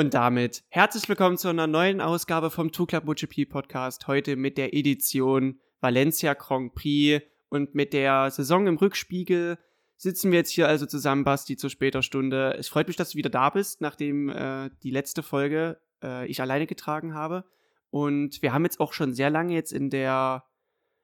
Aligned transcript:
Und 0.00 0.14
damit 0.14 0.64
herzlich 0.70 1.06
willkommen 1.10 1.36
zu 1.36 1.48
einer 1.48 1.66
neuen 1.66 2.00
Ausgabe 2.00 2.48
vom 2.48 2.72
Two 2.72 2.86
Club 2.86 3.04
MotoGP 3.04 3.46
Podcast. 3.46 4.06
Heute 4.06 4.34
mit 4.36 4.56
der 4.56 4.72
Edition 4.72 5.60
Valencia 5.82 6.32
Grand 6.32 6.74
Prix 6.74 7.22
und 7.50 7.74
mit 7.74 7.92
der 7.92 8.30
Saison 8.30 8.66
im 8.66 8.78
Rückspiegel 8.78 9.58
sitzen 9.98 10.30
wir 10.30 10.38
jetzt 10.38 10.52
hier 10.52 10.68
also 10.68 10.86
zusammen, 10.86 11.24
Basti, 11.24 11.58
zu 11.58 11.68
später 11.68 12.00
Stunde. 12.00 12.54
Es 12.58 12.68
freut 12.68 12.88
mich, 12.88 12.96
dass 12.96 13.10
du 13.10 13.18
wieder 13.18 13.28
da 13.28 13.50
bist, 13.50 13.82
nachdem 13.82 14.30
äh, 14.30 14.70
die 14.82 14.90
letzte 14.90 15.22
Folge 15.22 15.78
äh, 16.02 16.26
ich 16.28 16.40
alleine 16.40 16.66
getragen 16.66 17.12
habe. 17.12 17.44
Und 17.90 18.40
wir 18.40 18.54
haben 18.54 18.64
jetzt 18.64 18.80
auch 18.80 18.94
schon 18.94 19.12
sehr 19.12 19.28
lange 19.28 19.52
jetzt 19.52 19.70
in 19.70 19.90
der 19.90 20.46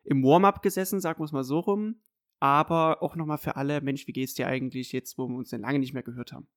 im 0.05 0.25
Warm-up 0.25 0.63
gesessen, 0.63 1.03
sagen 1.03 1.21
wir 1.21 1.27
es 1.27 1.33
mal 1.33 1.45
so 1.45 1.59
rum. 1.59 2.01
Aber 2.41 3.03
auch 3.03 3.15
nochmal 3.15 3.37
für 3.37 3.57
alle, 3.57 3.83
Mensch, 3.83 4.07
wie 4.07 4.13
geht's 4.13 4.33
dir 4.33 4.47
eigentlich 4.47 4.93
jetzt, 4.93 5.19
wo 5.19 5.29
wir 5.29 5.37
uns 5.37 5.51
denn 5.51 5.61
lange 5.61 5.81
nicht 5.81 5.93
mehr 5.93 6.03
gehört 6.03 6.33
haben? 6.33 6.49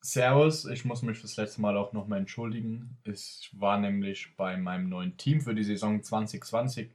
Servus, 0.00 0.64
ich 0.66 0.84
muss 0.84 1.02
mich 1.02 1.18
fürs 1.18 1.36
letzte 1.36 1.60
Mal 1.60 1.76
auch 1.76 1.92
nochmal 1.92 2.20
entschuldigen. 2.20 2.96
Ich 3.04 3.50
war 3.52 3.78
nämlich 3.78 4.36
bei 4.36 4.56
meinem 4.56 4.88
neuen 4.88 5.16
Team 5.16 5.40
für 5.40 5.54
die 5.54 5.64
Saison 5.64 6.02
2020. 6.02 6.90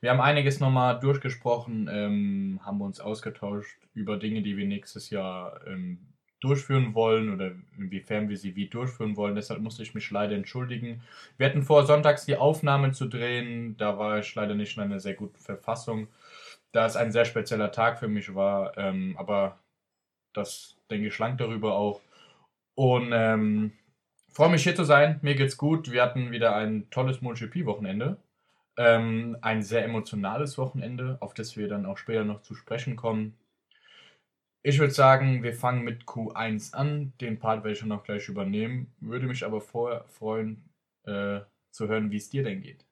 Wir 0.00 0.10
haben 0.10 0.20
einiges 0.20 0.60
nochmal 0.60 1.00
durchgesprochen, 1.00 1.88
ähm, 1.90 2.60
haben 2.64 2.80
uns 2.80 3.00
ausgetauscht 3.00 3.78
über 3.94 4.18
Dinge, 4.18 4.42
die 4.42 4.56
wir 4.56 4.66
nächstes 4.66 5.10
Jahr 5.10 5.60
ähm, 5.66 5.98
durchführen 6.40 6.94
wollen 6.94 7.32
oder 7.32 7.52
inwiefern 7.78 8.28
wir 8.28 8.36
sie 8.36 8.54
wie 8.56 8.68
durchführen 8.68 9.16
wollen. 9.16 9.34
Deshalb 9.34 9.60
musste 9.60 9.82
ich 9.82 9.94
mich 9.94 10.10
leider 10.10 10.36
entschuldigen. 10.36 11.02
Wir 11.38 11.46
hatten 11.48 11.62
vor, 11.62 11.86
sonntags 11.86 12.26
die 12.26 12.36
Aufnahmen 12.36 12.92
zu 12.92 13.06
drehen. 13.06 13.76
Da 13.78 13.98
war 13.98 14.18
ich 14.18 14.34
leider 14.34 14.54
nicht 14.54 14.76
in 14.76 14.82
einer 14.82 15.00
sehr 15.00 15.14
guten 15.14 15.38
Verfassung, 15.38 16.08
da 16.72 16.86
es 16.86 16.96
ein 16.96 17.10
sehr 17.12 17.24
spezieller 17.24 17.72
Tag 17.72 17.98
für 17.98 18.08
mich 18.08 18.34
war. 18.34 18.76
Ähm, 18.78 19.16
aber 19.18 19.58
das 20.34 20.76
denke 20.90 21.08
ich 21.08 21.14
schlank 21.14 21.38
darüber 21.38 21.74
auch. 21.74 22.00
Und 22.76 23.10
ähm, 23.12 23.72
freue 24.28 24.50
mich 24.50 24.62
hier 24.62 24.76
zu 24.76 24.84
sein. 24.84 25.18
Mir 25.22 25.34
geht's 25.34 25.56
gut. 25.56 25.90
Wir 25.90 26.02
hatten 26.02 26.30
wieder 26.30 26.54
ein 26.54 26.88
tolles 26.90 27.22
MotoGP-Wochenende. 27.22 28.18
Ähm, 28.76 29.38
ein 29.40 29.62
sehr 29.62 29.82
emotionales 29.84 30.58
Wochenende, 30.58 31.16
auf 31.20 31.32
das 31.32 31.56
wir 31.56 31.68
dann 31.68 31.86
auch 31.86 31.96
später 31.96 32.24
noch 32.24 32.42
zu 32.42 32.54
sprechen 32.54 32.94
kommen. 32.94 33.34
Ich 34.62 34.78
würde 34.78 34.92
sagen, 34.92 35.42
wir 35.42 35.54
fangen 35.54 35.84
mit 35.84 36.04
Q1 36.04 36.74
an. 36.74 37.14
Den 37.20 37.38
Part 37.38 37.64
werde 37.64 37.72
ich 37.72 37.80
dann 37.80 37.92
auch 37.92 38.04
gleich 38.04 38.28
übernehmen. 38.28 38.92
Würde 39.00 39.26
mich 39.26 39.44
aber 39.44 39.62
vorher 39.62 40.04
freuen, 40.04 40.68
äh, 41.04 41.40
zu 41.70 41.88
hören, 41.88 42.10
wie 42.10 42.16
es 42.16 42.28
dir 42.28 42.42
denn 42.42 42.60
geht. 42.60 42.84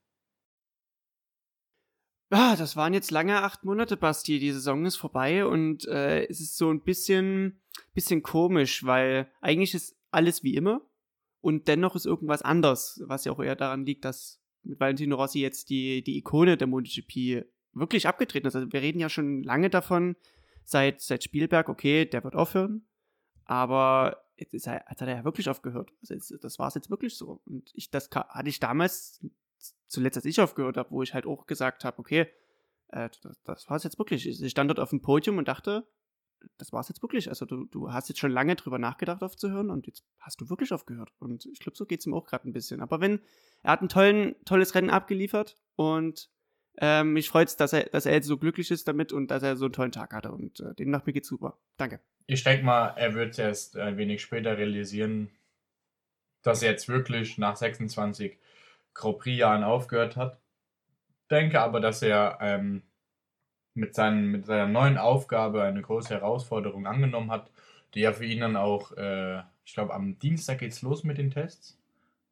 Ah, 2.31 2.57
das 2.57 2.75
waren 2.77 2.95
jetzt 2.95 3.11
lange 3.11 3.43
acht 3.43 3.65
Monate, 3.65 3.97
Basti. 3.97 4.39
Die 4.39 4.53
Saison 4.53 4.85
ist 4.87 4.97
vorbei 4.97 5.47
und 5.47 5.87
äh, 5.87 6.25
es 6.27 6.41
ist 6.41 6.57
so 6.57 6.71
ein 6.71 6.83
bisschen, 6.83 7.61
bisschen 7.93 8.23
komisch, 8.23 8.85
weil 8.85 9.31
eigentlich 9.41 9.75
ist 9.75 9.97
alles 10.11 10.43
wie 10.43 10.55
immer 10.55 10.81
und 11.41 11.69
dennoch 11.69 11.95
ist 11.95 12.07
irgendwas 12.07 12.43
anders, 12.43 13.03
was 13.05 13.25
ja 13.25 13.33
auch 13.33 13.43
eher 13.43 13.57
daran 13.57 13.85
liegt, 13.85 14.05
dass 14.05 14.41
mit 14.63 14.81
Valentino 14.81 15.17
Rossi 15.17 15.41
jetzt 15.41 15.69
die, 15.69 16.03
die 16.03 16.17
Ikone 16.17 16.57
der 16.57 16.67
MotoGP 16.67 17.45
wirklich 17.75 18.09
abgetreten 18.09 18.47
ist. 18.47 18.57
Also 18.57 18.73
wir 18.73 18.81
reden 18.81 19.01
ja 19.01 19.09
schon 19.09 19.43
lange 19.43 19.69
davon, 19.69 20.17
seit, 20.65 21.03
seit 21.03 21.23
Spielberg, 21.23 21.69
okay, 21.69 22.07
der 22.07 22.25
wird 22.25 22.35
aufhören, 22.35 22.87
aber 23.45 24.25
jetzt, 24.37 24.55
ist 24.55 24.67
er, 24.67 24.85
hat 24.87 25.01
er 25.01 25.09
ja 25.09 25.25
wirklich 25.25 25.49
aufgehört. 25.49 25.91
Also 26.01 26.15
jetzt, 26.15 26.35
das 26.43 26.59
war 26.59 26.69
es 26.69 26.75
jetzt 26.75 26.91
wirklich 26.91 27.17
so. 27.17 27.43
Und 27.45 27.71
ich, 27.75 27.91
das 27.91 28.09
hatte 28.11 28.49
ich 28.49 28.61
damals 28.61 29.21
zuletzt, 29.95 30.17
als 30.19 30.27
ich 30.27 30.41
aufgehört 30.41 30.77
habe, 30.77 30.91
wo 30.91 31.03
ich 31.03 31.15
halt 31.15 31.27
auch 31.27 31.47
gesagt 31.47 31.85
habe, 31.85 31.99
okay, 31.99 32.27
äh, 32.89 33.09
das, 33.23 33.43
das 33.43 33.71
war 33.71 33.77
es 33.77 33.85
jetzt 33.85 33.99
wirklich. 33.99 34.27
Ich 34.29 34.51
stand 34.51 34.71
dort 34.71 34.81
auf 34.81 34.91
dem 34.91 35.01
Podium 35.01 35.39
und 35.39 35.49
dachte, 35.49 35.87
das 36.59 36.73
war 36.73 36.81
es 36.81 36.89
jetzt 36.89 37.03
wirklich. 37.03 37.29
Also 37.29 37.47
du, 37.47 37.65
du 37.65 37.93
hast 37.93 38.09
jetzt 38.09 38.19
schon 38.19 38.31
lange 38.31 38.57
drüber 38.57 38.79
nachgedacht 38.79 39.23
aufzuhören 39.23 39.71
und 39.71 39.87
jetzt 39.87 40.05
hast 40.19 40.41
du 40.41 40.51
wirklich 40.51 40.73
aufgehört. 40.73 41.13
Und 41.19 41.47
ich 41.47 41.61
glaube, 41.61 41.77
so 41.77 41.87
geht 41.87 42.01
es 42.01 42.07
ihm 42.07 42.15
auch 42.15 42.27
gerade 42.27 42.49
ein 42.49 42.53
bisschen. 42.53 42.81
Aber 42.81 43.01
wenn, 43.01 43.21
er 43.63 43.73
hat 43.73 43.83
ein 43.83 43.89
tollen, 43.89 44.35
tolles 44.45 44.75
Rennen 44.75 44.91
abgeliefert 44.91 45.57
und 45.77 46.31
ähm, 46.79 47.13
mich 47.13 47.29
freut 47.29 47.49
es, 47.49 47.57
dass 47.57 47.73
er, 47.73 47.85
dass 47.85 48.07
er 48.07 48.15
jetzt 48.15 48.27
so 48.27 48.37
glücklich 48.37 48.71
ist 48.71 48.89
damit 48.89 49.13
und 49.13 49.31
dass 49.31 49.43
er 49.43 49.57
so 49.57 49.67
einen 49.67 49.73
tollen 49.73 49.93
Tag 49.93 50.13
hatte. 50.13 50.33
Und 50.33 50.61
äh, 50.61 50.75
demnach 50.75 51.07
mir 51.07 51.13
geht's 51.13 51.29
super. 51.29 51.59
Danke. 51.77 52.01
Ich 52.27 52.43
denke 52.43 52.65
mal, 52.65 52.89
er 52.97 53.15
wird 53.15 53.39
erst 53.39 53.77
ein 53.77 53.97
wenig 53.97 54.23
später 54.23 54.59
realisieren, 54.59 55.31
dass 56.43 56.63
er 56.63 56.73
jetzt 56.73 56.89
wirklich 56.89 57.39
nach 57.39 57.57
26 57.57 58.39
Grand 58.95 59.19
Prix-Jahren 59.19 59.65
aufgehört 59.65 60.17
hat. 60.17 60.41
Denke 61.31 61.61
aber, 61.61 61.81
dass 61.81 62.03
er 62.03 62.39
ähm, 62.41 62.83
mit, 63.75 63.95
seinen, 63.95 64.31
mit 64.31 64.47
seiner 64.47 64.69
neuen 64.69 64.99
Aufgabe 64.99 65.63
eine 65.63 65.83
große 65.83 66.15
Herausforderung 66.15 66.87
angenommen 66.87 67.31
hat, 67.31 67.51
die 67.95 68.01
ja 68.01 68.13
für 68.13 68.25
ihn 68.25 68.41
dann 68.41 68.57
auch, 68.57 68.93
äh, 68.97 69.41
ich 69.65 69.75
glaube, 69.75 69.95
am 69.95 70.19
Dienstag 70.19 70.59
geht's 70.59 70.83
los 70.83 71.05
mit 71.05 71.19
den 71.19 71.31
Tests. 71.31 71.79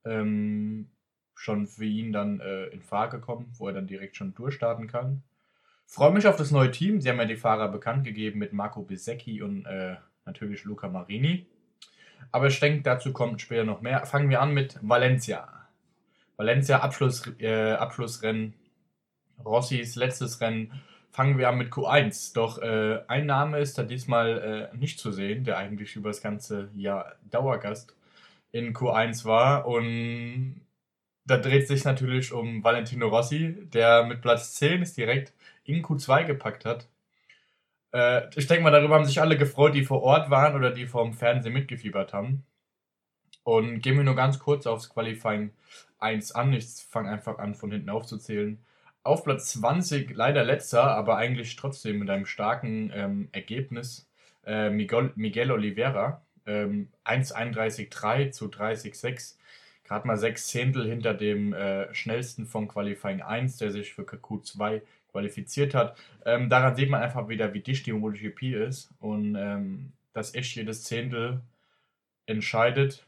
Ähm, 0.05 0.91
schon 1.35 1.67
für 1.67 1.85
ihn 1.85 2.13
dann 2.13 2.41
äh, 2.41 2.67
in 2.67 2.83
Frage 2.83 3.21
kommen, 3.21 3.53
wo 3.59 3.67
er 3.67 3.75
dann 3.75 3.87
direkt 3.87 4.17
schon 4.17 4.35
durchstarten 4.35 4.87
kann. 4.87 5.23
Freue 5.87 6.13
mich 6.13 6.27
auf 6.27 6.37
das 6.37 6.51
neue 6.51 6.71
Team. 6.71 7.01
Sie 7.01 7.09
haben 7.09 7.19
ja 7.19 7.25
die 7.25 7.37
Fahrer 7.37 7.69
bekannt 7.69 8.05
gegeben 8.05 8.39
mit 8.39 8.53
Marco 8.53 8.83
Bisecchi 8.83 9.43
und 9.43 9.67
äh, 9.67 9.97
natürlich 10.25 10.65
Luca 10.65 10.89
Marini. 10.89 11.47
Aber 12.31 12.47
ich 12.47 12.61
denke, 12.61 12.83
dazu 12.83 13.13
kommt 13.13 13.41
später 13.41 13.65
noch 13.65 13.81
mehr. 13.81 14.07
Fangen 14.07 14.31
wir 14.31 14.41
an 14.41 14.55
mit 14.55 14.79
Valencia. 14.81 15.62
Valencia 16.37 16.81
Abschluss, 16.81 17.27
äh, 17.39 17.73
Abschlussrennen, 17.73 18.55
Rossis 19.45 19.97
letztes 19.97 20.41
Rennen. 20.41 20.83
Fangen 21.11 21.39
wir 21.39 21.49
an 21.49 21.59
mit 21.59 21.71
Q1. 21.71 22.35
Doch 22.35 22.59
äh, 22.59 23.01
ein 23.07 23.27
Name 23.27 23.59
ist 23.59 23.77
da 23.77 23.83
diesmal 23.83 24.71
äh, 24.73 24.77
nicht 24.77 24.99
zu 24.99 25.13
sehen, 25.13 25.45
der 25.45 25.59
eigentlich 25.59 25.95
über 25.97 26.09
das 26.09 26.23
ganze 26.23 26.71
Jahr 26.75 27.17
Dauergast 27.31 27.95
in 28.51 28.75
Q1 28.75 29.25
war. 29.25 29.67
Und 29.67 30.63
da 31.25 31.37
dreht 31.37 31.69
sich 31.69 31.85
natürlich 31.85 32.33
um 32.33 32.65
Valentino 32.65 33.09
Rossi, 33.09 33.69
der 33.73 34.05
mit 34.05 34.23
Platz 34.23 34.55
10 34.55 34.83
es 34.83 34.95
direkt 34.95 35.35
in 35.65 35.83
Q2 35.85 36.25
gepackt 36.25 36.65
hat. 36.65 36.89
Äh, 37.93 38.29
ich 38.37 38.47
denke 38.47 38.65
mal, 38.65 38.71
darüber 38.71 38.95
haben 38.97 39.05
sich 39.05 39.21
alle 39.21 39.37
gefreut, 39.37 39.75
die 39.75 39.85
vor 39.85 40.03
Ort 40.03 40.31
waren 40.31 40.55
oder 40.57 40.71
die 40.71 40.87
vom 40.87 41.13
Fernsehen 41.13 41.53
mitgefiebert 41.53 42.13
haben. 42.13 42.45
Und 43.45 43.81
gehen 43.81 43.97
wir 43.97 44.05
nur 44.05 44.15
ganz 44.17 44.39
kurz 44.39 44.67
aufs 44.67 44.89
Qualifying 44.89 45.53
1 46.03 46.33
an. 46.33 46.53
Ich 46.53 46.67
fange 46.89 47.11
einfach 47.11 47.39
an, 47.39 47.55
von 47.55 47.71
hinten 47.71 47.91
aufzuzählen. 47.91 48.59
Auf 49.05 49.25
Platz 49.25 49.53
20, 49.53 50.15
leider 50.15 50.45
letzter, 50.45 50.85
aber 50.95 51.17
eigentlich 51.17 51.57
trotzdem 51.57 51.99
mit 51.99 52.11
einem 52.11 52.27
starken 52.27 52.93
ähm, 52.95 53.29
Ergebnis, 53.33 54.09
äh, 54.45 54.71
Miguel, 54.71 55.13
Miguel 55.17 55.51
Oliveira. 55.51 56.23
Ähm, 56.47 56.89
1,31,3 57.05 58.31
zu 58.31 58.47
30,6. 58.47 59.37
Gerade 59.85 60.07
mal 60.07 60.17
sechs 60.17 60.47
Zehntel 60.49 60.89
hinter 60.89 61.15
dem 61.15 61.53
äh, 61.53 61.93
schnellsten 61.95 62.47
von 62.47 62.69
Qualifying 62.69 63.23
1, 63.23 63.59
der 63.59 63.71
sich 63.71 63.95
für 63.95 64.03
Q2 64.03 64.83
qualifiziert 65.13 65.75
hat. 65.75 65.97
Ähm, 66.25 66.49
daran 66.49 66.75
sieht 66.75 66.91
man 66.91 67.03
einfach 67.03 67.29
wieder, 67.29 67.53
wie 67.55 67.61
dicht 67.61 67.87
die 67.87 67.93
MotoGP 67.93 68.55
ist 68.55 68.91
und 69.01 69.37
ähm, 69.37 69.93
dass 70.13 70.35
echt 70.35 70.57
jedes 70.57 70.85
Zehntel 70.85 71.41
entscheidet. 72.27 73.07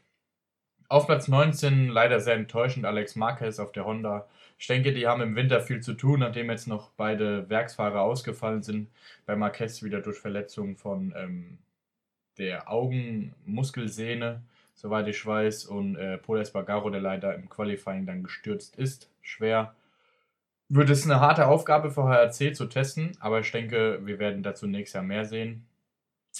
Auf 0.87 1.07
Platz 1.07 1.27
19 1.27 1.89
leider 1.89 2.19
sehr 2.19 2.35
enttäuschend 2.35 2.85
Alex 2.85 3.15
Marquez 3.15 3.59
auf 3.59 3.71
der 3.71 3.85
Honda. 3.85 4.27
Ich 4.57 4.67
denke, 4.67 4.93
die 4.93 5.07
haben 5.07 5.21
im 5.21 5.35
Winter 5.35 5.59
viel 5.59 5.81
zu 5.81 5.93
tun, 5.93 6.19
nachdem 6.19 6.49
jetzt 6.49 6.67
noch 6.67 6.91
beide 6.91 7.49
Werksfahrer 7.49 8.01
ausgefallen 8.01 8.61
sind. 8.61 8.89
Bei 9.25 9.35
Marquez 9.35 9.83
wieder 9.83 10.01
durch 10.01 10.19
Verletzungen 10.19 10.77
von 10.77 11.13
ähm, 11.17 11.57
der 12.37 12.71
Augenmuskelsehne, 12.71 14.43
soweit 14.75 15.07
ich 15.07 15.25
weiß. 15.25 15.65
Und 15.65 15.95
äh, 15.95 16.17
Paul 16.19 16.39
Espargaro, 16.39 16.89
der 16.89 17.01
leider 17.01 17.33
im 17.33 17.49
Qualifying 17.49 18.05
dann 18.05 18.23
gestürzt 18.23 18.75
ist. 18.75 19.09
Schwer. 19.21 19.73
Wird 20.69 20.89
es 20.89 21.05
eine 21.05 21.19
harte 21.19 21.47
Aufgabe 21.47 21.91
für 21.91 22.05
HRC 22.05 22.55
zu 22.55 22.65
testen, 22.65 23.17
aber 23.19 23.39
ich 23.39 23.51
denke, 23.51 23.99
wir 24.03 24.19
werden 24.19 24.43
dazu 24.43 24.67
nächstes 24.67 24.93
Jahr 24.93 25.03
mehr 25.03 25.25
sehen. 25.25 25.65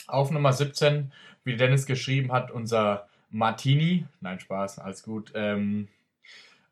Auf 0.08 0.32
Nummer 0.32 0.52
17, 0.54 1.12
wie 1.44 1.56
Dennis 1.56 1.86
geschrieben 1.86 2.32
hat, 2.32 2.52
unser 2.52 3.08
Martini, 3.30 4.06
nein, 4.22 4.40
Spaß, 4.40 4.80
alles 4.80 5.04
gut, 5.04 5.32
ähm, 5.36 5.88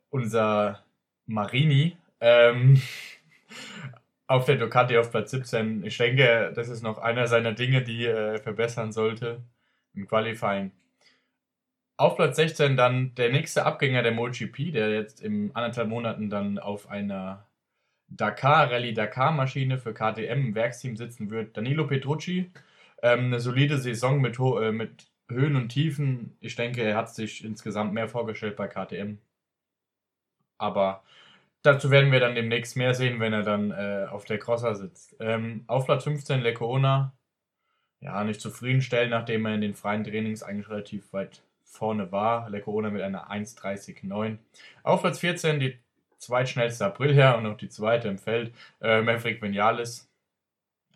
unser 0.09 0.83
Marini 1.25 1.97
ähm, 2.19 2.81
auf 4.27 4.45
der 4.45 4.55
Ducati 4.55 4.97
auf 4.97 5.11
Platz 5.11 5.31
17. 5.31 5.85
Ich 5.85 5.97
denke, 5.97 6.51
das 6.55 6.69
ist 6.69 6.83
noch 6.83 6.97
einer 6.97 7.27
seiner 7.27 7.53
Dinge, 7.53 7.83
die 7.83 8.05
er 8.05 8.39
verbessern 8.39 8.91
sollte 8.91 9.43
im 9.93 10.07
Qualifying. 10.07 10.71
Auf 11.97 12.15
Platz 12.15 12.37
16 12.37 12.75
dann 12.75 13.13
der 13.15 13.31
nächste 13.31 13.65
Abgänger 13.65 14.01
der 14.01 14.13
MotoGP, 14.13 14.71
der 14.73 14.91
jetzt 14.91 15.21
in 15.21 15.55
anderthalb 15.55 15.89
Monaten 15.89 16.29
dann 16.29 16.57
auf 16.59 16.89
einer 16.89 17.45
Dakar, 18.07 18.71
Rallye 18.71 18.93
Dakar 18.93 19.31
Maschine 19.31 19.77
für 19.77 19.93
KTM 19.93 20.47
im 20.47 20.55
Werksteam 20.55 20.97
sitzen 20.97 21.29
wird. 21.29 21.55
Danilo 21.57 21.87
Petrucci, 21.87 22.51
ähm, 23.01 23.25
eine 23.25 23.39
solide 23.39 23.77
Saison 23.77 24.21
mit, 24.21 24.39
äh, 24.39 24.71
mit 24.71 25.07
Höhen 25.29 25.55
und 25.55 25.69
Tiefen. 25.69 26.37
Ich 26.39 26.55
denke, 26.55 26.83
er 26.83 26.95
hat 26.97 27.13
sich 27.13 27.43
insgesamt 27.43 27.93
mehr 27.93 28.07
vorgestellt 28.07 28.55
bei 28.55 28.67
KTM. 28.67 29.17
Aber 30.57 31.03
dazu 31.61 31.89
werden 31.91 32.11
wir 32.11 32.19
dann 32.19 32.35
demnächst 32.35 32.77
mehr 32.77 32.93
sehen, 32.93 33.19
wenn 33.19 33.33
er 33.33 33.43
dann 33.43 33.71
äh, 33.71 34.07
auf 34.09 34.25
der 34.25 34.39
Crosser 34.39 34.75
sitzt. 34.75 35.15
Ähm, 35.19 35.63
auf 35.67 35.85
Platz 35.85 36.03
15 36.03 36.41
Lecoona. 36.41 37.13
Ja, 38.01 38.23
nicht 38.23 38.41
zufriedenstellen, 38.41 39.11
nachdem 39.11 39.45
er 39.45 39.55
in 39.55 39.61
den 39.61 39.75
freien 39.75 40.03
Trainings 40.03 40.43
eigentlich 40.43 40.69
relativ 40.69 41.13
weit 41.13 41.41
vorne 41.63 42.11
war. 42.11 42.49
Leccorona 42.49 42.89
mit 42.89 43.01
einer 43.01 43.31
1,30,9. 43.31 44.37
Auf 44.83 45.01
Platz 45.01 45.19
14 45.19 45.59
die 45.59 45.79
zweitschnellste 46.17 46.85
Aprilia 46.85 47.33
und 47.33 47.43
noch 47.43 47.57
die 47.57 47.69
zweite 47.69 48.07
im 48.07 48.17
Feld, 48.17 48.53
äh, 48.81 49.01
Maverick 49.01 49.41
Vinales. 49.41 50.09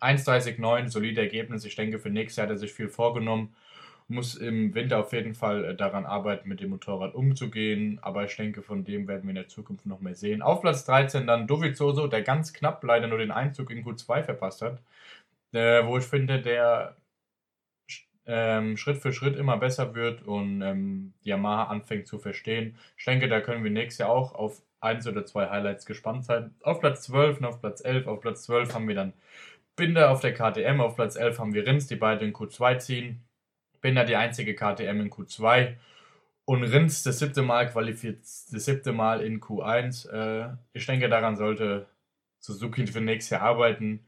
1,30,9, 0.00 0.88
solide 0.88 1.20
Ergebnis. 1.20 1.64
Ich 1.64 1.74
denke, 1.74 1.98
für 1.98 2.10
nächstes 2.10 2.36
Jahr 2.36 2.46
hat 2.46 2.54
er 2.54 2.58
sich 2.58 2.72
viel 2.72 2.88
vorgenommen. 2.88 3.54
Muss 4.08 4.34
im 4.36 4.74
Winter 4.74 4.98
auf 5.00 5.12
jeden 5.12 5.34
Fall 5.34 5.64
äh, 5.64 5.76
daran 5.76 6.06
arbeiten, 6.06 6.48
mit 6.48 6.60
dem 6.60 6.70
Motorrad 6.70 7.14
umzugehen. 7.14 7.98
Aber 8.02 8.24
ich 8.24 8.36
denke, 8.36 8.62
von 8.62 8.84
dem 8.84 9.06
werden 9.08 9.24
wir 9.24 9.30
in 9.30 9.36
der 9.36 9.48
Zukunft 9.48 9.86
noch 9.86 10.00
mehr 10.00 10.14
sehen. 10.14 10.42
Auf 10.42 10.62
Platz 10.62 10.84
13 10.86 11.26
dann 11.26 11.46
Dovizioso, 11.46 12.06
der 12.08 12.22
ganz 12.22 12.52
knapp 12.52 12.82
leider 12.84 13.06
nur 13.08 13.18
den 13.18 13.30
Einzug 13.30 13.70
in 13.70 13.84
Q2 13.84 14.22
verpasst 14.24 14.62
hat. 14.62 14.82
Äh, 15.52 15.86
wo 15.86 15.98
ich 15.98 16.04
finde, 16.04 16.40
der 16.42 16.96
ähm, 18.26 18.76
Schritt 18.76 18.98
für 18.98 19.12
Schritt 19.12 19.36
immer 19.36 19.56
besser 19.56 19.94
wird 19.94 20.22
und 20.22 20.62
ähm, 20.62 21.14
Yamaha 21.22 21.64
anfängt 21.64 22.06
zu 22.06 22.18
verstehen. 22.18 22.76
Ich 22.98 23.04
denke, 23.04 23.28
da 23.28 23.40
können 23.40 23.64
wir 23.64 23.70
nächstes 23.70 23.98
Jahr 23.98 24.10
auch 24.10 24.34
auf 24.34 24.62
eins 24.80 25.06
oder 25.06 25.24
zwei 25.26 25.48
Highlights 25.48 25.86
gespannt 25.86 26.24
sein. 26.24 26.54
Auf 26.62 26.80
Platz 26.80 27.02
12 27.04 27.38
und 27.38 27.46
auf 27.46 27.60
Platz 27.60 27.82
11. 27.84 28.06
Auf 28.06 28.20
Platz 28.20 28.44
12 28.44 28.74
haben 28.74 28.88
wir 28.88 28.94
dann 28.94 29.14
Binder 29.76 30.10
auf 30.10 30.20
der 30.20 30.34
KTM, 30.34 30.80
auf 30.80 30.96
Platz 30.96 31.16
11 31.16 31.38
haben 31.38 31.54
wir 31.54 31.66
Rins, 31.66 31.86
die 31.86 31.96
beide 31.96 32.24
in 32.24 32.32
Q2 32.34 32.78
ziehen. 32.78 33.27
Binder 33.80 34.04
die 34.04 34.16
einzige 34.16 34.54
KTM 34.54 35.00
in 35.00 35.10
Q2 35.10 35.76
und 36.44 36.64
Rins 36.64 37.02
das 37.02 37.18
siebte 37.18 37.42
Mal 37.42 37.70
qualifiziert, 37.70 38.20
das 38.22 38.64
siebte 38.64 38.92
Mal 38.92 39.20
in 39.20 39.40
Q1. 39.40 40.08
Äh, 40.10 40.56
ich 40.72 40.86
denke, 40.86 41.08
daran 41.08 41.36
sollte 41.36 41.86
Suzuki 42.38 42.86
für 42.86 43.00
nächstes 43.00 43.30
Jahr 43.30 43.42
arbeiten. 43.42 44.06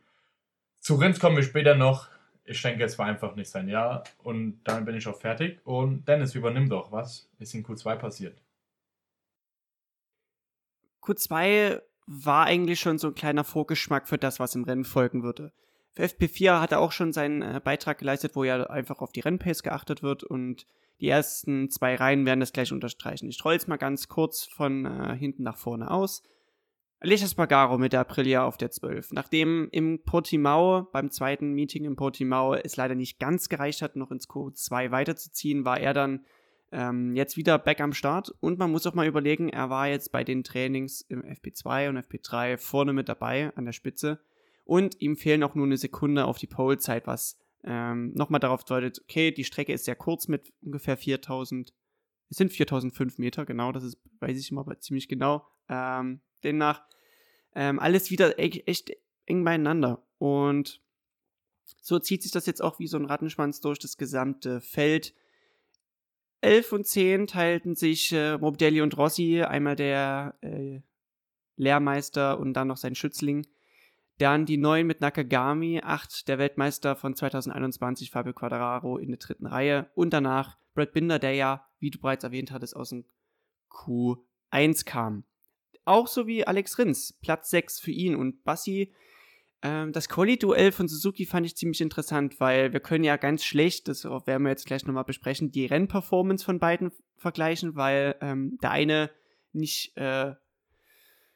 Zu 0.79 0.95
Rins 0.95 1.21
kommen 1.21 1.37
wir 1.37 1.43
später 1.43 1.75
noch. 1.75 2.09
Ich 2.45 2.63
denke, 2.63 2.85
es 2.85 2.99
war 2.99 3.07
einfach 3.07 3.37
nicht 3.37 3.51
sein 3.51 3.69
Jahr 3.69 4.05
und 4.19 4.61
damit 4.65 4.87
bin 4.87 4.97
ich 4.97 5.07
auch 5.07 5.21
fertig. 5.21 5.61
Und 5.65 6.09
Dennis, 6.09 6.35
übernimm 6.35 6.69
doch, 6.69 6.91
was 6.91 7.31
ist 7.39 7.55
in 7.55 7.65
Q2 7.65 7.97
passiert? 7.97 8.41
Q2 11.03 11.83
war 12.07 12.47
eigentlich 12.47 12.81
schon 12.81 12.99
so 12.99 13.09
ein 13.09 13.15
kleiner 13.15 13.45
Vorgeschmack 13.45 14.09
für 14.09 14.19
das, 14.19 14.41
was 14.41 14.55
im 14.55 14.65
Rennen 14.65 14.85
folgen 14.85 15.23
würde. 15.23 15.53
Für 15.95 16.05
FP4 16.05 16.61
hat 16.61 16.73
er 16.73 16.81
auch 16.81 16.93
schon 16.93 17.13
seinen 17.13 17.43
äh, 17.43 17.61
Beitrag 17.63 17.99
geleistet, 17.99 18.37
wo 18.37 18.45
ja 18.45 18.65
einfach 18.65 19.01
auf 19.01 19.13
die 19.13 19.21
Rennpace 19.21 19.63
geachtet 19.63 20.03
wird 20.03 20.23
und 20.23 20.67
die 21.01 21.09
ersten 21.09 21.71
zwei 21.71 21.95
Reihen 21.95 22.27
werden 22.27 22.41
das 22.41 22.53
gleich 22.53 22.73
unterstreichen. 22.73 23.29
Ich 23.29 23.45
roll's 23.45 23.67
mal 23.67 23.79
ganz 23.79 24.09
kurz 24.09 24.45
von 24.45 24.85
äh, 24.85 25.17
hinten 25.17 25.43
nach 25.43 25.57
vorne 25.57 25.91
aus. 25.91 26.23
Alicia 27.03 27.27
Spagaro 27.27 27.79
mit 27.79 27.95
der 27.95 28.01
Aprilia 28.01 28.45
auf 28.45 28.59
der 28.59 28.71
12. 28.71 29.13
Nachdem 29.13 29.69
im 29.73 30.03
Portimao, 30.05 30.87
beim 30.93 31.11
zweiten 31.11 31.55
Meeting 31.55 31.87
im 31.87 31.97
Portimao, 31.97 32.55
es 32.55 32.77
leider 32.77 32.95
nicht 32.95 33.19
ganz 33.19 33.49
gereicht 33.49 33.81
hat, 33.81 33.97
noch 33.97 34.11
ins 34.11 34.29
Q2 34.29 34.91
weiterzuziehen, 34.91 35.65
war 35.65 35.81
er 35.81 35.95
dann 35.95 36.27
ähm, 36.73 37.17
jetzt 37.17 37.39
wieder 37.39 37.59
back 37.59 37.81
am 37.81 37.95
Start. 37.95 38.35
Und 38.41 38.59
man 38.59 38.71
muss 38.71 38.87
auch 38.87 38.93
mal 38.93 39.07
überlegen, 39.07 39.49
er 39.49 39.71
war 39.71 39.89
jetzt 39.89 40.13
bei 40.13 40.25
den 40.25 40.45
Trainings 40.45 41.01
im 41.01 41.23
FP2 41.23 41.89
und 41.89 41.99
FP3 41.99 42.59
vorne 42.59 42.93
mit 42.93 43.09
dabei 43.09 43.51
an 43.57 43.65
der 43.65 43.73
Spitze. 43.73 44.21
Und 44.65 45.01
ihm 45.01 45.17
fehlen 45.17 45.43
auch 45.43 45.55
nur 45.55 45.67
eine 45.67 45.77
Sekunde 45.77 46.27
auf 46.27 46.39
die 46.39 46.47
Pole-Zeit, 46.47 47.07
was 47.07 47.39
ähm, 47.65 48.13
nochmal 48.15 48.41
darauf 48.41 48.65
deutet, 48.65 49.01
okay, 49.03 49.33
die 49.33 49.45
Strecke 49.45 49.73
ist 49.73 49.85
sehr 49.85 49.97
kurz 49.97 50.29
mit 50.29 50.53
ungefähr 50.63 50.97
4000, 50.97 51.75
es 52.31 52.37
sind 52.37 52.53
4005 52.53 53.19
Meter, 53.19 53.45
genau, 53.45 53.73
das 53.73 53.83
ist, 53.83 53.99
weiß 54.21 54.39
ich 54.39 54.51
immer 54.51 54.65
ziemlich 54.79 55.09
genau. 55.09 55.47
Ähm, 55.69 56.21
demnach 56.45 56.85
ähm, 57.55 57.81
alles 57.81 58.11
wieder 58.11 58.39
e 58.39 58.63
echt 58.67 58.93
eng 59.27 59.45
beieinander. 59.45 60.07
Und 60.19 60.81
so 61.83 61.99
zieht 61.99 62.23
sich 62.23 62.31
das 62.31 62.47
jetzt 62.47 62.63
auch 62.63 62.79
wie 62.79 62.87
so 62.87 62.97
ein 62.97 63.05
Rattenschwanz 63.05 63.61
durch 63.61 63.79
das 63.79 63.97
gesamte 63.97 64.61
Feld. 64.61 65.15
11 66.43 66.73
und 66.73 66.87
10 66.87 67.27
teilten 67.27 67.75
sich 67.75 68.13
äh, 68.13 68.39
Morbidelli 68.39 68.81
und 68.81 68.97
Rossi, 68.97 69.43
einmal 69.43 69.77
der 69.77 70.39
äh, 70.41 70.81
Lehrmeister 71.57 72.39
und 72.39 72.55
dann 72.55 72.69
noch 72.69 72.79
sein 72.79 72.95
Schützling. 72.95 73.47
Dann 74.21 74.45
die 74.45 74.59
9 74.59 74.87
mit 74.87 75.01
Nakagami, 75.01 75.81
8 75.83 76.29
der 76.29 76.39
Weltmeister 76.39 76.95
von 76.95 77.17
2021, 77.17 78.11
Fabio 78.11 78.35
Quadraro 78.35 78.99
in 78.99 79.09
der 79.09 79.19
dritten 79.19 79.47
Reihe. 79.47 79.91
Und 79.95 80.13
danach 80.13 80.59
Brad 80.75 80.93
Binder, 80.93 81.19
der 81.19 81.33
ja, 81.33 81.67
wie 81.79 81.91
du 81.91 81.99
bereits 81.99 82.23
erwähnt 82.23 82.51
hattest, 82.51 82.77
aus 82.77 82.91
dem 82.91 83.07
Q1 83.71 84.85
kam. 84.85 85.25
Auch 85.87 86.07
so 86.07 86.27
wie 86.27 86.47
Alex 86.47 86.79
Rins, 86.79 87.15
Platz 87.23 87.49
6 87.49 87.81
für 87.81 87.93
ihn. 87.93 88.15
Und 88.15 88.45
Bassi 88.45 88.93
ähm, 89.63 89.93
das 89.93 90.11
Quali-Duell 90.11 90.71
von 90.71 90.87
Suzuki 90.87 91.25
fand 91.25 91.47
ich 91.47 91.57
ziemlich 91.57 91.81
interessant, 91.81 92.41
weil 92.41 92.75
wir 92.75 92.81
können 92.81 93.05
ja 93.05 93.17
ganz 93.17 93.43
schlecht, 93.43 93.89
das 93.89 94.05
werden 94.05 94.43
wir 94.43 94.51
jetzt 94.51 94.67
gleich 94.67 94.85
nochmal 94.85 95.05
besprechen, 95.05 95.51
die 95.51 95.65
Rennperformance 95.65 96.45
von 96.45 96.59
beiden 96.59 96.93
vergleichen, 97.17 97.75
weil 97.75 98.17
ähm, 98.21 98.59
der 98.63 98.71
eine 98.71 99.11
nicht 99.53 99.97
äh, 99.97 100.35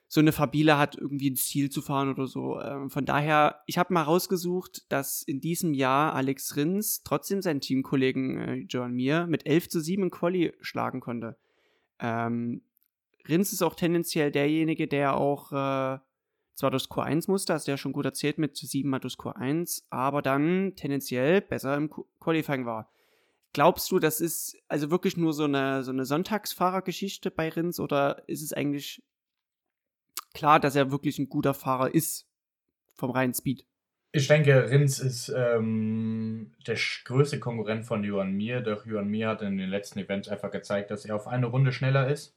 so 0.09 0.21
eine 0.21 0.33
Fabile 0.33 0.79
hat, 0.79 0.97
irgendwie 0.97 1.29
ins 1.29 1.47
Ziel 1.47 1.71
zu 1.71 1.83
fahren 1.83 2.09
oder 2.09 2.27
so. 2.27 2.61
Ähm, 2.61 2.91
von 2.91 3.05
daher, 3.05 3.63
ich 3.67 3.79
habe 3.79 3.93
mal 3.93 4.03
rausgesucht, 4.03 4.91
dass 4.91 5.23
in 5.23 5.41
diesem 5.41 5.75
Jahr 5.75 6.15
Alex 6.15 6.57
Rins 6.57 7.03
trotzdem 7.03 7.43
seinen 7.43 7.61
Teamkollegen 7.61 8.39
äh, 8.39 8.55
Joan 8.69 8.93
Mir 8.95 9.27
mit 9.27 9.47
11 9.47 9.69
zu 9.71 9.81
7 9.81 10.05
in 10.05 10.11
Quali 10.11 10.53
schlagen 10.61 11.01
konnte. 11.01 11.37
Ähm, 11.99 12.63
Rins 13.27 13.53
ist 13.53 13.63
auch 13.63 13.75
tendenziell 13.75 14.31
derjenige, 14.31 14.87
der 14.87 15.17
auch 15.17 15.53
äh, 15.53 15.99
zwar 16.55 16.71
das 16.71 16.89
Q1 16.89 17.31
musste, 17.31 17.55
hast 17.55 17.67
du 17.67 17.73
ja 17.73 17.77
schon 17.77 17.93
gut 17.93 18.05
erzählt, 18.05 18.39
mit 18.39 18.57
7 18.57 18.89
mal 18.89 19.01
das 19.01 19.19
Q1, 19.19 19.83
aber 19.91 20.23
dann 20.23 20.75
tendenziell 20.77 21.41
besser 21.41 21.77
im 21.77 21.91
Qualifying 22.21 22.67
war. 22.67 22.91
Glaubst 23.53 23.91
du, 23.91 23.99
das 23.99 24.21
ist 24.21 24.57
also 24.69 24.91
wirklich 24.91 25.17
nur 25.17 25.33
so 25.33 25.45
eine, 25.45 25.83
so 25.85 25.93
eine 25.93 26.05
Sonntagsfahrergeschichte 26.05 27.31
bei 27.31 27.49
Rins 27.49 27.81
oder 27.81 28.29
ist 28.29 28.43
es 28.43 28.53
eigentlich 28.53 29.03
klar, 30.35 30.61
dass 30.61 30.77
er 30.77 30.91
wirklich 30.91 31.19
ein 31.19 31.29
guter 31.29 31.55
Fahrer 31.55 31.95
ist 31.95 32.29
vom 32.95 33.11
reinen 33.11 33.35
Speed? 33.35 33.65
Ich 34.13 34.29
denke, 34.29 34.71
Rins 34.71 35.01
ist 35.01 35.29
ähm, 35.31 36.53
der 36.67 36.79
größte 37.05 37.41
Konkurrent 37.41 37.85
von 37.85 38.05
Johan 38.05 38.33
Mir. 38.33 38.61
Doch 38.61 38.87
Johan 38.87 39.09
Mir 39.09 39.29
hat 39.29 39.43
in 39.43 39.57
den 39.57 39.71
letzten 39.71 39.99
Events 39.99 40.29
einfach 40.29 40.53
gezeigt, 40.53 40.91
dass 40.91 41.05
er 41.05 41.17
auf 41.17 41.27
eine 41.27 41.47
Runde 41.47 41.73
schneller 41.73 42.09
ist. 42.09 42.37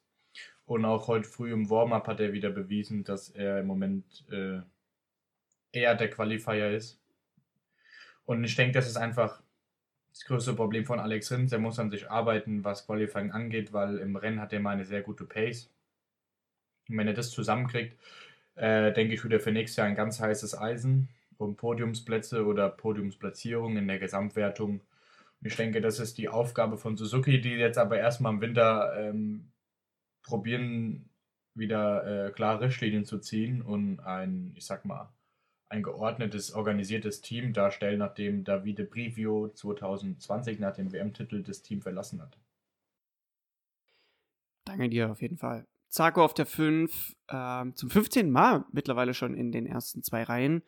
Und 0.65 0.85
auch 0.85 1.07
heute 1.07 1.29
früh 1.29 1.53
im 1.53 1.69
Warm-up 1.69 2.07
hat 2.07 2.19
er 2.19 2.33
wieder 2.33 2.49
bewiesen, 2.49 3.03
dass 3.03 3.29
er 3.29 3.59
im 3.59 3.67
Moment 3.67 4.25
äh, 4.31 4.59
eher 5.71 5.95
der 5.95 6.09
Qualifier 6.09 6.71
ist. 6.71 6.99
Und 8.25 8.43
ich 8.43 8.55
denke, 8.55 8.73
das 8.73 8.87
ist 8.87 8.97
einfach 8.97 9.41
das 10.11 10.25
größte 10.25 10.53
Problem 10.53 10.83
von 10.83 10.99
Alex 10.99 11.31
Rins. 11.31 11.51
Er 11.51 11.59
muss 11.59 11.77
an 11.77 11.91
sich 11.91 12.09
arbeiten, 12.09 12.63
was 12.63 12.87
Qualifying 12.87 13.31
angeht, 13.31 13.71
weil 13.71 13.99
im 13.99 14.15
Rennen 14.15 14.41
hat 14.41 14.51
er 14.51 14.59
mal 14.59 14.71
eine 14.71 14.83
sehr 14.83 15.03
gute 15.03 15.25
Pace. 15.25 15.69
Und 16.89 16.97
wenn 16.97 17.07
er 17.07 17.13
das 17.13 17.31
zusammenkriegt, 17.31 17.97
äh, 18.55 18.91
denke 18.93 19.13
ich, 19.13 19.23
wieder 19.23 19.39
für 19.39 19.51
nächstes 19.51 19.77
Jahr 19.77 19.87
ein 19.87 19.95
ganz 19.95 20.19
heißes 20.19 20.57
Eisen 20.57 21.09
um 21.37 21.55
Podiumsplätze 21.55 22.45
oder 22.45 22.69
Podiumsplatzierungen 22.69 23.77
in 23.77 23.87
der 23.87 23.99
Gesamtwertung. 23.99 24.81
Und 25.39 25.47
ich 25.47 25.55
denke, 25.55 25.81
das 25.81 25.99
ist 25.99 26.17
die 26.17 26.29
Aufgabe 26.29 26.77
von 26.77 26.97
Suzuki, 26.97 27.39
die 27.39 27.51
jetzt 27.51 27.77
aber 27.77 27.97
erstmal 27.97 28.33
im 28.33 28.41
Winter 28.41 28.93
ähm, 28.97 29.51
probieren, 30.23 31.09
wieder 31.53 32.27
äh, 32.27 32.31
klare 32.31 32.61
Richtlinien 32.65 33.05
zu 33.05 33.19
ziehen 33.19 33.61
und 33.61 33.99
ein, 33.99 34.53
ich 34.55 34.65
sag 34.65 34.85
mal, 34.85 35.11
ein 35.69 35.83
geordnetes, 35.83 36.53
organisiertes 36.53 37.21
Team 37.21 37.53
darstellen, 37.53 37.99
nachdem 37.99 38.43
Davide 38.43 38.83
Brivio 38.83 39.49
2020 39.49 40.59
nach 40.59 40.75
dem 40.75 40.93
WM-Titel 40.93 41.43
das 41.43 41.61
Team 41.61 41.81
verlassen 41.81 42.21
hat. 42.21 42.37
Danke 44.65 44.89
dir 44.89 45.11
auf 45.11 45.21
jeden 45.21 45.37
Fall. 45.37 45.65
Zarko 45.89 46.23
auf 46.23 46.33
der 46.33 46.45
5, 46.45 47.15
äh, 47.27 47.65
zum 47.73 47.89
15. 47.89 48.31
Mal 48.31 48.65
mittlerweile 48.71 49.13
schon 49.13 49.33
in 49.33 49.51
den 49.51 49.65
ersten 49.65 50.03
zwei 50.03 50.23
Reihen. 50.23 50.63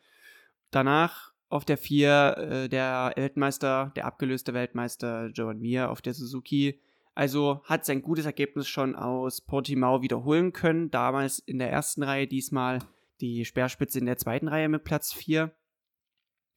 Danach 0.70 1.32
auf 1.48 1.64
der 1.64 1.78
4 1.78 2.36
äh, 2.36 2.68
der 2.68 3.12
Weltmeister, 3.16 3.92
der 3.96 4.06
abgelöste 4.06 4.54
Weltmeister 4.54 5.26
Joan 5.34 5.60
Mir 5.60 5.90
auf 5.90 6.00
der 6.00 6.14
Suzuki. 6.14 6.80
Also 7.14 7.62
hat 7.64 7.84
sein 7.84 8.02
gutes 8.02 8.24
Ergebnis 8.24 8.68
schon 8.68 8.94
aus 8.94 9.40
Portimao 9.40 10.00
wiederholen 10.00 10.52
können. 10.52 10.90
Damals 10.90 11.38
in 11.40 11.58
der 11.58 11.70
ersten 11.70 12.02
Reihe, 12.02 12.26
diesmal 12.26 12.78
die 13.20 13.44
Speerspitze 13.44 13.98
in 13.98 14.06
der 14.06 14.16
zweiten 14.16 14.48
Reihe 14.48 14.68
mit 14.68 14.84
Platz 14.84 15.12
4. 15.12 15.52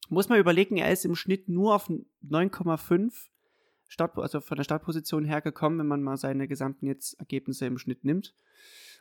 Muss 0.08 0.28
man 0.28 0.38
überlegen, 0.38 0.76
er 0.76 0.92
ist 0.92 1.04
im 1.04 1.16
Schnitt 1.16 1.48
nur 1.48 1.74
auf 1.74 1.88
9,5 1.88 3.28
Start, 3.94 4.18
also 4.18 4.40
von 4.40 4.56
der 4.56 4.64
Startposition 4.64 5.24
her 5.24 5.40
gekommen, 5.40 5.78
wenn 5.78 5.86
man 5.86 6.02
mal 6.02 6.16
seine 6.16 6.48
gesamten 6.48 6.86
jetzt 6.86 7.14
Ergebnisse 7.20 7.66
im 7.66 7.78
Schnitt 7.78 8.04
nimmt. 8.04 8.34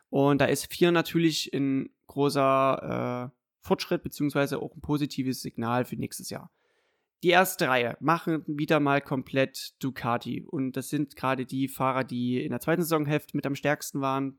Und 0.09 0.39
da 0.39 0.45
ist 0.45 0.71
4 0.71 0.91
natürlich 0.91 1.51
ein 1.53 1.89
großer 2.05 3.31
äh, 3.31 3.38
Fortschritt, 3.62 4.03
beziehungsweise 4.03 4.59
auch 4.59 4.75
ein 4.75 4.81
positives 4.81 5.41
Signal 5.41 5.85
für 5.85 5.95
nächstes 5.95 6.29
Jahr. 6.29 6.51
Die 7.23 7.29
erste 7.29 7.69
Reihe 7.69 7.97
machen 8.01 8.43
wieder 8.45 8.79
mal 8.79 9.01
komplett 9.01 9.73
Ducati. 9.81 10.45
Und 10.45 10.77
das 10.77 10.89
sind 10.89 11.15
gerade 11.15 11.45
die 11.45 11.67
Fahrer, 11.67 12.03
die 12.03 12.43
in 12.43 12.51
der 12.51 12.59
zweiten 12.59 12.83
Saisonhälfte 12.83 13.35
mit 13.35 13.47
am 13.47 13.55
stärksten 13.55 14.01
waren. 14.01 14.38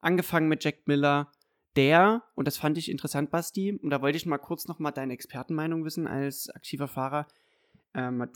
Angefangen 0.00 0.48
mit 0.48 0.64
Jack 0.64 0.88
Miller, 0.88 1.30
der, 1.76 2.24
und 2.34 2.48
das 2.48 2.58
fand 2.58 2.76
ich 2.76 2.90
interessant, 2.90 3.30
Basti, 3.30 3.72
und 3.72 3.90
da 3.90 4.02
wollte 4.02 4.16
ich 4.16 4.26
mal 4.26 4.38
kurz 4.38 4.66
nochmal 4.66 4.92
deine 4.92 5.12
Expertenmeinung 5.12 5.84
wissen 5.84 6.08
als 6.08 6.50
aktiver 6.50 6.88
Fahrer. 6.88 7.28
Ähm, 7.94 8.26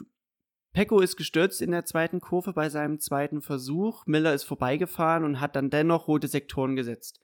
Pecco 0.76 1.00
ist 1.00 1.16
gestürzt 1.16 1.62
in 1.62 1.71
der 1.71 1.87
zweiten 1.87 2.21
Kurve 2.21 2.52
bei 2.52 2.68
seinem 2.68 3.00
zweiten 3.00 3.40
Versuch. 3.40 4.04
Miller 4.04 4.35
ist 4.35 4.45
vorbeigefahren 4.45 5.25
und 5.25 5.40
hat 5.40 5.56
dann 5.56 5.71
dennoch 5.71 6.06
rote 6.06 6.28
Sektoren 6.28 6.76
gesetzt. 6.76 7.18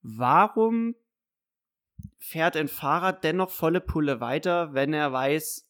Warum 0.00 0.94
fährt 2.18 2.56
ein 2.56 2.68
Fahrer 2.68 3.12
dennoch 3.12 3.50
volle 3.50 3.82
Pulle 3.82 4.22
weiter, 4.22 4.72
wenn 4.72 4.94
er 4.94 5.12
weiß, 5.12 5.68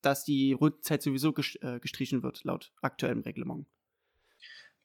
dass 0.00 0.24
die 0.24 0.54
Rundenzeit 0.54 1.02
sowieso 1.02 1.34
äh, 1.60 1.78
gestrichen 1.78 2.22
wird, 2.22 2.42
laut 2.44 2.72
aktuellem 2.80 3.20
Reglement? 3.20 3.66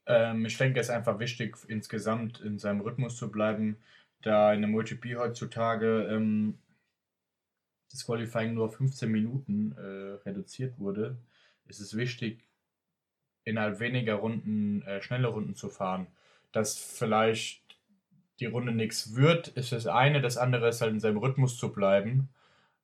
Ähm, 0.07 0.43
ich 0.45 0.57
denke, 0.57 0.81
es 0.81 0.87
ist 0.87 0.93
einfach 0.93 1.19
wichtig, 1.19 1.57
insgesamt 1.69 2.41
in 2.41 2.59
seinem 2.59 2.81
Rhythmus 2.81 3.15
zu 3.15 3.31
bleiben, 3.31 3.77
da 4.23 4.53
in 4.53 4.59
der 4.59 4.69
MotoGP 4.69 5.15
heutzutage 5.15 6.09
ähm, 6.11 6.59
das 7.89 8.05
Qualifying 8.05 8.55
nur 8.55 8.69
15 8.69 9.09
Minuten 9.09 9.71
äh, 9.71 10.19
reduziert 10.27 10.77
wurde, 10.79 11.17
ist 11.69 11.79
es 11.79 11.95
wichtig, 11.95 12.43
innerhalb 13.43 13.79
weniger 13.79 14.15
Runden 14.15 14.81
äh, 14.83 15.01
schnelle 15.01 15.27
Runden 15.27 15.55
zu 15.55 15.69
fahren. 15.69 16.07
Dass 16.51 16.77
vielleicht 16.77 17.61
die 18.39 18.45
Runde 18.45 18.71
nichts 18.71 19.15
wird, 19.15 19.49
ist 19.49 19.71
das 19.71 19.87
eine. 19.87 20.21
Das 20.21 20.37
andere 20.37 20.69
ist 20.69 20.81
halt 20.81 20.93
in 20.93 20.99
seinem 20.99 21.17
Rhythmus 21.17 21.57
zu 21.57 21.71
bleiben. 21.71 22.29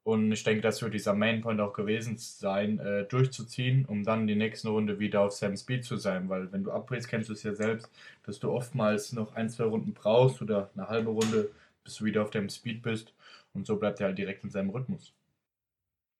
Und 0.03 0.33
ich 0.33 0.43
denke, 0.43 0.61
das 0.61 0.81
wird 0.81 0.93
dieser 0.93 1.13
Mainpoint 1.13 1.61
auch 1.61 1.73
gewesen 1.73 2.17
sein, 2.17 2.79
äh, 2.79 3.05
durchzuziehen, 3.05 3.85
um 3.85 4.03
dann 4.03 4.27
die 4.27 4.35
nächste 4.35 4.69
Runde 4.69 4.99
wieder 4.99 5.21
auf 5.21 5.31
seinem 5.31 5.55
Speed 5.55 5.85
zu 5.85 5.95
sein. 5.95 6.27
Weil 6.27 6.51
wenn 6.51 6.63
du 6.63 6.71
abbrichst, 6.71 7.07
kennst 7.07 7.29
du 7.29 7.33
es 7.33 7.43
ja 7.43 7.53
selbst, 7.53 7.89
dass 8.23 8.39
du 8.39 8.51
oftmals 8.51 9.13
noch 9.13 9.35
ein, 9.35 9.49
zwei 9.49 9.63
Runden 9.63 9.93
brauchst 9.93 10.41
oder 10.41 10.69
eine 10.75 10.89
halbe 10.89 11.09
Runde, 11.09 11.51
bis 11.85 11.95
du 11.95 12.05
wieder 12.05 12.21
auf 12.21 12.31
deinem 12.31 12.49
Speed 12.49 12.81
bist. 12.81 13.13
Und 13.53 13.65
so 13.65 13.77
bleibt 13.77 14.01
er 14.01 14.07
halt 14.07 14.17
direkt 14.17 14.43
in 14.43 14.49
seinem 14.49 14.71
Rhythmus. 14.71 15.13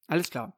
Alles 0.08 0.29
klar. 0.29 0.53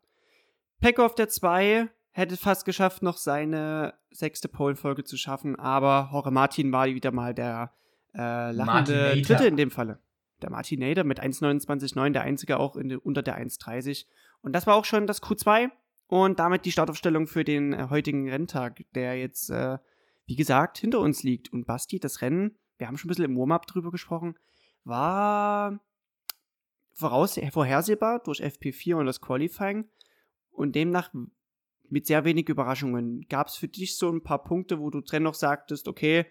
Pecco 0.79 1.03
auf 1.03 1.15
der 1.15 1.29
2 1.29 1.87
hätte 2.15 2.37
fast 2.37 2.63
geschafft, 2.63 3.03
noch 3.03 3.17
seine 3.17 3.93
sechste 4.09 4.47
Pole-Folge 4.47 5.03
zu 5.03 5.17
schaffen, 5.17 5.59
aber 5.59 6.09
Jorge 6.13 6.31
Martin 6.31 6.71
war 6.71 6.85
wieder 6.85 7.11
mal 7.11 7.33
der 7.33 7.73
äh, 8.13 8.51
lachende 8.53 9.21
Dritte 9.21 9.45
in 9.45 9.57
dem 9.57 9.69
Falle. 9.69 9.99
Der 10.41 10.49
Martinator 10.49 11.03
mit 11.03 11.21
1,29,9, 11.21 12.11
der 12.11 12.21
einzige 12.21 12.57
auch 12.57 12.77
in, 12.77 12.95
unter 12.97 13.21
der 13.21 13.37
1,30. 13.37 14.05
Und 14.41 14.53
das 14.53 14.65
war 14.65 14.75
auch 14.75 14.85
schon 14.85 15.07
das 15.07 15.21
Q2 15.21 15.69
und 16.07 16.39
damit 16.39 16.63
die 16.63 16.71
Startaufstellung 16.71 17.27
für 17.27 17.43
den 17.43 17.73
äh, 17.73 17.87
heutigen 17.89 18.29
Renntag, 18.29 18.85
der 18.93 19.19
jetzt, 19.19 19.49
äh, 19.49 19.77
wie 20.25 20.37
gesagt, 20.37 20.77
hinter 20.77 21.01
uns 21.01 21.21
liegt. 21.21 21.51
Und 21.51 21.67
Basti, 21.67 21.99
das 21.99 22.21
Rennen, 22.21 22.57
wir 22.77 22.87
haben 22.87 22.97
schon 22.97 23.09
ein 23.09 23.09
bisschen 23.09 23.25
im 23.25 23.37
Warm-Up 23.37 23.67
drüber 23.67 23.91
gesprochen, 23.91 24.35
war 24.85 25.81
voraus 26.93 27.37
vorhersehbar 27.51 28.19
durch 28.23 28.41
FP4 28.41 28.95
und 28.95 29.05
das 29.05 29.19
Qualifying 29.19 29.89
und 30.51 30.75
demnach 30.75 31.11
mit 31.89 32.05
sehr 32.05 32.25
wenig 32.25 32.49
Überraschungen. 32.49 33.25
Gab 33.29 33.47
es 33.47 33.55
für 33.55 33.67
dich 33.67 33.97
so 33.97 34.11
ein 34.11 34.23
paar 34.23 34.43
Punkte, 34.43 34.79
wo 34.79 34.89
du 34.89 35.01
dennoch 35.01 35.33
sagtest, 35.33 35.87
okay, 35.87 36.25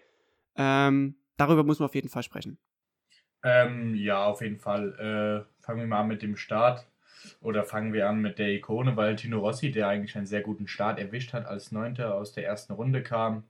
ähm, 0.55 1.15
darüber 1.37 1.63
muss 1.63 1.79
man 1.79 1.87
auf 1.87 1.95
jeden 1.95 2.09
Fall 2.09 2.23
sprechen? 2.23 2.57
Ähm, 3.43 3.93
ja, 3.95 4.25
auf 4.25 4.41
jeden 4.41 4.57
Fall. 4.57 5.47
Äh, 5.47 5.63
fangen 5.63 5.79
wir 5.79 5.87
mal 5.87 6.01
an 6.01 6.07
mit 6.07 6.21
dem 6.21 6.35
Start. 6.35 6.85
Oder 7.41 7.63
fangen 7.63 7.93
wir 7.93 8.09
an 8.09 8.21
mit 8.21 8.39
der 8.39 8.49
Ikone 8.49 8.95
Valentino 8.95 9.39
Rossi, 9.39 9.71
der 9.71 9.87
eigentlich 9.87 10.15
einen 10.15 10.25
sehr 10.25 10.41
guten 10.41 10.67
Start 10.67 10.99
erwischt 10.99 11.33
hat, 11.33 11.45
als 11.45 11.71
Neunter 11.71 12.15
aus 12.15 12.33
der 12.33 12.45
ersten 12.45 12.73
Runde 12.73 13.01
kam. 13.01 13.43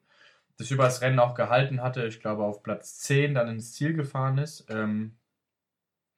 Das 0.57 0.71
übers 0.71 1.01
Rennen 1.01 1.19
auch 1.19 1.35
gehalten 1.35 1.81
hatte, 1.81 2.05
ich 2.05 2.21
glaube 2.21 2.43
auf 2.43 2.63
Platz 2.63 2.99
10 2.99 3.33
dann 3.33 3.49
ins 3.49 3.73
Ziel 3.73 3.93
gefahren 3.93 4.37
ist. 4.37 4.65
Ähm, 4.69 5.15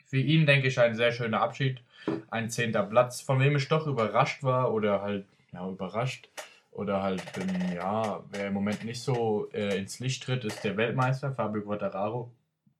für 0.05 0.17
ihn, 0.17 0.45
denke 0.45 0.67
ich, 0.67 0.79
ein 0.79 0.95
sehr 0.95 1.11
schöner 1.11 1.41
Abschied. 1.41 1.81
Ein 2.29 2.49
zehnter 2.49 2.83
Platz, 2.83 3.21
von 3.21 3.39
wem 3.39 3.55
ich 3.55 3.67
doch 3.67 3.87
überrascht 3.87 4.43
war 4.43 4.73
oder 4.73 5.01
halt, 5.01 5.25
ja, 5.53 5.67
überrascht. 5.69 6.29
Oder 6.71 7.01
halt, 7.01 7.23
ähm, 7.37 7.73
ja, 7.75 8.23
wer 8.29 8.47
im 8.47 8.53
Moment 8.53 8.83
nicht 8.85 9.01
so 9.01 9.49
äh, 9.51 9.77
ins 9.77 9.99
Licht 9.99 10.23
tritt, 10.23 10.45
ist 10.45 10.63
der 10.63 10.77
Weltmeister 10.77 11.33
Fabio 11.33 11.63
Quattararo. 11.63 12.31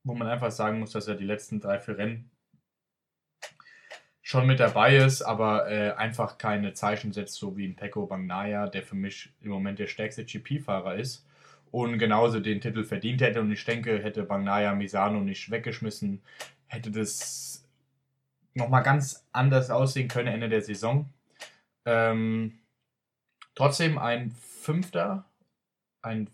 Wo 0.03 0.13
man 0.13 0.27
einfach 0.27 0.51
sagen 0.51 0.79
muss, 0.79 0.91
dass 0.91 1.07
er 1.07 1.15
die 1.15 1.25
letzten 1.25 1.59
drei, 1.59 1.79
vier 1.79 1.97
Rennen 1.97 2.29
schon 4.21 4.45
mit 4.45 4.59
dabei 4.59 4.97
ist, 4.97 5.21
aber 5.21 5.71
äh, 5.71 5.91
einfach 5.93 6.37
keine 6.37 6.73
Zeichen 6.73 7.13
setzt, 7.13 7.35
so 7.35 7.55
wie 7.55 7.65
ein 7.65 7.77
Pecco 7.77 8.05
Bagnaia, 8.07 8.67
der 8.67 8.83
für 8.83 8.95
mich 8.95 9.31
im 9.41 9.51
Moment 9.51 9.79
der 9.79 9.87
stärkste 9.87 10.25
GP-Fahrer 10.25 10.95
ist 10.95 11.25
und 11.71 11.97
genauso 11.97 12.39
den 12.39 12.61
Titel 12.61 12.83
verdient 12.83 13.21
hätte. 13.21 13.39
Und 13.39 13.51
ich 13.51 13.63
denke, 13.63 14.03
hätte 14.03 14.23
Bagnaia 14.23 14.73
Misano 14.75 15.21
nicht 15.21 15.49
weggeschmissen, 15.49 16.21
hätte 16.67 16.91
das 16.91 17.65
nochmal 18.53 18.83
ganz 18.83 19.25
anders 19.31 19.69
aussehen 19.69 20.07
können 20.07 20.27
Ende 20.27 20.49
der 20.49 20.61
Saison. 20.61 21.09
Ähm, 21.87 22.59
trotzdem 23.55 23.97
ein 23.97 24.31
fünfter, 24.31 25.23
ein 26.01 26.29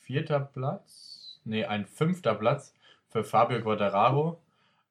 vierter 0.00 0.38
Platz, 0.38 1.40
nee, 1.44 1.64
ein 1.64 1.86
fünfter 1.86 2.34
Platz 2.34 2.74
für 3.08 3.24
Fabio 3.24 3.62
Quattararo. 3.62 4.38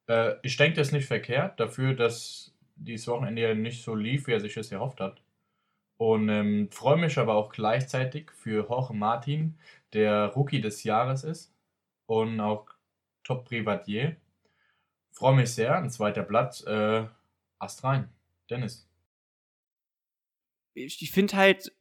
Äh, 0.08 0.34
ich 0.42 0.56
denke, 0.56 0.76
das 0.76 0.88
ist 0.88 0.92
nicht 0.92 1.06
verkehrt, 1.06 1.60
dafür, 1.60 1.94
dass 1.94 2.52
dieses 2.74 3.06
Wochenende 3.06 3.54
nicht 3.54 3.84
so 3.84 3.94
lief, 3.94 4.26
wie 4.26 4.32
er 4.32 4.40
sich 4.40 4.54
das 4.54 4.72
erhofft 4.72 5.00
hat. 5.00 5.22
Und 5.98 6.28
ähm, 6.28 6.68
freue 6.72 6.96
mich 6.96 7.16
aber 7.16 7.34
auch 7.34 7.52
gleichzeitig 7.52 8.32
für 8.32 8.66
Jorge 8.68 8.94
Martin, 8.94 9.56
der 9.92 10.26
Rookie 10.34 10.60
des 10.60 10.82
Jahres 10.82 11.22
ist 11.22 11.54
und 12.06 12.40
auch 12.40 12.66
Top 13.22 13.44
Privatier. 13.44 14.16
Freue 15.12 15.36
mich 15.36 15.54
sehr. 15.54 15.76
Ein 15.76 15.90
zweiter 15.90 16.24
Platz. 16.24 16.66
Äh, 16.66 17.04
Ast 17.60 17.84
rein. 17.84 18.08
Dennis. 18.50 18.88
Ich, 20.74 21.10
finde 21.10 21.36
halt, 21.36 21.72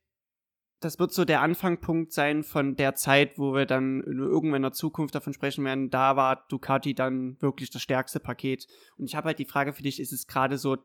das 0.80 1.00
wird 1.00 1.14
so 1.14 1.26
der 1.26 1.42
Anfangspunkt 1.42 2.12
sein 2.12 2.44
von 2.44 2.76
der 2.76 2.96
Zeit, 2.96 3.38
wo 3.38 3.54
wir 3.54 3.66
dann 3.66 4.02
irgendwann 4.02 4.58
in 4.58 4.64
der 4.64 4.72
Zukunft 4.74 5.16
davon 5.16 5.34
sprechen 5.34 5.64
werden, 5.64 5.90
da 5.90 6.16
war 6.16 6.46
Ducati 6.50 6.94
dann 6.94 7.42
wirklich 7.42 7.70
das 7.70 7.82
stärkste 7.82 8.20
Paket. 8.20 8.68
Und 8.98 9.06
ich 9.06 9.16
habe 9.16 9.28
halt 9.28 9.40
die 9.40 9.46
Frage 9.46 9.74
für 9.74 9.84
dich, 9.84 10.00
ist 10.00 10.12
es 10.12 10.28
gerade 10.28 10.58
so 10.58 10.78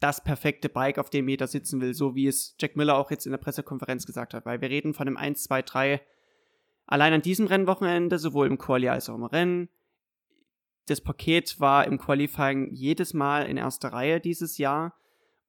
das 0.00 0.24
perfekte 0.24 0.68
Bike, 0.68 0.98
auf 0.98 1.10
dem 1.10 1.28
jeder 1.28 1.46
sitzen 1.46 1.80
will, 1.80 1.94
so 1.94 2.14
wie 2.14 2.26
es 2.26 2.56
Jack 2.58 2.76
Miller 2.76 2.96
auch 2.96 3.10
jetzt 3.10 3.26
in 3.26 3.32
der 3.32 3.38
Pressekonferenz 3.38 4.04
gesagt 4.04 4.34
hat, 4.34 4.44
weil 4.44 4.60
wir 4.60 4.68
reden 4.68 4.94
von 4.94 5.06
einem 5.06 5.16
1, 5.16 5.44
2, 5.44 5.62
3 5.62 6.00
allein 6.86 7.12
an 7.12 7.22
diesem 7.22 7.46
Rennwochenende, 7.46 8.18
sowohl 8.18 8.48
im 8.48 8.58
Quali 8.58 8.88
als 8.88 9.08
auch 9.08 9.14
im 9.14 9.24
Rennen. 9.24 9.68
Das 10.86 11.00
Paket 11.00 11.60
war 11.60 11.86
im 11.86 11.98
Qualifying 11.98 12.72
jedes 12.72 13.14
Mal 13.14 13.46
in 13.46 13.56
erster 13.56 13.92
Reihe 13.92 14.20
dieses 14.20 14.58
Jahr. 14.58 14.94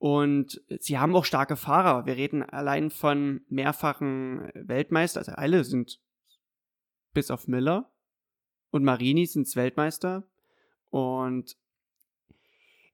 Und 0.03 0.61
sie 0.81 0.99
haben 0.99 1.15
auch 1.15 1.23
starke 1.23 1.55
Fahrer. 1.55 2.05
Wir 2.05 2.17
reden 2.17 2.43
allein 2.43 2.89
von 2.89 3.39
mehrfachen 3.47 4.51
Weltmeister, 4.53 5.21
also 5.21 5.31
alle 5.31 5.63
sind 5.63 6.01
bis 7.13 7.31
auf 7.31 7.47
Miller 7.47 7.89
und 8.69 8.83
Marini 8.83 9.25
sind 9.25 9.47
Weltmeister. 9.55 10.27
Und 10.89 11.55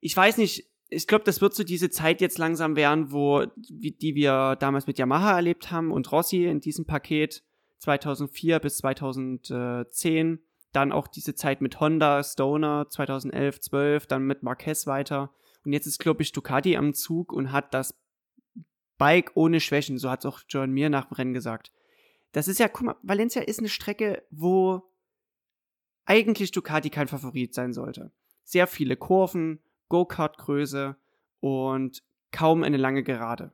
ich 0.00 0.16
weiß 0.16 0.36
nicht, 0.36 0.70
ich 0.88 1.08
glaube, 1.08 1.24
das 1.24 1.40
wird 1.40 1.52
so 1.52 1.64
diese 1.64 1.90
Zeit 1.90 2.20
jetzt 2.20 2.38
langsam 2.38 2.76
werden, 2.76 3.10
wo, 3.10 3.44
die 3.56 4.14
wir 4.14 4.54
damals 4.54 4.86
mit 4.86 4.96
Yamaha 4.96 5.34
erlebt 5.34 5.72
haben 5.72 5.90
und 5.90 6.12
Rossi 6.12 6.46
in 6.46 6.60
diesem 6.60 6.86
Paket 6.86 7.42
2004 7.78 8.60
bis 8.60 8.76
2010 8.76 10.38
dann 10.70 10.92
auch 10.92 11.08
diese 11.08 11.34
Zeit 11.34 11.60
mit 11.60 11.80
Honda, 11.80 12.22
Stoner 12.22 12.86
2011, 12.88 13.62
12, 13.62 14.06
dann 14.06 14.28
mit 14.28 14.44
Marquez 14.44 14.86
weiter. 14.86 15.34
Und 15.64 15.72
jetzt 15.72 15.86
ist, 15.86 15.98
glaube 15.98 16.22
ich, 16.22 16.32
Ducati 16.32 16.76
am 16.76 16.94
Zug 16.94 17.32
und 17.32 17.52
hat 17.52 17.74
das 17.74 17.94
Bike 18.98 19.32
ohne 19.34 19.60
Schwächen. 19.60 19.98
So 19.98 20.10
hat 20.10 20.20
es 20.20 20.26
auch 20.26 20.40
John 20.48 20.70
Mir 20.70 20.90
nach 20.90 21.06
dem 21.06 21.14
Rennen 21.14 21.34
gesagt. 21.34 21.72
Das 22.32 22.48
ist 22.48 22.60
ja, 22.60 22.68
guck 22.68 22.86
mal, 22.86 22.96
Valencia 23.02 23.42
ist 23.42 23.58
eine 23.58 23.68
Strecke, 23.68 24.22
wo 24.30 24.82
eigentlich 26.04 26.52
Ducati 26.52 26.90
kein 26.90 27.08
Favorit 27.08 27.54
sein 27.54 27.72
sollte. 27.72 28.12
Sehr 28.44 28.66
viele 28.66 28.96
Kurven, 28.96 29.60
Go-Kart-Größe 29.88 30.96
und 31.40 32.02
kaum 32.30 32.62
eine 32.62 32.76
lange 32.76 33.02
Gerade. 33.02 33.52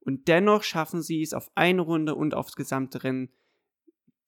Und 0.00 0.28
dennoch 0.28 0.62
schaffen 0.62 1.02
sie 1.02 1.22
es 1.22 1.32
auf 1.32 1.50
eine 1.54 1.82
Runde 1.82 2.14
und 2.14 2.34
aufs 2.34 2.56
gesamte 2.56 3.04
Rennen, 3.04 3.30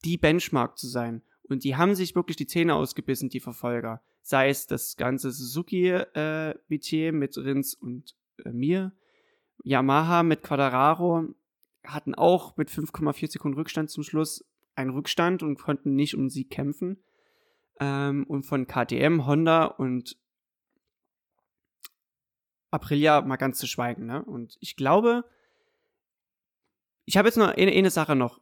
die 0.04 0.16
Benchmark 0.16 0.78
zu 0.78 0.88
sein. 0.88 1.22
Und 1.48 1.64
die 1.64 1.76
haben 1.76 1.94
sich 1.94 2.14
wirklich 2.14 2.36
die 2.36 2.46
Zähne 2.46 2.74
ausgebissen, 2.74 3.28
die 3.28 3.40
Verfolger. 3.40 4.02
Sei 4.22 4.48
es 4.48 4.66
das 4.66 4.96
ganze 4.96 5.30
Suzuki-Metier 5.30 7.08
äh, 7.08 7.12
mit 7.12 7.36
Rins 7.36 7.74
und 7.74 8.16
äh, 8.44 8.50
mir. 8.50 8.92
Yamaha 9.62 10.22
mit 10.22 10.42
Quadraro 10.42 11.34
hatten 11.84 12.14
auch 12.14 12.56
mit 12.56 12.68
5,4 12.68 13.30
Sekunden 13.32 13.58
Rückstand 13.58 13.90
zum 13.90 14.02
Schluss 14.02 14.44
einen 14.74 14.90
Rückstand 14.90 15.42
und 15.42 15.58
konnten 15.58 15.94
nicht 15.94 16.16
um 16.16 16.28
sie 16.28 16.44
kämpfen. 16.44 17.02
Ähm, 17.78 18.24
und 18.24 18.44
von 18.44 18.66
KTM, 18.66 19.26
Honda 19.26 19.64
und 19.66 20.16
Aprilia 22.70 23.20
mal 23.22 23.36
ganz 23.36 23.58
zu 23.58 23.66
schweigen. 23.66 24.06
Ne? 24.06 24.24
Und 24.24 24.56
ich 24.60 24.76
glaube, 24.76 25.24
ich 27.04 27.16
habe 27.16 27.28
jetzt 27.28 27.36
noch 27.36 27.48
eine, 27.48 27.72
eine 27.72 27.90
Sache 27.90 28.16
noch. 28.16 28.40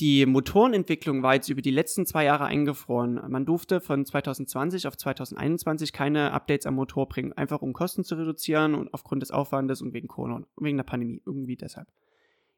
Die 0.00 0.24
Motorenentwicklung 0.24 1.22
war 1.22 1.34
jetzt 1.34 1.50
über 1.50 1.60
die 1.60 1.70
letzten 1.70 2.06
zwei 2.06 2.24
Jahre 2.24 2.46
eingefroren. 2.46 3.20
Man 3.28 3.44
durfte 3.44 3.82
von 3.82 4.06
2020 4.06 4.86
auf 4.86 4.96
2021 4.96 5.92
keine 5.92 6.32
Updates 6.32 6.64
am 6.64 6.76
Motor 6.76 7.06
bringen, 7.06 7.34
einfach 7.34 7.60
um 7.60 7.74
Kosten 7.74 8.02
zu 8.02 8.14
reduzieren 8.14 8.74
und 8.74 8.94
aufgrund 8.94 9.20
des 9.20 9.30
Aufwandes 9.30 9.82
und 9.82 9.92
wegen 9.92 10.08
Corona, 10.08 10.46
wegen 10.56 10.78
der 10.78 10.84
Pandemie, 10.84 11.20
irgendwie 11.26 11.56
deshalb. 11.56 11.86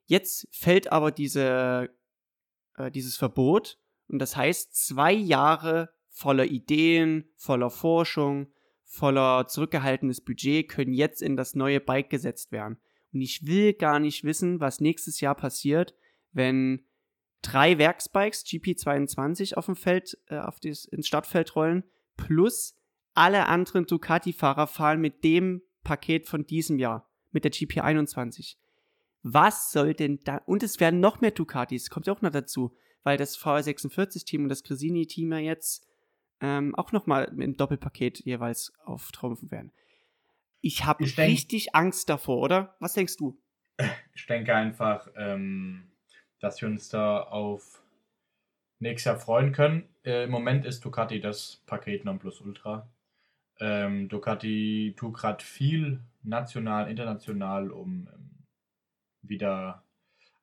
Jetzt 0.05 0.47
fällt 0.53 0.93
aber 0.93 1.11
diese, 1.11 1.91
äh, 2.77 2.93
dieses 2.93 3.17
Verbot 3.17 3.81
und 4.07 4.21
das 4.21 4.37
heißt 4.37 4.77
zwei 4.77 5.13
Jahre 5.13 5.93
voller 6.11 6.45
Ideen, 6.45 7.29
voller 7.35 7.71
Forschung, 7.71 8.53
voller 8.85 9.49
zurückgehaltenes 9.49 10.21
Budget 10.21 10.69
können 10.69 10.93
jetzt 10.93 11.21
in 11.21 11.37
das 11.37 11.57
neue 11.57 11.81
Bike 11.81 12.09
gesetzt 12.09 12.53
werden. 12.53 12.79
Und 13.13 13.21
ich 13.21 13.49
will 13.49 13.73
gar 13.73 13.99
nicht 13.99 14.23
wissen, 14.23 14.61
was 14.61 14.81
nächstes 14.81 15.21
Jahr 15.21 15.35
passiert, 15.35 15.97
wenn 16.31 16.85
drei 17.43 17.79
Werksbikes 17.79 18.45
GP22 18.45 19.55
auf 19.55 19.67
dem 19.67 19.77
Feld, 19.77 20.17
äh, 20.29 20.39
auf 20.39 20.61
das, 20.61 20.85
ins 20.87 21.07
Startfeld 21.07 21.55
rollen, 21.57 21.85
plus 22.17 22.77
alle 23.15 23.47
anderen 23.47 23.87
Ducati-Fahrer 23.87 24.67
fahren 24.67 25.01
mit 25.01 25.25
dem 25.25 25.63
Paket 25.85 26.27
von 26.27 26.47
diesem 26.47 26.79
Jahr, 26.79 27.11
mit 27.31 27.45
der 27.45 27.53
GP21. 27.53 28.57
Was 29.23 29.71
soll 29.71 29.95
denn 29.95 30.21
da? 30.25 30.39
Und 30.47 30.63
es 30.63 30.81
werden 30.81 31.01
noch 31.01 31.21
mehr 31.21 31.31
Ducatis, 31.31 31.91
kommt 31.91 32.07
ja 32.07 32.13
auch 32.13 32.23
noch 32.23 32.31
dazu, 32.31 32.75
weil 33.03 33.19
das 33.19 33.39
VR46-Team 33.39 34.45
und 34.45 34.49
das 34.49 34.63
Cresini-Team 34.63 35.33
ja 35.33 35.39
jetzt 35.39 35.87
ähm, 36.41 36.75
auch 36.75 36.93
nochmal 36.93 37.33
im 37.39 37.57
Doppelpaket 37.57 38.25
jeweils 38.25 38.73
auftrumpfen 38.85 39.51
werden. 39.51 39.73
Ich 40.61 40.85
habe 40.85 41.05
richtig 41.05 41.75
Angst 41.75 42.09
davor, 42.09 42.39
oder? 42.39 42.77
Was 42.79 42.95
denkst 42.95 43.17
du? 43.17 43.39
Ich 44.15 44.27
denke 44.27 44.55
einfach, 44.55 45.09
ähm, 45.17 45.92
dass 46.43 46.61
wir 46.61 46.69
uns 46.69 46.89
da 46.89 47.21
auf 47.21 47.83
nächstes 48.81 49.05
Jahr 49.07 49.19
freuen 49.19 49.53
können. 49.53 49.89
Äh, 50.05 50.25
Im 50.25 50.31
Moment 50.31 50.67
ist 50.67 50.85
Ducati 50.85 51.21
das 51.21 51.63
Paket 51.67 52.05
Nonplusultra. 52.05 52.87
Ähm, 53.61 54.09
Ducati 54.09 54.93
tut 54.97 55.15
gerade 55.15 55.43
viel 55.43 56.01
national, 56.25 56.91
international, 56.91 57.71
um 57.71 58.09
ähm, 58.13 58.31
wieder 59.23 59.85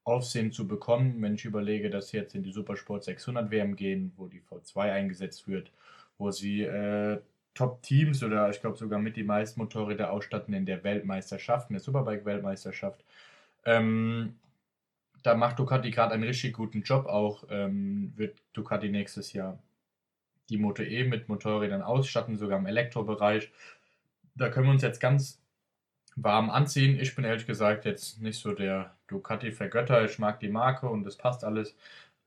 Aufsehen 0.06 0.54
zu 0.54 0.70
bekommen. 0.70 1.22
Wenn 1.22 1.36
ich 1.36 1.44
überlege, 1.44 1.90
dass 1.90 2.10
sie 2.10 2.18
jetzt 2.18 2.34
in 2.34 2.44
die 2.44 2.54
Supersport 2.54 3.04
600 3.04 3.52
WM 3.52 3.76
gehen, 3.76 4.14
wo 4.16 4.28
die 4.28 4.42
V2 4.42 4.94
eingesetzt 4.94 5.50
wird, 5.50 5.70
wo 6.18 6.32
sie 6.32 6.62
äh, 6.62 7.20
Top-Teams 7.56 8.24
oder 8.24 8.50
ich 8.50 8.62
glaube 8.62 8.78
sogar 8.78 9.00
mit 9.00 9.18
die 9.18 9.24
meisten 9.24 9.60
Motorräder 9.60 10.12
ausstatten 10.14 10.54
in 10.54 10.66
der 10.66 10.86
Weltmeisterschaft, 10.86 11.70
in 11.70 11.74
der 11.74 11.82
Superbike-Weltmeisterschaft. 11.82 13.04
Ähm, 13.66 14.36
da 15.30 15.36
macht 15.36 15.60
Ducati 15.60 15.92
gerade 15.92 16.16
einen 16.16 16.24
richtig 16.24 16.54
guten 16.54 16.82
Job. 16.82 17.06
Auch 17.06 17.44
ähm, 17.52 18.12
wird 18.16 18.42
Ducati 18.54 18.90
nächstes 18.90 19.32
Jahr 19.32 19.60
die 20.50 20.58
Moto 20.58 20.82
E 20.82 21.04
mit 21.04 21.30
Motorrädern 21.30 21.84
ausstatten, 21.84 22.36
sogar 22.36 22.58
im 22.58 22.66
Elektrobereich. 22.66 23.52
Da 24.34 24.50
können 24.50 24.66
wir 24.66 24.74
uns 24.74 24.82
jetzt 24.82 25.00
ganz 25.00 25.40
warm 26.16 26.50
anziehen. 26.50 27.00
Ich 27.00 27.16
bin 27.16 27.26
ehrlich 27.26 27.46
gesagt 27.46 27.86
jetzt 27.86 28.20
nicht 28.24 28.40
so 28.40 28.54
der 28.54 28.96
Ducati-Vergötter. 29.06 30.04
Ich 30.04 30.18
mag 30.18 30.40
die 30.40 30.50
Marke 30.50 30.90
und 30.90 31.04
das 31.04 31.16
passt 31.16 31.44
alles. 31.44 31.76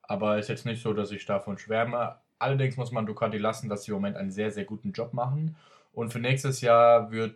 Aber 0.03 0.39
ist 0.39 0.49
jetzt 0.49 0.65
nicht 0.65 0.81
so, 0.81 0.93
dass 0.93 1.11
ich 1.11 1.27
davon 1.27 1.59
schwärme. 1.59 2.21
Allerdings 2.39 2.77
muss 2.77 2.93
man 2.93 3.05
Ducati 3.05 3.39
lassen, 3.39 3.69
dass 3.69 3.83
sie 3.83 3.91
im 3.91 3.97
Moment 3.97 4.17
einen 4.17 4.31
sehr, 4.31 4.53
sehr 4.53 4.65
guten 4.65 4.93
Job 4.93 5.13
machen. 5.13 5.57
Und 5.93 6.13
für 6.13 6.21
nächstes 6.21 6.61
Jahr 6.61 7.11
wird 7.11 7.35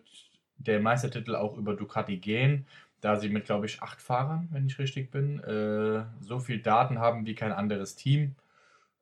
der 0.59 0.79
Meistertitel 0.79 1.35
auch 1.35 1.57
über 1.57 1.75
Ducati 1.75 2.19
gehen, 2.19 2.69
da 3.01 3.17
sie 3.17 3.29
mit, 3.29 3.47
glaube 3.47 3.67
ich, 3.67 3.83
acht 3.83 4.01
Fahrern, 4.03 4.49
wenn 4.53 4.67
ich 4.67 4.79
richtig 4.79 5.11
bin, 5.11 5.41
äh, 5.45 6.05
so 6.21 6.39
viel 6.41 6.61
Daten 6.61 6.99
haben 6.99 7.27
wie 7.27 7.35
kein 7.35 7.53
anderes 7.53 7.97
Team. 7.97 8.37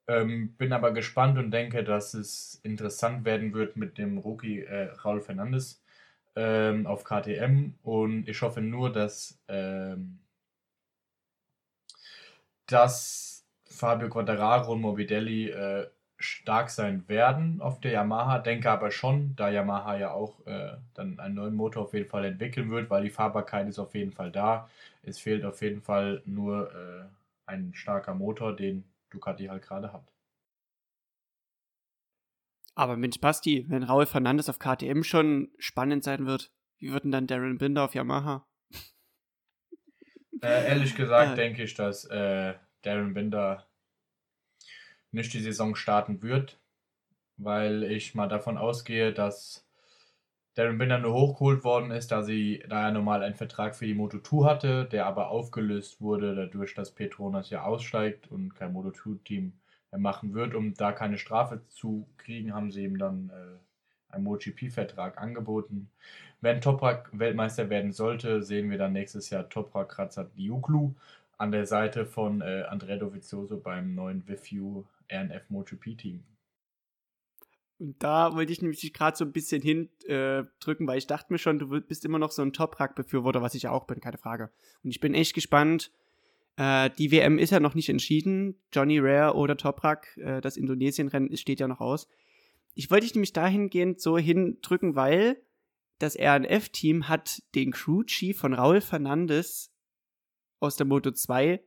Ähm, 0.07 0.53
bin 0.57 0.73
aber 0.73 0.91
gespannt 0.93 1.37
und 1.39 1.51
denke, 1.51 1.83
dass 1.83 2.13
es 2.13 2.59
interessant 2.63 3.25
werden 3.25 3.53
wird 3.53 3.77
mit 3.77 3.97
dem 3.97 4.19
Rookie 4.19 4.61
äh, 4.61 4.91
Raul 5.03 5.21
Fernandes 5.21 5.83
ähm, 6.35 6.85
auf 6.87 7.03
KTM 7.03 7.75
und 7.83 8.27
ich 8.29 8.41
hoffe 8.41 8.61
nur, 8.61 8.91
dass, 8.91 9.39
ähm, 9.47 10.19
dass 12.67 13.45
Fabio 13.69 14.09
Quattararo 14.09 14.73
und 14.73 14.81
Morbidelli 14.81 15.49
äh, 15.49 15.87
stark 16.25 16.69
sein 16.69 17.07
werden 17.07 17.61
auf 17.61 17.79
der 17.79 17.91
Yamaha. 17.91 18.39
Denke 18.39 18.69
aber 18.69 18.91
schon, 18.91 19.35
da 19.35 19.49
Yamaha 19.49 19.97
ja 19.97 20.11
auch 20.11 20.45
äh, 20.45 20.77
dann 20.93 21.19
einen 21.19 21.35
neuen 21.35 21.55
Motor 21.55 21.83
auf 21.83 21.93
jeden 21.93 22.09
Fall 22.09 22.25
entwickeln 22.25 22.69
wird, 22.69 22.89
weil 22.89 23.03
die 23.03 23.09
Fahrbarkeit 23.09 23.67
ist 23.67 23.79
auf 23.79 23.95
jeden 23.95 24.11
Fall 24.11 24.31
da. 24.31 24.69
Es 25.03 25.19
fehlt 25.19 25.45
auf 25.45 25.61
jeden 25.61 25.81
Fall 25.81 26.21
nur 26.25 26.71
äh, 26.71 27.05
ein 27.45 27.73
starker 27.73 28.15
Motor, 28.15 28.55
den 28.55 28.83
Ducati 29.09 29.45
halt 29.45 29.63
gerade 29.63 29.93
hat. 29.93 30.11
Aber 32.75 32.97
Mensch, 32.97 33.21
Basti, 33.21 33.65
wenn 33.69 33.83
Raul 33.83 34.05
Fernandes 34.05 34.49
auf 34.49 34.59
KTM 34.59 35.03
schon 35.03 35.49
spannend 35.57 36.03
sein 36.03 36.25
wird, 36.25 36.51
wie 36.77 36.91
wird 36.91 37.05
denn 37.05 37.11
dann 37.11 37.27
Darren 37.27 37.57
Binder 37.57 37.83
auf 37.85 37.95
Yamaha? 37.95 38.45
Äh, 40.41 40.67
ehrlich 40.67 40.95
gesagt 40.95 41.31
äh. 41.33 41.35
denke 41.35 41.63
ich, 41.63 41.73
dass 41.73 42.05
äh, 42.05 42.53
Darren 42.81 43.13
Binder 43.13 43.65
nicht 45.15 45.33
die 45.33 45.41
Saison 45.41 45.75
starten 45.75 46.21
wird, 46.21 46.59
weil 47.37 47.83
ich 47.83 48.15
mal 48.15 48.27
davon 48.27 48.57
ausgehe, 48.57 49.13
dass 49.13 49.65
Darren 50.55 50.77
Binder 50.77 50.99
nur 50.99 51.13
hochgeholt 51.13 51.63
worden 51.65 51.91
ist, 51.91 52.11
da 52.11 52.23
sie 52.23 52.63
da 52.69 52.85
er 52.85 52.91
normal 52.91 53.23
einen 53.23 53.35
Vertrag 53.35 53.75
für 53.75 53.85
die 53.85 53.95
Moto2 53.95 54.45
hatte, 54.45 54.85
der 54.85 55.05
aber 55.05 55.29
aufgelöst 55.29 55.99
wurde 55.99 56.33
dadurch, 56.33 56.73
dass 56.75 56.91
Petronas 56.91 57.49
ja 57.49 57.63
aussteigt 57.63 58.31
und 58.31 58.55
kein 58.55 58.73
Moto2-Team 58.73 59.53
machen 59.97 60.33
wird. 60.33 60.55
Um 60.55 60.73
da 60.73 60.93
keine 60.93 61.17
Strafe 61.17 61.61
zu 61.67 62.07
kriegen, 62.17 62.53
haben 62.53 62.71
sie 62.71 62.85
ihm 62.85 62.97
dann 62.97 63.31
äh, 63.33 64.13
einen 64.13 64.23
MotoGP-Vertrag 64.23 65.17
angeboten. 65.17 65.89
Wenn 66.39 66.61
Toprak 66.61 67.09
Weltmeister 67.11 67.69
werden 67.69 67.91
sollte, 67.91 68.41
sehen 68.41 68.69
wir 68.69 68.77
dann 68.77 68.93
nächstes 68.93 69.29
Jahr 69.29 69.49
Toprak 69.49 69.97
Razatlioglu 69.97 70.93
an 71.37 71.51
der 71.51 71.65
Seite 71.65 72.05
von 72.05 72.41
äh, 72.41 72.63
Andrea 72.69 72.95
Dovizioso 72.95 73.57
beim 73.57 73.93
neuen 73.93 74.23
VFU 74.23 74.85
RNF 75.11 75.49
MotoGP-Team. 75.49 76.23
Und 77.77 78.01
da 78.01 78.33
wollte 78.33 78.53
ich 78.53 78.61
nämlich 78.61 78.93
gerade 78.93 79.17
so 79.17 79.25
ein 79.25 79.33
bisschen 79.33 79.61
hindrücken, 79.61 80.85
äh, 80.85 80.87
weil 80.87 80.97
ich 80.97 81.07
dachte 81.07 81.33
mir 81.33 81.39
schon, 81.39 81.59
du 81.59 81.81
bist 81.81 82.05
immer 82.05 82.19
noch 82.19 82.31
so 82.31 82.41
ein 82.41 82.53
Toprak-Befürworter, 82.53 83.41
was 83.41 83.53
ich 83.53 83.63
ja 83.63 83.71
auch 83.71 83.85
bin, 83.85 83.99
keine 83.99 84.17
Frage. 84.17 84.49
Und 84.83 84.91
ich 84.91 85.01
bin 85.01 85.13
echt 85.13 85.33
gespannt, 85.33 85.91
äh, 86.57 86.89
die 86.97 87.11
WM 87.11 87.37
ist 87.37 87.49
ja 87.49 87.59
noch 87.59 87.75
nicht 87.75 87.89
entschieden. 87.89 88.55
Johnny 88.71 88.99
Rare 88.99 89.35
oder 89.35 89.57
Toprak, 89.57 90.15
äh, 90.17 90.39
das 90.39 90.55
Indonesien-Rennen 90.55 91.35
steht 91.35 91.59
ja 91.59 91.67
noch 91.67 91.81
aus. 91.81 92.07
Ich 92.75 92.89
wollte 92.91 93.05
dich 93.05 93.15
nämlich 93.15 93.33
dahingehend 93.33 93.99
so 93.99 94.17
hindrücken, 94.17 94.95
weil 94.95 95.41
das 95.99 96.17
RNF-Team 96.17 97.07
hat 97.07 97.41
den 97.55 97.71
Crew-Chief 97.71 98.37
von 98.37 98.53
Raul 98.53 98.81
Fernandes 98.81 99.73
aus 100.59 100.75
der 100.75 100.85
Moto 100.85 101.11
2 101.11 101.61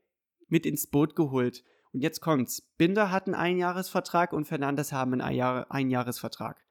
mit 0.49 0.67
ins 0.67 0.87
Boot 0.87 1.17
geholt. 1.17 1.65
Und 1.93 2.03
jetzt 2.03 2.21
kommt's. 2.21 2.63
Binder 2.77 3.11
hat 3.11 3.27
einen 3.27 3.35
Einjahresvertrag 3.35 4.33
und 4.33 4.47
Fernandes 4.47 4.93
haben 4.93 5.13
einen 5.13 5.23
Einjahr 5.23 5.71
Einjahresvertrag. 5.71 6.65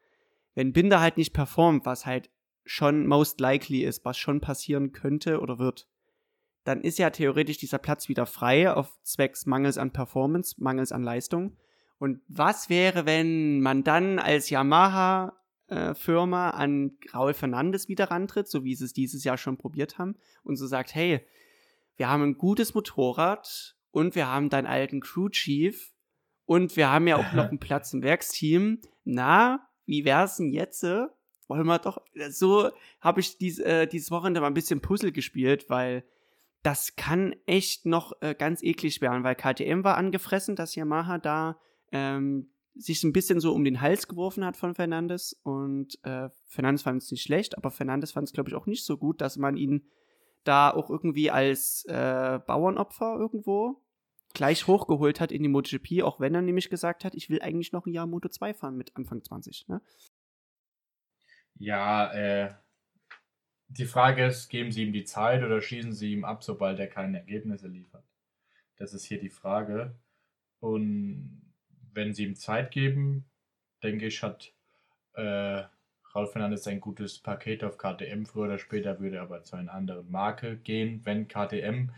Wenn 0.56 0.73
Binder 0.73 0.99
halt 0.99 1.17
nicht 1.17 1.34
performt, 1.34 1.86
was 1.86 2.06
halt 2.06 2.30
schon 2.65 3.08
most 3.08 3.39
likely 3.39 3.84
ist, 3.84 4.03
was 4.06 4.17
schon 4.17 4.41
passieren 4.41 4.91
könnte 4.91 5.39
oder 5.39 5.60
wird, 5.60 5.88
dann 6.63 6.82
ist 6.82 6.99
ja 6.99 7.10
theoretisch 7.10 7.58
dieser 7.58 7.77
Platz 7.77 8.10
wieder 8.10 8.25
frei 8.25 8.71
auf 8.71 8.99
zwecks 9.01 9.45
Mangels 9.45 9.77
an 9.77 9.93
Performance, 9.93 10.56
Mangels 10.58 10.91
an 10.91 11.03
Leistung. 11.03 11.56
Und 11.97 12.21
was 12.27 12.69
wäre, 12.69 13.06
wenn 13.06 13.62
man 13.62 13.86
dann 13.86 14.19
als 14.19 14.49
Yamaha-Firma 14.49 16.49
äh, 16.49 16.53
an 16.53 16.97
Raul 17.13 17.34
Fernandes 17.34 17.88
wieder 17.88 18.12
rantritt, 18.12 18.49
so 18.49 18.65
wie 18.65 18.75
sie 18.75 18.86
es 18.86 18.93
dieses 18.93 19.23
Jahr 19.23 19.38
schon 19.38 19.58
probiert 19.58 19.97
haben, 19.97 20.15
und 20.43 20.58
so 20.58 20.67
sagt, 20.67 20.93
hey, 20.93 21.25
wir 21.95 22.10
haben 22.10 22.23
ein 22.23 22.38
gutes 22.38 22.73
Motorrad 22.73 23.77
und 23.91 24.15
wir 24.15 24.28
haben 24.28 24.50
deinen 24.50 24.67
alten 24.67 25.02
Crew 25.02 25.30
Chief 25.30 25.93
und 26.45 26.76
wir 26.76 26.89
haben 26.89 27.08
ja 27.08 27.17
auch 27.17 27.34
noch 27.34 27.45
einen 27.50 27.60
Platz 27.60 27.93
im 27.93 28.04
Werksteam. 28.04 28.80
Na, 29.04 29.67
wie 29.86 30.06
wär's 30.06 30.38
denn 30.38 30.52
jetzt? 30.52 30.84
Wollen 30.84 31.65
wir 31.65 31.80
doch, 31.80 32.02
so 32.30 32.69
habe 33.00 33.19
ich 33.21 33.38
dies, 33.38 33.60
äh, 33.60 33.88
dieses 33.88 34.12
Wochenende 34.12 34.41
mal 34.41 34.47
ein 34.47 34.54
bisschen 34.54 34.82
Puzzle 34.82 35.12
gespielt, 35.12 35.69
weil 35.69 36.04
das 36.63 36.95
kann 36.95 37.36
echt 37.45 37.86
noch 37.86 38.13
äh, 38.21 38.36
ganz 38.36 38.62
eklig 38.62 39.00
werden, 39.02 39.23
weil 39.23 39.36
KTM 39.36 39.84
war 39.84 39.95
angefressen, 39.95 40.56
dass 40.56 40.76
Yamaha 40.76 41.17
da 41.17 41.58
ähm, 41.91 42.50
sich 42.76 43.04
ein 43.04 43.13
bisschen 43.13 43.39
so 43.39 43.54
um 43.54 43.63
den 43.63 43.82
Hals 43.82 44.08
geworfen 44.08 44.45
hat 44.45 44.58
von 44.58 44.76
Fernandes 44.76 45.39
und 45.43 45.97
äh, 46.04 46.30
Fernandes 46.47 46.84
fand 46.84 47.02
es 47.02 47.12
nicht 47.12 47.23
schlecht, 47.23 47.58
aber 47.58 47.71
Fernandes 47.71 48.12
fand 48.12 48.28
es, 48.28 48.34
glaube 48.34 48.50
ich, 48.50 48.56
auch 48.56 48.65
nicht 48.65 48.86
so 48.86 48.97
gut, 48.97 49.21
dass 49.21 49.38
man 49.38 49.58
ihn 49.58 49.88
da 50.47 50.71
auch 50.71 50.89
irgendwie 50.89 51.31
als 51.31 51.86
äh, 51.86 52.39
Bauernopfer 52.45 53.15
irgendwo 53.17 53.81
gleich 54.33 54.67
hochgeholt 54.67 55.19
hat 55.19 55.31
in 55.31 55.43
die 55.43 55.49
MotoGP, 55.49 56.03
auch 56.03 56.19
wenn 56.19 56.36
er 56.36 56.41
nämlich 56.41 56.69
gesagt 56.69 57.03
hat, 57.03 57.15
ich 57.15 57.29
will 57.29 57.41
eigentlich 57.41 57.71
noch 57.71 57.86
ein 57.86 57.93
Jahr 57.93 58.07
Moto 58.07 58.29
2 58.29 58.53
fahren 58.53 58.77
mit 58.77 58.95
Anfang 58.95 59.23
20. 59.23 59.67
Ne? 59.67 59.81
Ja, 61.55 62.13
äh, 62.13 62.53
die 63.69 63.86
Frage 63.86 64.25
ist, 64.25 64.49
geben 64.49 64.71
Sie 64.71 64.83
ihm 64.83 64.93
die 64.93 65.05
Zeit 65.05 65.43
oder 65.43 65.62
schießen 65.62 65.91
Sie 65.91 66.13
ihm 66.13 66.23
ab, 66.23 66.43
sobald 66.43 66.79
er 66.79 66.88
keine 66.88 67.17
Ergebnisse 67.17 67.67
liefert? 67.67 68.05
Das 68.77 68.93
ist 68.93 69.05
hier 69.05 69.19
die 69.19 69.29
Frage. 69.29 69.95
Und 70.60 71.41
wenn 71.93 72.13
Sie 72.13 72.23
ihm 72.23 72.36
Zeit 72.36 72.71
geben, 72.71 73.25
denke 73.83 74.05
ich, 74.05 74.23
hat 74.23 74.53
äh, 75.13 75.63
Raul 76.17 76.25
Fernandes 76.25 76.65
ein 76.65 76.82
gutes 76.82 77.19
Paket 77.19 77.63
auf 77.63 77.77
KTM. 77.77 78.25
Früher 78.25 78.45
oder 78.45 78.58
später 78.58 78.99
würde 78.99 79.17
er 79.17 79.21
aber 79.21 79.43
zu 79.43 79.56
einer 79.56 79.71
anderen 79.71 80.10
Marke 80.10 80.58
gehen, 80.58 81.01
wenn 81.03 81.27
KTM 81.27 81.91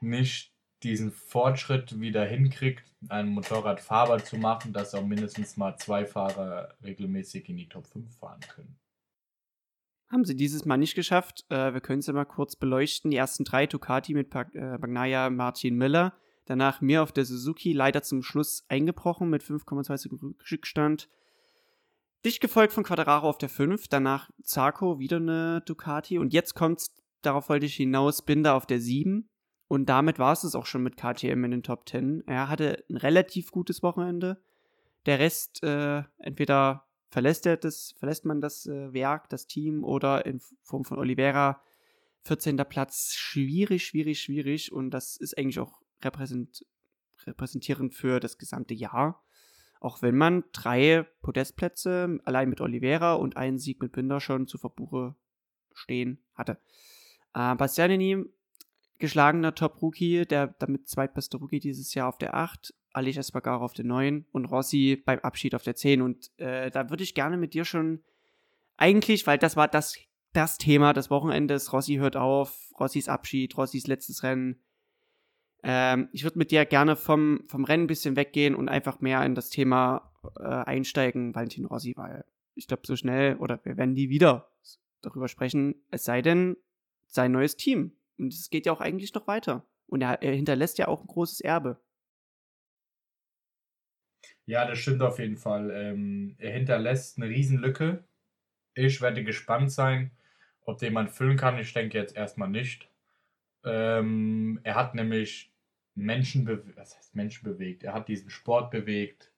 nicht 0.00 0.52
diesen 0.82 1.12
Fortschritt 1.12 2.00
wieder 2.00 2.24
hinkriegt, 2.24 2.82
ein 3.08 3.28
Motorrad 3.28 3.80
fahrbar 3.80 4.24
zu 4.24 4.36
machen, 4.36 4.72
dass 4.72 4.96
auch 4.96 5.06
mindestens 5.06 5.56
mal 5.56 5.76
zwei 5.76 6.04
Fahrer 6.04 6.74
regelmäßig 6.82 7.48
in 7.48 7.56
die 7.56 7.68
Top 7.68 7.86
5 7.86 8.18
fahren 8.18 8.40
können. 8.52 8.76
Haben 10.10 10.24
sie 10.24 10.34
dieses 10.34 10.64
Mal 10.64 10.76
nicht 10.76 10.96
geschafft. 10.96 11.44
Äh, 11.48 11.72
wir 11.72 11.80
können 11.80 12.00
es 12.00 12.08
ja 12.08 12.12
mal 12.12 12.24
kurz 12.24 12.56
beleuchten. 12.56 13.12
Die 13.12 13.16
ersten 13.16 13.44
drei 13.44 13.68
Ducati 13.68 14.12
mit 14.12 14.28
Pag 14.28 14.54
äh, 14.54 14.76
Bagnaia, 14.76 15.30
Martin 15.30 15.76
Miller. 15.76 16.14
Danach 16.46 16.80
mir 16.80 17.04
auf 17.04 17.12
der 17.12 17.24
Suzuki 17.24 17.72
leider 17.72 18.02
zum 18.02 18.24
Schluss 18.24 18.64
eingebrochen 18.68 19.30
mit 19.30 19.44
5,2 19.44 19.96
Sekunden 19.96 20.34
Rückstand. 20.50 21.08
Dicht 22.24 22.40
gefolgt 22.40 22.72
von 22.72 22.84
Quadraro 22.84 23.28
auf 23.28 23.38
der 23.38 23.48
5, 23.48 23.88
danach 23.88 24.30
Zarco, 24.42 25.00
wieder 25.00 25.16
eine 25.16 25.60
Ducati 25.62 26.18
und 26.18 26.32
jetzt 26.32 26.54
kommt's, 26.54 26.94
darauf 27.22 27.48
wollte 27.48 27.66
ich 27.66 27.74
hinaus, 27.74 28.22
Binder 28.22 28.54
auf 28.54 28.66
der 28.66 28.80
7 28.80 29.28
und 29.72 29.86
damit 29.86 30.18
war 30.18 30.34
es 30.34 30.44
es 30.44 30.54
auch 30.54 30.66
schon 30.66 30.82
mit 30.82 30.98
KTM 30.98 31.44
in 31.44 31.50
den 31.50 31.62
Top 31.62 31.88
10. 31.88 32.24
Er 32.26 32.50
hatte 32.50 32.84
ein 32.90 32.98
relativ 32.98 33.50
gutes 33.50 33.82
Wochenende. 33.82 34.40
Der 35.06 35.18
Rest, 35.18 35.62
äh, 35.62 36.02
entweder 36.18 36.86
verlässt, 37.08 37.46
er 37.46 37.56
das, 37.56 37.94
verlässt 37.98 38.26
man 38.26 38.42
das 38.42 38.66
äh, 38.66 38.92
Werk, 38.92 39.30
das 39.30 39.46
Team 39.46 39.82
oder 39.82 40.26
in 40.26 40.40
Form 40.62 40.84
von 40.84 40.98
Oliveira 40.98 41.62
14. 42.24 42.58
Platz. 42.68 43.14
Schwierig, 43.14 43.86
schwierig, 43.86 44.20
schwierig 44.20 44.72
und 44.72 44.90
das 44.90 45.16
ist 45.16 45.38
eigentlich 45.38 45.58
auch 45.58 45.80
repräsent, 46.02 46.66
repräsentierend 47.26 47.94
für 47.94 48.20
das 48.20 48.36
gesamte 48.36 48.74
Jahr. 48.74 49.24
Auch 49.82 50.00
wenn 50.00 50.16
man 50.16 50.44
drei 50.52 51.04
Podestplätze 51.22 52.20
allein 52.24 52.48
mit 52.48 52.60
Oliveira 52.60 53.14
und 53.14 53.36
einen 53.36 53.58
Sieg 53.58 53.82
mit 53.82 53.90
Binder 53.90 54.20
schon 54.20 54.46
zu 54.46 54.56
Verbuche 54.56 55.16
stehen 55.74 56.22
hatte. 56.34 56.58
Äh, 57.34 57.56
Bastianini, 57.56 58.24
geschlagener 59.00 59.56
Top-Rookie, 59.56 60.24
der 60.24 60.54
damit 60.60 60.88
zweitbeste 60.88 61.36
Rookie 61.36 61.58
dieses 61.58 61.94
Jahr 61.94 62.08
auf 62.08 62.16
der 62.16 62.34
8, 62.34 62.72
Alish 62.92 63.16
Espargaro 63.16 63.64
auf 63.64 63.72
der 63.72 63.84
9 63.84 64.24
und 64.30 64.44
Rossi 64.44 65.02
beim 65.04 65.18
Abschied 65.18 65.56
auf 65.56 65.64
der 65.64 65.74
10. 65.74 66.00
Und 66.00 66.30
äh, 66.38 66.70
da 66.70 66.88
würde 66.88 67.02
ich 67.02 67.16
gerne 67.16 67.36
mit 67.36 67.52
dir 67.52 67.64
schon 67.64 68.04
eigentlich, 68.76 69.26
weil 69.26 69.38
das 69.38 69.56
war 69.56 69.66
das, 69.66 69.96
das 70.32 70.58
Thema 70.58 70.92
des 70.92 71.10
Wochenendes, 71.10 71.72
Rossi 71.72 71.96
hört 71.96 72.14
auf, 72.14 72.70
Rossis 72.78 73.08
Abschied, 73.08 73.56
Rossis 73.58 73.88
letztes 73.88 74.22
Rennen, 74.22 74.60
ähm, 75.62 76.08
ich 76.12 76.24
würde 76.24 76.38
mit 76.38 76.50
dir 76.50 76.64
gerne 76.64 76.96
vom, 76.96 77.44
vom 77.46 77.64
Rennen 77.64 77.84
ein 77.84 77.88
bisschen 77.88 78.16
weggehen 78.16 78.54
und 78.54 78.68
einfach 78.68 79.00
mehr 79.00 79.24
in 79.24 79.34
das 79.34 79.50
Thema 79.50 80.12
äh, 80.38 80.44
einsteigen, 80.44 81.34
Valentin 81.34 81.66
Rossi, 81.66 81.94
weil 81.96 82.24
ich 82.54 82.66
glaube, 82.66 82.82
so 82.86 82.96
schnell 82.96 83.36
oder 83.36 83.60
wir 83.64 83.76
werden 83.76 83.94
nie 83.94 84.08
wieder 84.08 84.50
darüber 85.00 85.28
sprechen, 85.28 85.74
es 85.90 86.04
sei 86.04 86.22
denn, 86.22 86.56
sein 87.06 87.32
neues 87.32 87.56
Team. 87.56 87.92
Und 88.18 88.32
es 88.32 88.50
geht 88.50 88.66
ja 88.66 88.72
auch 88.72 88.80
eigentlich 88.80 89.14
noch 89.14 89.26
weiter. 89.26 89.66
Und 89.86 90.00
er, 90.02 90.22
er 90.22 90.32
hinterlässt 90.32 90.78
ja 90.78 90.88
auch 90.88 91.02
ein 91.02 91.06
großes 91.06 91.40
Erbe. 91.40 91.80
Ja, 94.46 94.66
das 94.66 94.78
stimmt 94.78 95.02
auf 95.02 95.18
jeden 95.18 95.36
Fall. 95.36 95.70
Ähm, 95.70 96.34
er 96.38 96.52
hinterlässt 96.52 97.18
eine 97.18 97.28
Riesenlücke. 97.28 98.04
Ich 98.74 99.00
werde 99.00 99.22
gespannt 99.22 99.70
sein, 99.70 100.10
ob 100.64 100.78
den 100.78 100.92
man 100.92 101.08
füllen 101.08 101.36
kann. 101.36 101.58
Ich 101.58 101.72
denke 101.72 101.98
jetzt 101.98 102.16
erstmal 102.16 102.48
nicht. 102.48 102.88
Ähm, 103.64 104.60
er 104.62 104.74
hat 104.74 104.94
nämlich 104.94 105.51
Menschen, 105.94 106.44
bewegt, 106.44 106.76
was 106.76 106.96
heißt 106.96 107.14
Menschen 107.14 107.44
bewegt? 107.44 107.84
Er 107.84 107.94
hat 107.94 108.08
diesen 108.08 108.30
Sport 108.30 108.70
bewegt. 108.70 109.30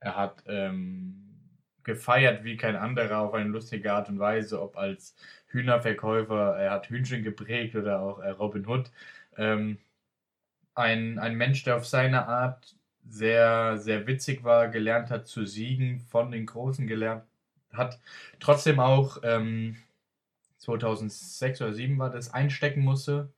Er 0.00 0.16
hat 0.16 0.42
ähm, 0.46 1.30
gefeiert 1.82 2.44
wie 2.44 2.56
kein 2.56 2.76
anderer 2.76 3.18
auf 3.20 3.34
eine 3.34 3.48
lustige 3.48 3.92
Art 3.92 4.08
und 4.08 4.18
Weise, 4.18 4.60
ob 4.62 4.76
als 4.76 5.14
Hühnerverkäufer, 5.46 6.56
er 6.56 6.70
hat 6.72 6.88
Hühnchen 6.88 7.22
geprägt 7.22 7.74
oder 7.74 8.00
auch 8.00 8.20
äh, 8.20 8.30
Robin 8.30 8.66
Hood. 8.66 8.90
Ähm, 9.36 9.78
ein, 10.74 11.18
ein 11.18 11.36
Mensch, 11.36 11.64
der 11.64 11.76
auf 11.76 11.86
seine 11.86 12.26
Art 12.26 12.76
sehr, 13.08 13.78
sehr 13.78 14.06
witzig 14.06 14.44
war, 14.44 14.68
gelernt 14.68 15.10
hat 15.10 15.26
zu 15.26 15.44
siegen, 15.44 16.00
von 16.00 16.30
den 16.30 16.46
Großen 16.46 16.86
gelernt 16.86 17.24
hat, 17.72 17.98
trotzdem 18.38 18.80
auch 18.80 19.18
ähm, 19.22 19.76
2006 20.58 21.60
oder 21.60 21.72
2007 21.72 21.98
war 21.98 22.10
das, 22.10 22.32
einstecken 22.32 22.82
musste, 22.82 23.32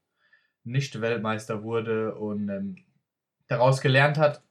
nicht 0.64 1.00
Weltmeister 1.00 1.62
wurde 1.62 2.14
und 2.14 2.48
ähm, 2.48 2.76
daraus 3.48 3.80
gelernt 3.80 4.18
hat, 4.18 4.42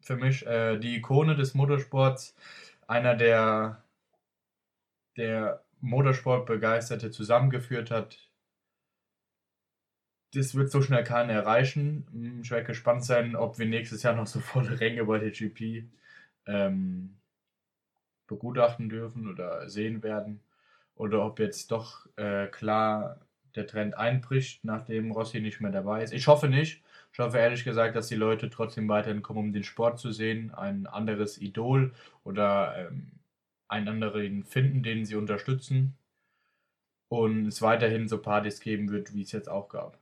für 0.00 0.16
mich 0.16 0.46
äh, 0.46 0.78
die 0.78 0.96
Ikone 0.96 1.36
des 1.36 1.54
Motorsports, 1.54 2.34
einer 2.86 3.14
der, 3.14 3.82
der 5.16 5.62
Motorsportbegeisterte 5.80 7.10
zusammengeführt 7.10 7.90
hat. 7.90 8.18
Das 10.34 10.54
wird 10.54 10.70
so 10.70 10.82
schnell 10.82 11.04
keiner 11.04 11.32
erreichen. 11.32 12.06
Hm, 12.12 12.40
ich 12.42 12.50
werde 12.50 12.66
gespannt 12.66 13.04
sein, 13.04 13.36
ob 13.36 13.58
wir 13.58 13.66
nächstes 13.66 14.02
Jahr 14.02 14.14
noch 14.14 14.26
so 14.26 14.40
volle 14.40 14.80
Ränge 14.80 15.04
bei 15.04 15.18
der 15.18 15.30
GP 15.30 15.84
ähm, 16.46 17.16
begutachten 18.26 18.88
dürfen 18.88 19.28
oder 19.28 19.68
sehen 19.68 20.02
werden. 20.02 20.40
Oder 20.94 21.24
ob 21.24 21.38
jetzt 21.38 21.70
doch 21.70 22.06
äh, 22.16 22.48
klar 22.48 23.20
der 23.58 23.66
Trend 23.66 23.96
einbricht, 23.96 24.64
nachdem 24.64 25.12
Rossi 25.12 25.40
nicht 25.40 25.60
mehr 25.60 25.72
dabei 25.72 26.02
ist. 26.02 26.12
Ich 26.12 26.26
hoffe 26.26 26.48
nicht. 26.48 26.82
Ich 27.12 27.18
hoffe 27.18 27.38
ehrlich 27.38 27.64
gesagt, 27.64 27.96
dass 27.96 28.08
die 28.08 28.14
Leute 28.14 28.48
trotzdem 28.48 28.88
weiterhin 28.88 29.22
kommen, 29.22 29.38
um 29.40 29.52
den 29.52 29.64
Sport 29.64 29.98
zu 29.98 30.12
sehen, 30.12 30.52
ein 30.54 30.86
anderes 30.86 31.38
Idol 31.38 31.92
oder 32.24 32.74
ähm, 32.78 33.12
einen 33.68 33.88
anderen 33.88 34.44
finden, 34.44 34.82
den 34.82 35.04
sie 35.04 35.16
unterstützen 35.16 35.96
und 37.08 37.46
es 37.46 37.62
weiterhin 37.62 38.08
so 38.08 38.18
Partys 38.18 38.60
geben 38.60 38.90
wird, 38.90 39.14
wie 39.14 39.22
es 39.22 39.32
jetzt 39.32 39.48
auch 39.48 39.68
gab. 39.68 39.98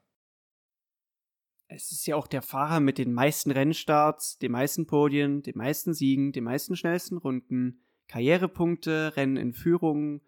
Es 1.68 1.90
ist 1.90 2.06
ja 2.06 2.14
auch 2.14 2.28
der 2.28 2.42
Fahrer 2.42 2.78
mit 2.78 2.98
den 2.98 3.12
meisten 3.12 3.50
Rennstarts, 3.50 4.38
den 4.38 4.52
meisten 4.52 4.86
Podien, 4.86 5.42
den 5.42 5.56
meisten 5.58 5.94
Siegen, 5.94 6.32
den 6.32 6.44
meisten 6.44 6.76
schnellsten 6.76 7.16
Runden, 7.16 7.80
Karrierepunkte, 8.08 9.16
Rennen 9.16 9.36
in 9.36 9.52
Führung, 9.52 10.20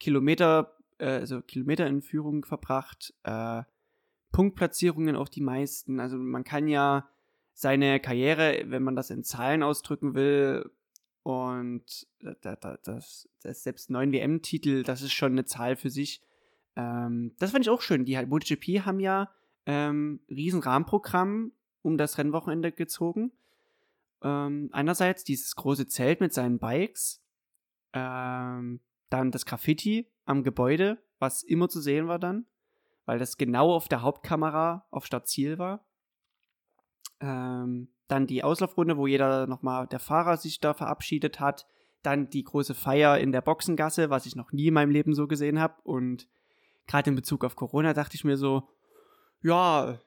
Kilometer 0.00 0.76
äh, 1.02 1.06
also 1.06 1.42
Kilometer 1.42 1.86
in 1.86 2.02
Führung 2.02 2.44
verbracht, 2.44 3.14
äh, 3.24 3.62
Punktplatzierungen 4.30 5.16
auch 5.16 5.28
die 5.28 5.42
meisten. 5.42 6.00
Also 6.00 6.16
man 6.16 6.44
kann 6.44 6.68
ja 6.68 7.08
seine 7.52 8.00
Karriere, 8.00 8.64
wenn 8.66 8.82
man 8.82 8.96
das 8.96 9.10
in 9.10 9.24
Zahlen 9.24 9.62
ausdrücken 9.62 10.14
will, 10.14 10.70
und 11.22 12.08
das, 12.40 12.58
das, 12.82 13.28
das 13.42 13.62
selbst 13.62 13.90
neun 13.90 14.12
WM-Titel, 14.12 14.82
das 14.82 15.02
ist 15.02 15.12
schon 15.12 15.32
eine 15.32 15.44
Zahl 15.44 15.76
für 15.76 15.90
sich. 15.90 16.20
Ähm, 16.74 17.34
das 17.38 17.52
fand 17.52 17.64
ich 17.64 17.70
auch 17.70 17.80
schön. 17.80 18.04
Die 18.04 18.16
MotoGP 18.16 18.84
haben 18.84 18.98
ja 18.98 19.30
ähm, 19.66 20.20
riesen 20.28 20.60
Rahmenprogramm 20.60 21.52
um 21.82 21.96
das 21.96 22.18
Rennwochenende 22.18 22.72
gezogen. 22.72 23.32
Ähm, 24.22 24.68
einerseits 24.72 25.22
dieses 25.24 25.54
große 25.54 25.86
Zelt 25.86 26.20
mit 26.20 26.32
seinen 26.32 26.58
Bikes, 26.58 27.22
ähm, 27.92 28.80
dann 29.12 29.30
das 29.30 29.46
Graffiti 29.46 30.10
am 30.24 30.42
Gebäude, 30.42 30.98
was 31.18 31.42
immer 31.42 31.68
zu 31.68 31.80
sehen 31.80 32.08
war 32.08 32.18
dann, 32.18 32.46
weil 33.04 33.18
das 33.18 33.36
genau 33.36 33.72
auf 33.72 33.88
der 33.88 34.02
Hauptkamera 34.02 34.86
auf 34.90 35.06
Startziel 35.06 35.58
war. 35.58 35.84
Ähm, 37.20 37.88
dann 38.08 38.26
die 38.26 38.44
Auslaufrunde, 38.44 38.96
wo 38.96 39.06
jeder 39.06 39.46
nochmal, 39.46 39.86
der 39.86 39.98
Fahrer 39.98 40.36
sich 40.36 40.60
da 40.60 40.74
verabschiedet 40.74 41.40
hat. 41.40 41.66
Dann 42.02 42.28
die 42.28 42.42
große 42.42 42.74
Feier 42.74 43.18
in 43.18 43.32
der 43.32 43.40
Boxengasse, 43.40 44.10
was 44.10 44.26
ich 44.26 44.34
noch 44.34 44.52
nie 44.52 44.66
in 44.68 44.74
meinem 44.74 44.90
Leben 44.90 45.14
so 45.14 45.28
gesehen 45.28 45.60
habe. 45.60 45.80
Und 45.84 46.28
gerade 46.86 47.10
in 47.10 47.16
Bezug 47.16 47.44
auf 47.44 47.56
Corona 47.56 47.94
dachte 47.94 48.16
ich 48.16 48.24
mir 48.24 48.36
so, 48.36 48.68
ja, 49.40 50.00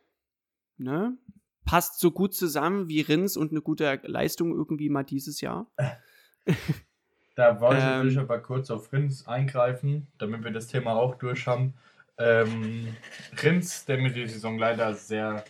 ne, 0.78 1.18
passt 1.63 2.00
so 2.00 2.12
gut 2.12 2.34
zusammen 2.34 2.89
wie 2.89 3.02
Rins 3.02 3.38
und 3.38 3.52
eine 3.52 3.62
gute 3.62 4.02
Leistung 4.04 4.52
irgendwie 4.52 4.89
mal 4.89 5.04
dieses 5.04 5.41
Jahr. 5.41 5.72
Da 7.36 7.60
wollte 7.60 7.84
ähm, 7.84 8.08
ich 8.08 8.17
aber 8.17 8.39
kurz 8.39 8.71
auf 8.71 8.91
Rins 8.91 9.28
eingreifen, 9.28 10.08
damit 10.17 10.43
wir 10.43 10.52
das 10.52 10.67
Thema 10.67 10.95
auch 10.95 11.15
durch 11.15 11.48
haben. 11.48 11.74
Ähm, 12.17 12.95
Rins, 13.43 13.86
der 13.86 13.98
mir 13.98 14.12
die 14.12 14.28
Saison 14.28 14.58
leider 14.58 14.93
sehr 14.93 15.43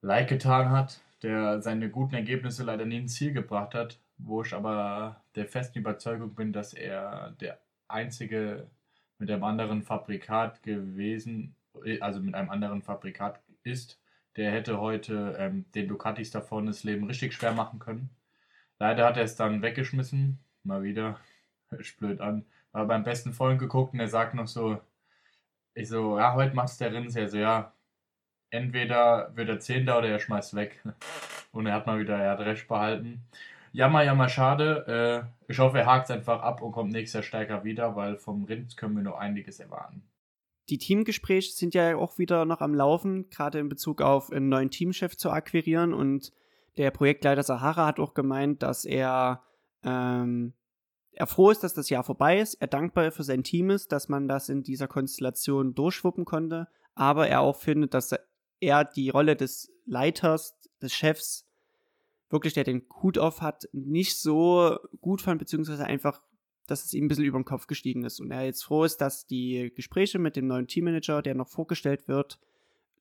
leid 0.00 0.28
getan 0.28 0.70
hat, 0.70 1.00
der 1.22 1.60
seine 1.60 1.90
guten 1.90 2.14
Ergebnisse 2.14 2.62
leider 2.62 2.84
nie 2.84 2.98
ins 2.98 3.14
Ziel 3.14 3.32
gebracht 3.32 3.74
hat, 3.74 3.98
wo 4.16 4.42
ich 4.42 4.54
aber 4.54 5.22
der 5.34 5.46
festen 5.46 5.80
Überzeugung 5.80 6.34
bin, 6.34 6.52
dass 6.52 6.72
er 6.72 7.34
der 7.40 7.58
einzige 7.88 8.68
mit 9.18 9.30
einem 9.30 9.44
anderen 9.44 9.82
Fabrikat 9.82 10.62
gewesen, 10.62 11.56
also 12.00 12.20
mit 12.20 12.34
einem 12.34 12.50
anderen 12.50 12.82
Fabrikat 12.82 13.40
ist, 13.64 13.98
der 14.36 14.52
hätte 14.52 14.80
heute 14.80 15.36
ähm, 15.38 15.64
den 15.74 15.88
Ducatis 15.88 16.30
da 16.30 16.40
vorne 16.40 16.68
das 16.68 16.84
Leben 16.84 17.06
richtig 17.06 17.34
schwer 17.34 17.52
machen 17.52 17.80
können. 17.80 18.10
Leider 18.78 19.04
hat 19.04 19.16
er 19.16 19.24
es 19.24 19.36
dann 19.36 19.62
weggeschmissen, 19.62 20.38
mal 20.64 20.82
wieder, 20.82 21.18
hört 21.68 21.84
sich 21.84 21.96
blöd 21.96 22.20
an, 22.20 22.44
war 22.72 22.86
beim 22.86 23.04
besten 23.04 23.32
Freund 23.32 23.58
geguckt 23.58 23.94
und 23.94 24.00
er 24.00 24.08
sagt 24.08 24.34
noch 24.34 24.46
so, 24.46 24.80
ich 25.74 25.88
so, 25.88 26.18
ja, 26.18 26.34
heute 26.34 26.54
machst 26.54 26.80
du 26.80 26.84
der 26.84 26.94
Rins, 26.94 27.16
er 27.16 27.28
so, 27.28 27.38
ja, 27.38 27.72
entweder 28.50 29.34
wird 29.36 29.48
er 29.48 29.60
Zehnter 29.60 29.98
oder 29.98 30.08
er 30.08 30.18
schmeißt 30.18 30.54
weg. 30.54 30.82
Und 31.52 31.66
er 31.66 31.74
hat 31.74 31.86
mal 31.86 31.98
wieder, 31.98 32.16
er 32.16 32.32
hat 32.32 32.40
recht 32.40 32.68
behalten. 32.68 33.22
Jammer, 33.72 34.04
jammer, 34.04 34.28
schade. 34.28 35.26
Äh, 35.48 35.52
ich 35.52 35.58
hoffe, 35.58 35.78
er 35.78 35.86
hakt 35.86 36.10
einfach 36.10 36.42
ab 36.42 36.62
und 36.62 36.72
kommt 36.72 36.92
nächstes 36.92 37.14
Jahr 37.14 37.22
stärker 37.22 37.64
wieder, 37.64 37.96
weil 37.96 38.16
vom 38.16 38.44
Rins 38.44 38.76
können 38.76 38.96
wir 38.96 39.02
noch 39.02 39.18
einiges 39.18 39.58
erwarten. 39.60 40.02
die 40.68 40.78
Teamgespräche 40.78 41.52
sind 41.52 41.74
ja 41.74 41.96
auch 41.96 42.18
wieder 42.18 42.44
noch 42.44 42.60
am 42.60 42.74
Laufen, 42.74 43.28
gerade 43.30 43.58
in 43.58 43.68
Bezug 43.68 44.00
auf 44.00 44.30
einen 44.30 44.48
neuen 44.48 44.70
Teamchef 44.70 45.16
zu 45.16 45.30
akquirieren. 45.30 45.92
Und 45.92 46.32
der 46.76 46.92
Projektleiter 46.92 47.42
Sahara 47.42 47.86
hat 47.86 47.98
auch 47.98 48.14
gemeint, 48.14 48.62
dass 48.62 48.84
er, 48.84 49.42
ähm, 49.84 50.54
er 51.12 51.26
froh 51.26 51.50
ist, 51.50 51.62
dass 51.62 51.74
das 51.74 51.90
Jahr 51.90 52.04
vorbei 52.04 52.40
ist, 52.40 52.54
er 52.54 52.66
dankbar 52.66 53.10
für 53.10 53.24
sein 53.24 53.42
Team 53.42 53.70
ist, 53.70 53.92
dass 53.92 54.08
man 54.08 54.28
das 54.28 54.48
in 54.48 54.62
dieser 54.62 54.88
Konstellation 54.88 55.74
durchwuppen 55.74 56.24
konnte, 56.24 56.68
aber 56.94 57.28
er 57.28 57.40
auch 57.40 57.56
findet, 57.56 57.94
dass 57.94 58.14
er 58.60 58.84
die 58.84 59.10
Rolle 59.10 59.36
des 59.36 59.72
Leiters, 59.86 60.58
des 60.80 60.92
Chefs, 60.92 61.46
wirklich 62.28 62.54
der 62.54 62.64
den 62.64 62.86
Hut 63.02 63.18
auf 63.18 63.42
hat, 63.42 63.68
nicht 63.72 64.18
so 64.18 64.78
gut 65.00 65.20
fand, 65.20 65.38
beziehungsweise 65.38 65.84
einfach 65.84 66.22
dass 66.70 66.84
es 66.84 66.94
ihm 66.94 67.04
ein 67.04 67.08
bisschen 67.08 67.24
über 67.24 67.38
den 67.38 67.44
Kopf 67.44 67.66
gestiegen 67.66 68.04
ist 68.04 68.20
und 68.20 68.30
er 68.30 68.44
jetzt 68.44 68.64
froh 68.64 68.84
ist, 68.84 68.98
dass 68.98 69.26
die 69.26 69.72
Gespräche 69.74 70.18
mit 70.18 70.36
dem 70.36 70.46
neuen 70.46 70.68
Teammanager, 70.68 71.20
der 71.20 71.34
noch 71.34 71.48
vorgestellt 71.48 72.06
wird, 72.06 72.38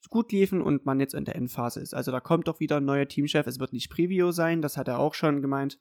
gut 0.10 0.32
liefen 0.32 0.62
und 0.62 0.86
man 0.86 1.00
jetzt 1.00 1.14
in 1.14 1.26
der 1.26 1.36
Endphase 1.36 1.80
ist. 1.80 1.94
Also 1.94 2.12
da 2.12 2.20
kommt 2.20 2.48
doch 2.48 2.60
wieder 2.60 2.78
ein 2.78 2.86
neuer 2.86 3.08
Teamchef. 3.08 3.46
Es 3.46 3.60
wird 3.60 3.74
nicht 3.74 3.90
Preview 3.90 4.32
sein, 4.32 4.62
das 4.62 4.78
hat 4.78 4.88
er 4.88 5.00
auch 5.00 5.14
schon 5.14 5.42
gemeint. 5.42 5.80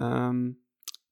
Ähm, 0.00 0.62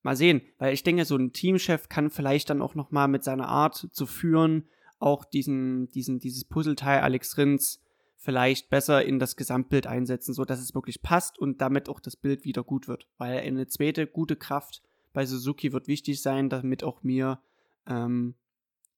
mal 0.02 0.16
sehen, 0.16 0.40
weil 0.58 0.74
ich 0.74 0.82
denke, 0.82 1.04
so 1.04 1.16
ein 1.16 1.32
Teamchef 1.32 1.88
kann 1.88 2.10
vielleicht 2.10 2.50
dann 2.50 2.62
auch 2.62 2.74
noch 2.74 2.90
mal 2.90 3.08
mit 3.08 3.22
seiner 3.22 3.48
Art 3.48 3.88
zu 3.92 4.06
führen 4.06 4.68
auch 4.98 5.24
diesen, 5.24 5.88
diesen, 5.90 6.18
dieses 6.18 6.44
Puzzleteil 6.44 7.00
Alex 7.00 7.38
Rins 7.38 7.82
vielleicht 8.16 8.68
besser 8.68 9.04
in 9.04 9.18
das 9.18 9.36
Gesamtbild 9.36 9.86
einsetzen, 9.86 10.34
so 10.34 10.44
dass 10.44 10.60
es 10.60 10.74
wirklich 10.74 11.02
passt 11.02 11.38
und 11.38 11.60
damit 11.60 11.88
auch 11.88 12.00
das 12.00 12.16
Bild 12.16 12.44
wieder 12.44 12.64
gut 12.64 12.88
wird, 12.88 13.08
weil 13.16 13.38
eine 13.38 13.68
zweite 13.68 14.06
gute 14.06 14.36
Kraft 14.36 14.82
bei 15.12 15.24
Suzuki 15.24 15.72
wird 15.72 15.86
wichtig 15.86 16.20
sein, 16.20 16.48
damit 16.48 16.82
auch 16.82 17.02
mir 17.02 17.40
ähm, 17.86 18.34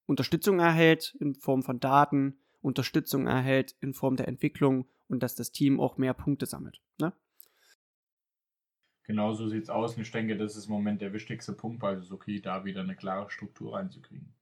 Unterstützung 0.07 0.59
erhält 0.59 1.16
in 1.20 1.35
Form 1.35 1.62
von 1.62 1.81
Daten, 1.81 2.38
Unterstützung 2.62 3.26
erhält 3.26 3.76
in 3.81 3.94
Form 3.94 4.16
der 4.16 4.29
Entwicklung 4.29 4.87
und 5.09 5.22
dass 5.22 5.35
das 5.35 5.53
Team 5.53 5.81
auch 5.81 5.98
mehr 5.98 6.14
Punkte 6.14 6.46
sammelt. 6.46 6.81
Ne? 6.98 7.12
Genau 9.11 9.33
so 9.33 9.49
sieht 9.49 9.64
es 9.64 9.70
aus 9.70 9.96
und 9.96 10.03
ich 10.03 10.12
denke, 10.12 10.37
das 10.37 10.55
ist 10.55 10.66
im 10.66 10.73
Moment 10.73 11.01
der 11.01 11.12
wichtigste 11.12 11.53
Punkt 11.53 11.81
bei 11.81 11.96
Suzuki, 11.96 12.40
da 12.40 12.64
wieder 12.64 12.83
eine 12.83 12.94
klare 12.94 13.29
Struktur 13.29 13.75
reinzukriegen. 13.75 14.33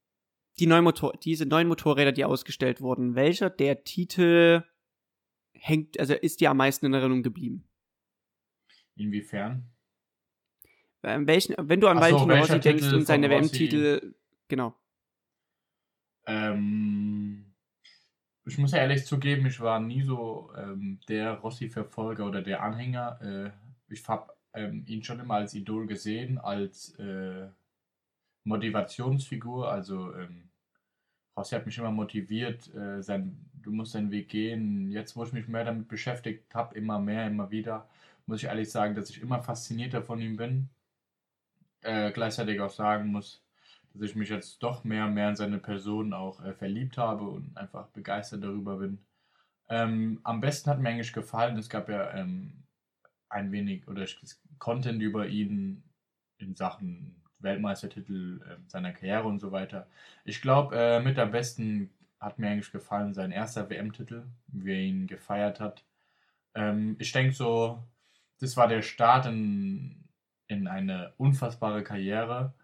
Die 0.59 0.67
neuen 0.67 0.85
Motor 0.85 1.15
diese 1.25 1.47
neuen 1.47 1.69
Motorräder, 1.69 2.13
die 2.13 2.27
ausgestellt 2.27 2.83
wurden, 2.83 3.15
welcher 3.15 3.49
der 3.49 3.85
Titel 3.85 4.63
hängt, 5.55 5.99
also 5.99 6.13
ist 6.13 6.43
dir 6.43 6.51
am 6.51 6.59
meisten 6.59 6.85
in 6.85 6.93
Erinnerung 6.93 7.23
geblieben? 7.23 7.65
Inwiefern? 8.97 9.71
Ähm, 11.03 11.27
welchen, 11.27 11.55
wenn 11.59 11.81
du 11.81 11.89
an 11.89 11.97
so, 11.97 12.03
Valentino 12.03 12.35
Rossi 12.35 12.61
denkst 12.61 12.93
und 12.93 13.07
seine 13.07 13.31
WM-Titel, 13.31 14.17
genau. 14.49 14.75
Ähm, 16.27 17.55
ich 18.45 18.59
muss 18.59 18.73
ja 18.73 18.81
ehrlich 18.81 19.07
zugeben, 19.07 19.47
ich 19.47 19.61
war 19.61 19.81
nie 19.81 20.03
so 20.03 20.53
ähm, 20.59 21.01
der 21.09 21.39
Rossi-Verfolger 21.39 22.27
oder 22.27 22.43
der 22.43 22.63
Anhänger. 22.63 23.19
Äh, 23.23 23.51
ich 23.91 24.07
habe 24.07 24.37
ähm, 24.59 24.85
ihn 24.87 25.03
schon 25.03 25.21
immer 25.21 25.35
als 25.35 25.55
Idol 25.55 25.87
gesehen, 25.87 26.39
als 26.39 26.95
äh, 26.99 27.49
Motivationsfigur. 28.45 29.71
Also 29.71 30.15
ähm, 30.15 30.51
Rossi 31.37 31.55
hat 31.55 31.67
mich 31.67 31.79
immer 31.79 31.93
motiviert, 31.93 32.75
äh, 32.75 33.03
sein, 33.03 33.39
du 33.63 33.73
musst 33.73 33.95
deinen 33.95 34.11
Weg 34.11 34.29
gehen. 34.29 34.91
Jetzt, 34.91 35.17
wo 35.17 35.25
ich 35.25 35.33
mich 35.33 35.49
mehr 35.49 35.65
damit 35.65 35.89
beschäftigt 35.89 36.55
habe, 36.55 36.77
immer 36.77 36.99
mehr, 36.99 37.27
immer 37.27 37.51
wieder, 37.51 37.89
muss 38.27 38.43
ich 38.43 38.49
ehrlich 38.49 38.71
sagen, 38.71 38.95
dass 38.95 39.11
ich 39.11 39.23
immer 39.23 39.43
faszinierter 39.43 40.03
von 40.03 40.21
ihm 40.21 40.37
bin 40.37 40.69
äh, 41.83 42.11
gleichzeitig 42.13 42.61
auch 42.61 42.71
sagen 42.71 43.09
muss, 43.09 43.43
dass 43.95 44.11
ich 44.11 44.17
mich 44.17 44.29
jetzt 44.29 44.63
doch 44.63 44.85
mehr 44.85 45.07
und 45.07 45.15
mehr 45.15 45.31
in 45.31 45.37
seine 45.37 45.59
Person 45.59 46.13
auch 46.13 46.43
äh, 46.45 46.55
verliebt 46.55 46.99
habe 46.99 47.25
und 47.25 47.57
einfach 47.57 47.89
begeistert 47.89 48.45
darüber 48.45 48.77
bin. 48.79 48.99
Ähm, 49.69 50.21
am 50.25 50.41
besten 50.41 50.71
hat 50.71 50.81
mir 50.81 50.91
eigentlich 50.91 51.13
gefallen, 51.13 51.57
es 51.59 51.69
gab 51.69 51.89
ja 51.89 52.13
ähm, 52.15 52.65
ein 53.29 53.53
wenig 53.53 53.87
oder 53.89 54.07
Content 54.59 55.03
über 55.03 55.27
ihn 55.29 55.83
in 56.39 56.55
Sachen 56.55 57.23
Weltmeistertitel 57.41 58.41
äh, 58.43 58.57
seiner 58.69 58.93
Karriere 58.93 59.29
und 59.29 59.41
so 59.41 59.53
weiter. 59.53 59.89
Ich 60.25 60.41
glaube, 60.43 60.77
äh, 60.77 61.01
mit 61.01 61.19
am 61.19 61.31
besten 61.31 61.91
hat 62.21 62.39
mir 62.39 62.49
eigentlich 62.51 62.73
gefallen 62.73 63.15
sein 63.15 63.31
erster 63.31 63.71
WM-Titel, 63.71 64.25
wie 64.49 64.73
er 64.73 64.81
ihn 64.81 65.07
gefeiert 65.07 65.61
hat. 65.61 65.85
Ähm, 66.55 66.97
ich 66.99 67.13
denke 67.13 67.33
so, 67.35 67.83
das 68.41 68.57
war 68.57 68.69
der 68.69 68.83
Start 68.83 69.27
in 69.27 70.09
in 70.49 70.67
eine 70.67 71.13
unfassbare 71.19 71.85
Karriere 71.85 72.55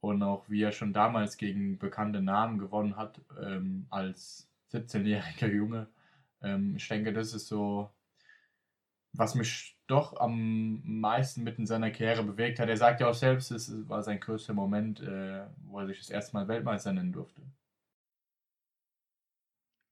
und 0.00 0.22
auch 0.22 0.48
wie 0.48 0.62
er 0.62 0.72
schon 0.72 0.92
damals 0.92 1.36
gegen 1.38 1.78
bekannte 1.78 2.22
Namen 2.22 2.58
gewonnen 2.58 2.96
hat 2.96 3.20
ähm, 3.42 3.86
als 3.90 4.48
17-jähriger 4.72 5.48
Junge. 5.52 5.88
Ähm, 6.42 6.76
ich 6.76 6.86
denke, 6.86 7.12
das 7.12 7.34
ist 7.34 7.48
so, 7.48 7.90
was 9.12 9.34
mich 9.34 9.78
doch 9.86 10.18
am 10.20 10.82
meisten 10.84 11.42
mit 11.42 11.58
in 11.58 11.66
seiner 11.66 11.90
Karriere 11.90 12.22
bewegt 12.22 12.60
hat. 12.60 12.68
Er 12.68 12.76
sagt 12.76 13.00
ja 13.00 13.08
auch 13.08 13.14
selbst, 13.14 13.50
es 13.50 13.88
war 13.88 14.02
sein 14.02 14.20
größter 14.20 14.54
Moment, 14.54 15.00
äh, 15.00 15.46
wo 15.64 15.80
er 15.80 15.86
sich 15.86 15.98
das 15.98 16.10
erste 16.10 16.36
Mal 16.36 16.46
Weltmeister 16.48 16.92
nennen 16.92 17.12
durfte. 17.12 17.42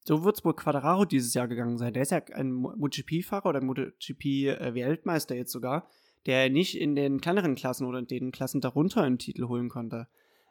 So 0.04 0.24
wird 0.24 0.38
es 0.38 0.44
wohl 0.44 0.54
Quadraro 0.54 1.04
dieses 1.04 1.34
Jahr 1.34 1.48
gegangen 1.48 1.76
sein. 1.76 1.92
Der 1.92 2.02
ist 2.02 2.12
ja 2.12 2.22
ein 2.32 2.52
MotoGP-Fahrer 2.52 3.46
oder 3.46 3.60
MotoGP-Weltmeister 3.60 5.34
jetzt 5.34 5.52
sogar 5.52 5.88
der 6.28 6.50
nicht 6.50 6.78
in 6.78 6.94
den 6.94 7.20
kleineren 7.20 7.54
Klassen 7.54 7.86
oder 7.86 8.00
in 8.00 8.06
den 8.06 8.32
Klassen 8.32 8.60
darunter 8.60 9.02
einen 9.02 9.18
Titel 9.18 9.48
holen 9.48 9.70
konnte. 9.70 10.08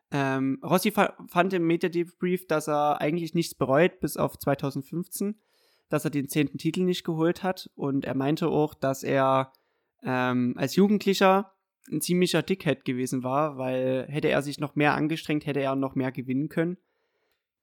Ähm, 0.09 0.59
Rossi 0.63 0.91
fand 0.91 1.53
im 1.53 1.67
Meta-Debrief, 1.67 2.47
dass 2.47 2.67
er 2.67 2.99
eigentlich 2.99 3.35
nichts 3.35 3.53
bereut, 3.53 3.99
bis 3.99 4.17
auf 4.17 4.39
2015, 4.39 5.39
dass 5.89 6.05
er 6.05 6.11
den 6.11 6.29
zehnten 6.29 6.57
Titel 6.57 6.83
nicht 6.83 7.03
geholt 7.03 7.43
hat. 7.43 7.69
Und 7.75 8.05
er 8.05 8.15
meinte 8.15 8.47
auch, 8.47 8.73
dass 8.73 9.03
er 9.03 9.53
ähm, 10.03 10.53
als 10.57 10.75
Jugendlicher 10.75 11.53
ein 11.91 12.01
ziemlicher 12.01 12.41
Dickhead 12.41 12.85
gewesen 12.85 13.23
war, 13.23 13.57
weil 13.57 14.05
hätte 14.09 14.29
er 14.29 14.41
sich 14.41 14.59
noch 14.59 14.75
mehr 14.75 14.93
angestrengt, 14.93 15.45
hätte 15.45 15.61
er 15.61 15.75
noch 15.75 15.95
mehr 15.95 16.11
gewinnen 16.11 16.49
können. 16.49 16.77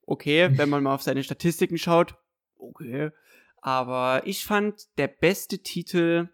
Okay, 0.05 0.49
wenn 0.57 0.69
man 0.69 0.83
mal 0.83 0.95
auf 0.95 1.03
seine 1.03 1.23
Statistiken 1.23 1.77
schaut, 1.77 2.15
okay. 2.57 3.11
Aber 3.61 4.25
ich 4.25 4.45
fand, 4.45 4.87
der 4.97 5.07
beste 5.07 5.59
Titel 5.59 6.29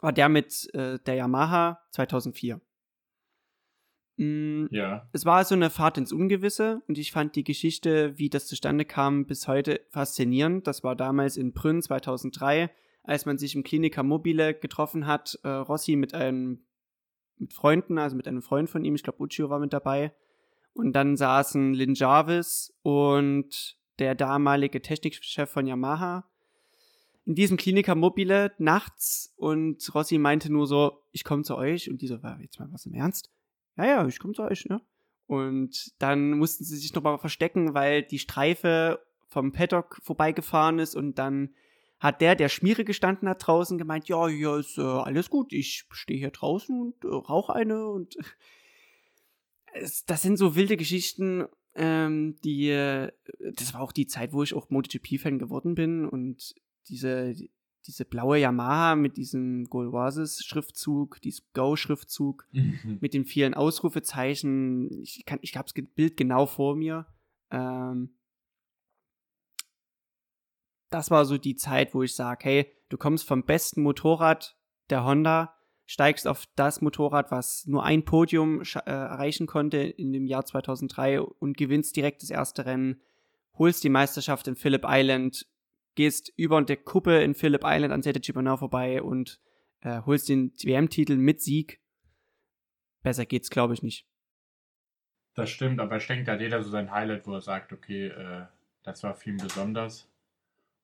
war 0.00 0.12
der 0.12 0.28
mit 0.28 0.68
äh, 0.74 0.98
der 0.98 1.14
Yamaha 1.14 1.80
2004. 1.92 2.60
Mm, 4.16 4.66
ja. 4.70 5.08
Es 5.12 5.24
war 5.24 5.44
so 5.44 5.54
eine 5.54 5.70
Fahrt 5.70 5.98
ins 5.98 6.12
Ungewisse 6.12 6.82
und 6.88 6.98
ich 6.98 7.12
fand 7.12 7.36
die 7.36 7.44
Geschichte, 7.44 8.16
wie 8.18 8.30
das 8.30 8.46
zustande 8.46 8.84
kam, 8.84 9.26
bis 9.26 9.48
heute 9.48 9.80
faszinierend. 9.90 10.66
Das 10.66 10.84
war 10.84 10.96
damals 10.96 11.36
in 11.36 11.52
Brünn 11.52 11.82
2003, 11.82 12.70
als 13.02 13.26
man 13.26 13.38
sich 13.38 13.54
im 13.54 13.64
Klinika 13.64 14.02
Mobile 14.02 14.54
getroffen 14.54 15.06
hat. 15.06 15.38
Äh, 15.42 15.48
Rossi 15.48 15.96
mit 15.96 16.14
einem 16.14 16.64
mit 17.36 17.52
Freunden, 17.52 17.98
also 17.98 18.16
mit 18.16 18.28
einem 18.28 18.42
Freund 18.42 18.70
von 18.70 18.84
ihm, 18.84 18.94
ich 18.94 19.02
glaube 19.02 19.20
Uccio 19.20 19.50
war 19.50 19.58
mit 19.58 19.72
dabei. 19.72 20.14
Und 20.72 20.92
dann 20.92 21.16
saßen 21.16 21.74
Lynn 21.74 21.94
Jarvis 21.94 22.72
und 22.82 23.76
der 23.98 24.14
damalige 24.14 24.80
Technikchef 24.80 25.50
von 25.50 25.66
Yamaha 25.66 26.24
in 27.26 27.34
diesem 27.34 27.56
Kliniker 27.56 27.94
mobile 27.94 28.52
nachts 28.58 29.32
und 29.36 29.94
Rossi 29.94 30.18
meinte 30.18 30.52
nur 30.52 30.66
so, 30.66 31.02
ich 31.12 31.24
komme 31.24 31.42
zu 31.42 31.56
euch 31.56 31.90
und 31.90 32.02
die 32.02 32.06
so, 32.06 32.22
war 32.22 32.40
jetzt 32.40 32.58
mal 32.58 32.68
was 32.70 32.86
im 32.86 32.94
Ernst? 32.94 33.30
Ja, 33.76 33.86
ja, 33.86 34.06
ich 34.06 34.18
komme 34.18 34.34
zu 34.34 34.42
euch, 34.42 34.66
ne? 34.66 34.80
Und 35.26 35.92
dann 35.98 36.32
mussten 36.32 36.64
sie 36.64 36.76
sich 36.76 36.94
nochmal 36.94 37.18
verstecken, 37.18 37.74
weil 37.74 38.02
die 38.02 38.18
Streife 38.18 39.00
vom 39.28 39.52
Paddock 39.52 39.98
vorbeigefahren 40.02 40.78
ist. 40.78 40.94
Und 40.94 41.18
dann 41.18 41.54
hat 41.98 42.20
der, 42.20 42.36
der 42.36 42.48
Schmiere 42.48 42.84
gestanden 42.84 43.28
hat 43.28 43.46
draußen, 43.46 43.78
gemeint, 43.78 44.08
ja, 44.08 44.28
hier 44.28 44.56
ist 44.56 44.78
äh, 44.78 44.82
alles 44.82 45.30
gut, 45.30 45.52
ich 45.52 45.86
stehe 45.90 46.18
hier 46.18 46.30
draußen 46.30 46.78
und 46.78 47.04
äh, 47.04 47.08
rauche 47.08 47.54
eine. 47.54 47.88
Und 47.88 48.16
es, 49.72 50.04
das 50.04 50.22
sind 50.22 50.36
so 50.36 50.54
wilde 50.54 50.76
Geschichten, 50.76 51.46
ähm, 51.74 52.36
die, 52.44 52.68
äh, 52.68 53.10
das 53.54 53.74
war 53.74 53.80
auch 53.80 53.92
die 53.92 54.06
Zeit, 54.06 54.32
wo 54.32 54.42
ich 54.42 54.54
auch 54.54 54.70
MotoGP-Fan 54.70 55.38
geworden 55.38 55.74
bin. 55.74 56.06
Und 56.06 56.54
diese, 56.88 57.34
diese 57.86 58.04
blaue 58.04 58.38
Yamaha 58.38 58.96
mit 58.96 59.16
diesem 59.16 59.64
Golwasis-Schriftzug, 59.64 61.20
diesem 61.20 61.44
Go-Schriftzug, 61.52 62.46
mhm. 62.52 62.98
mit 63.00 63.14
den 63.14 63.24
vielen 63.24 63.54
Ausrufezeichen. 63.54 64.90
Ich, 65.02 65.24
kann, 65.26 65.38
ich 65.42 65.56
habe 65.56 65.68
das 65.72 65.84
Bild 65.94 66.16
genau 66.16 66.46
vor 66.46 66.76
mir. 66.76 67.06
Ähm, 67.50 68.14
das 70.90 71.10
war 71.10 71.24
so 71.24 71.38
die 71.38 71.56
Zeit, 71.56 71.94
wo 71.94 72.02
ich 72.02 72.14
sage, 72.14 72.44
hey, 72.44 72.72
du 72.88 72.96
kommst 72.96 73.26
vom 73.26 73.44
besten 73.44 73.82
Motorrad 73.82 74.56
der 74.90 75.04
Honda, 75.04 75.54
steigst 75.86 76.26
auf 76.26 76.46
das 76.56 76.80
Motorrad, 76.80 77.30
was 77.30 77.66
nur 77.66 77.84
ein 77.84 78.04
Podium 78.04 78.62
äh, 78.62 78.90
erreichen 78.90 79.46
konnte 79.46 79.78
in 79.78 80.12
dem 80.12 80.26
Jahr 80.26 80.44
2003 80.44 81.20
und 81.20 81.56
gewinnst 81.56 81.96
direkt 81.96 82.22
das 82.22 82.30
erste 82.30 82.64
Rennen, 82.64 83.00
holst 83.58 83.84
die 83.84 83.90
Meisterschaft 83.90 84.48
in 84.48 84.56
Phillip 84.56 84.84
Island, 84.86 85.46
gehst 85.94 86.32
über 86.36 86.60
der 86.62 86.76
Kuppe 86.76 87.22
in 87.22 87.34
Phillip 87.34 87.62
Island 87.64 87.92
an 87.92 88.02
Sete 88.02 88.20
Chibonau 88.20 88.56
vorbei 88.56 89.02
und 89.02 89.40
äh, 89.80 90.00
holst 90.02 90.28
den 90.28 90.52
WM-Titel 90.62 91.16
mit 91.16 91.40
Sieg. 91.40 91.80
Besser 93.02 93.26
geht's, 93.26 93.50
glaube 93.50 93.74
ich, 93.74 93.82
nicht. 93.82 94.06
Das 95.34 95.50
stimmt, 95.50 95.80
aber 95.80 95.96
ich 95.96 96.06
denke, 96.06 96.24
da 96.24 96.32
hat 96.32 96.40
jeder 96.40 96.62
so 96.62 96.70
sein 96.70 96.90
Highlight, 96.90 97.26
wo 97.26 97.34
er 97.34 97.40
sagt, 97.40 97.72
okay, 97.72 98.06
äh, 98.06 98.46
das 98.82 99.02
war 99.02 99.14
für 99.14 99.30
ihn 99.30 99.36
besonders. 99.36 100.08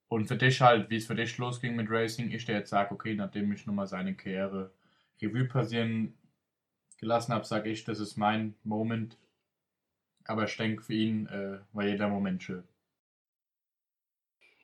Und 0.07 0.25
für 0.25 0.35
dich 0.35 0.59
halt, 0.59 0.89
wie 0.89 0.97
es 0.97 1.07
für 1.07 1.15
dich 1.15 1.37
losging 1.37 1.75
mit 1.75 1.89
Racing, 1.89 2.31
ich 2.31 2.43
der 2.45 2.57
jetzt 2.57 2.69
sage, 2.69 2.93
okay, 2.93 3.15
nachdem 3.15 3.51
ich 3.53 3.65
nochmal 3.65 3.87
seine 3.87 4.13
Karriere 4.13 4.71
Revue 5.21 5.45
passieren 5.45 6.13
gelassen 6.97 7.33
habe, 7.33 7.45
sage 7.45 7.69
ich, 7.69 7.85
das 7.85 7.99
ist 7.99 8.17
mein 8.17 8.55
Moment. 8.63 9.17
Aber 10.25 10.43
ich 10.43 10.55
denke, 10.57 10.83
für 10.83 10.93
ihn 10.93 11.27
äh, 11.27 11.59
war 11.71 11.85
jeder 11.85 12.09
Moment 12.09 12.43
schön. 12.43 12.63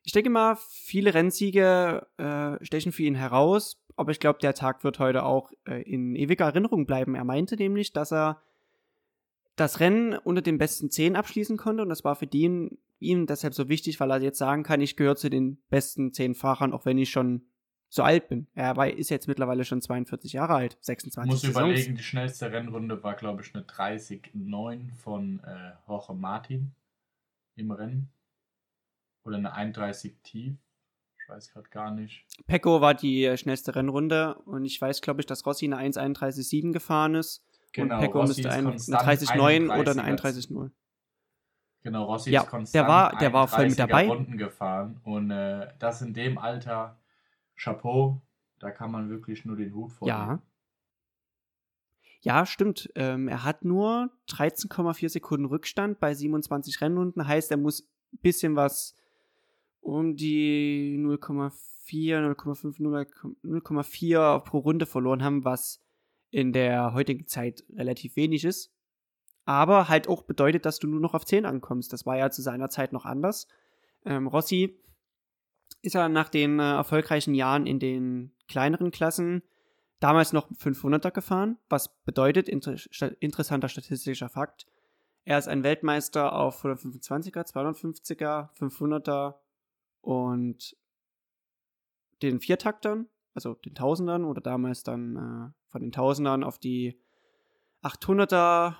Ich 0.07 0.13
denke 0.13 0.29
mal, 0.29 0.55
viele 0.55 1.13
Rennsiege 1.13 2.07
äh, 2.15 2.63
stechen 2.63 2.93
für 2.93 3.03
ihn 3.03 3.15
heraus, 3.15 3.77
aber 3.97 4.11
ich 4.11 4.21
glaube, 4.21 4.39
der 4.39 4.53
Tag 4.53 4.85
wird 4.85 4.99
heute 4.99 5.23
auch 5.23 5.51
äh, 5.65 5.81
in 5.81 6.15
ewiger 6.15 6.45
Erinnerung 6.45 6.85
bleiben. 6.85 7.13
Er 7.13 7.25
meinte 7.25 7.57
nämlich, 7.57 7.91
dass 7.91 8.13
er 8.13 8.41
das 9.57 9.81
Rennen 9.81 10.13
unter 10.13 10.41
den 10.41 10.59
besten 10.59 10.89
zehn 10.89 11.17
abschließen 11.17 11.57
konnte 11.57 11.83
und 11.83 11.89
das 11.89 12.05
war 12.05 12.15
für 12.15 12.29
ihn, 12.31 12.77
ihn 12.99 13.27
deshalb 13.27 13.53
so 13.53 13.67
wichtig, 13.67 13.99
weil 13.99 14.09
er 14.11 14.21
jetzt 14.21 14.37
sagen 14.37 14.63
kann, 14.63 14.79
ich 14.79 14.95
gehöre 14.95 15.17
zu 15.17 15.29
den 15.29 15.57
besten 15.69 16.13
zehn 16.13 16.35
Fahrern, 16.35 16.71
auch 16.71 16.85
wenn 16.85 16.97
ich 16.97 17.09
schon 17.09 17.41
so 17.89 18.01
alt 18.01 18.29
bin. 18.29 18.47
Er 18.55 18.77
war, 18.77 18.89
ist 18.89 19.09
jetzt 19.09 19.27
mittlerweile 19.27 19.65
schon 19.65 19.81
42 19.81 20.31
Jahre 20.31 20.53
alt, 20.53 20.77
26 20.79 21.29
Muss 21.29 21.43
überlegen, 21.43 21.95
die 21.95 22.03
schnellste 22.03 22.49
Rennrunde 22.49 23.03
war, 23.03 23.15
glaube 23.15 23.41
ich, 23.41 23.53
eine 23.53 23.65
30-9 23.65 24.93
von 24.95 25.41
äh, 25.41 25.73
Jorge 25.85 26.13
Martin 26.13 26.71
im 27.57 27.71
Rennen. 27.71 28.09
Oder 29.27 29.37
eine 29.37 29.53
31 29.53 30.15
tief. 30.23 30.55
Ich 31.21 31.29
weiß 31.29 31.51
gerade 31.51 31.69
gar 31.69 31.91
nicht. 31.91 32.25
Pecco 32.47 32.79
war 32.79 32.93
die 32.93 33.25
äh, 33.25 33.35
schnellste 33.35 33.75
Rennrunde 33.75 34.35
und 34.45 34.63
ich 34.63 34.81
weiß, 34.81 35.01
glaube 35.01 35.19
ich, 35.19 35.25
dass 35.25 35.45
Rossi 35.45 35.65
eine 35.65 35.77
1,31,7 35.77 36.71
gefahren 36.71 37.15
ist. 37.15 37.43
Genau, 37.73 37.95
und 37.95 38.01
Pecco 38.01 38.21
Rossi 38.21 38.41
müsste 38.41 38.51
ein, 38.51 38.67
eine 38.67 38.77
30,9 38.77 39.77
oder 39.77 39.91
eine 39.91 40.17
31,0. 40.17 40.71
Genau, 41.83 42.05
Rossi 42.05 42.31
ja, 42.31 42.43
ist 42.43 42.49
konstant 42.49 42.73
der 42.73 42.87
war, 42.87 43.17
der 43.17 43.33
war 43.33 43.49
voll 43.49 43.67
mit 43.67 43.77
dabei. 43.77 44.07
Runden 44.07 44.37
gefahren 44.37 45.01
und 45.03 45.29
äh, 45.31 45.67
das 45.77 46.01
in 46.01 46.13
dem 46.13 46.37
Alter, 46.37 46.97
Chapeau, 47.57 48.21
da 48.59 48.71
kann 48.71 48.91
man 48.91 49.09
wirklich 49.09 49.43
nur 49.43 49.57
den 49.57 49.73
Hut 49.73 49.91
vornehmen. 49.91 50.19
Ja. 50.19 50.41
Ja, 52.21 52.45
stimmt. 52.45 52.89
Ähm, 52.95 53.27
er 53.27 53.43
hat 53.43 53.63
nur 53.63 54.09
13,4 54.29 55.09
Sekunden 55.09 55.45
Rückstand 55.45 55.99
bei 55.99 56.13
27 56.13 56.81
Rennrunden. 56.81 57.27
Heißt, 57.27 57.51
er 57.51 57.57
muss 57.57 57.81
ein 58.13 58.19
bisschen 58.21 58.55
was 58.55 58.95
um 59.81 60.15
die 60.15 60.97
0,4, 60.99 61.51
0,5, 62.35 62.77
0,4 63.43 64.39
pro 64.39 64.57
Runde 64.59 64.85
verloren 64.85 65.23
haben, 65.23 65.45
was 65.45 65.81
in 66.29 66.53
der 66.53 66.93
heutigen 66.93 67.27
Zeit 67.27 67.63
relativ 67.73 68.15
wenig 68.15 68.43
ist. 68.43 68.73
Aber 69.45 69.87
halt 69.87 70.09
auch 70.09 70.23
bedeutet, 70.23 70.65
dass 70.65 70.79
du 70.79 70.87
nur 70.87 70.99
noch 70.99 71.13
auf 71.13 71.25
10 71.25 71.45
ankommst. 71.45 71.93
Das 71.93 72.05
war 72.05 72.17
ja 72.17 72.29
zu 72.29 72.41
seiner 72.41 72.69
Zeit 72.69 72.91
noch 72.91 73.05
anders. 73.05 73.47
Ähm, 74.05 74.27
Rossi 74.27 74.77
ist 75.81 75.95
ja 75.95 76.09
nach 76.09 76.29
den 76.29 76.59
äh, 76.59 76.73
erfolgreichen 76.73 77.33
Jahren 77.33 77.65
in 77.65 77.79
den 77.79 78.33
kleineren 78.47 78.91
Klassen 78.91 79.43
damals 79.99 80.33
noch 80.33 80.51
500er 80.51 81.11
gefahren, 81.11 81.57
was 81.69 82.03
bedeutet, 82.03 82.49
inter 82.49 82.75
interessanter 83.19 83.69
statistischer 83.69 84.29
Fakt, 84.29 84.67
er 85.27 85.37
ist 85.37 85.49
ein 85.49 85.63
Weltmeister 85.63 86.31
auf 86.31 86.63
125er, 86.63 87.45
250er, 87.45 88.49
500er 88.57 89.35
und 90.07 90.73
den 92.21 92.39
Viertaktern, 92.39 93.09
also 93.33 93.55
den 93.55 93.75
Tausendern 93.75 94.23
oder 94.23 94.39
damals 94.39 94.83
dann 94.83 95.17
äh, 95.17 95.69
von 95.69 95.81
den 95.81 95.91
Tausendern 95.91 96.45
auf 96.45 96.57
die 96.59 97.03
800er, 97.83 98.75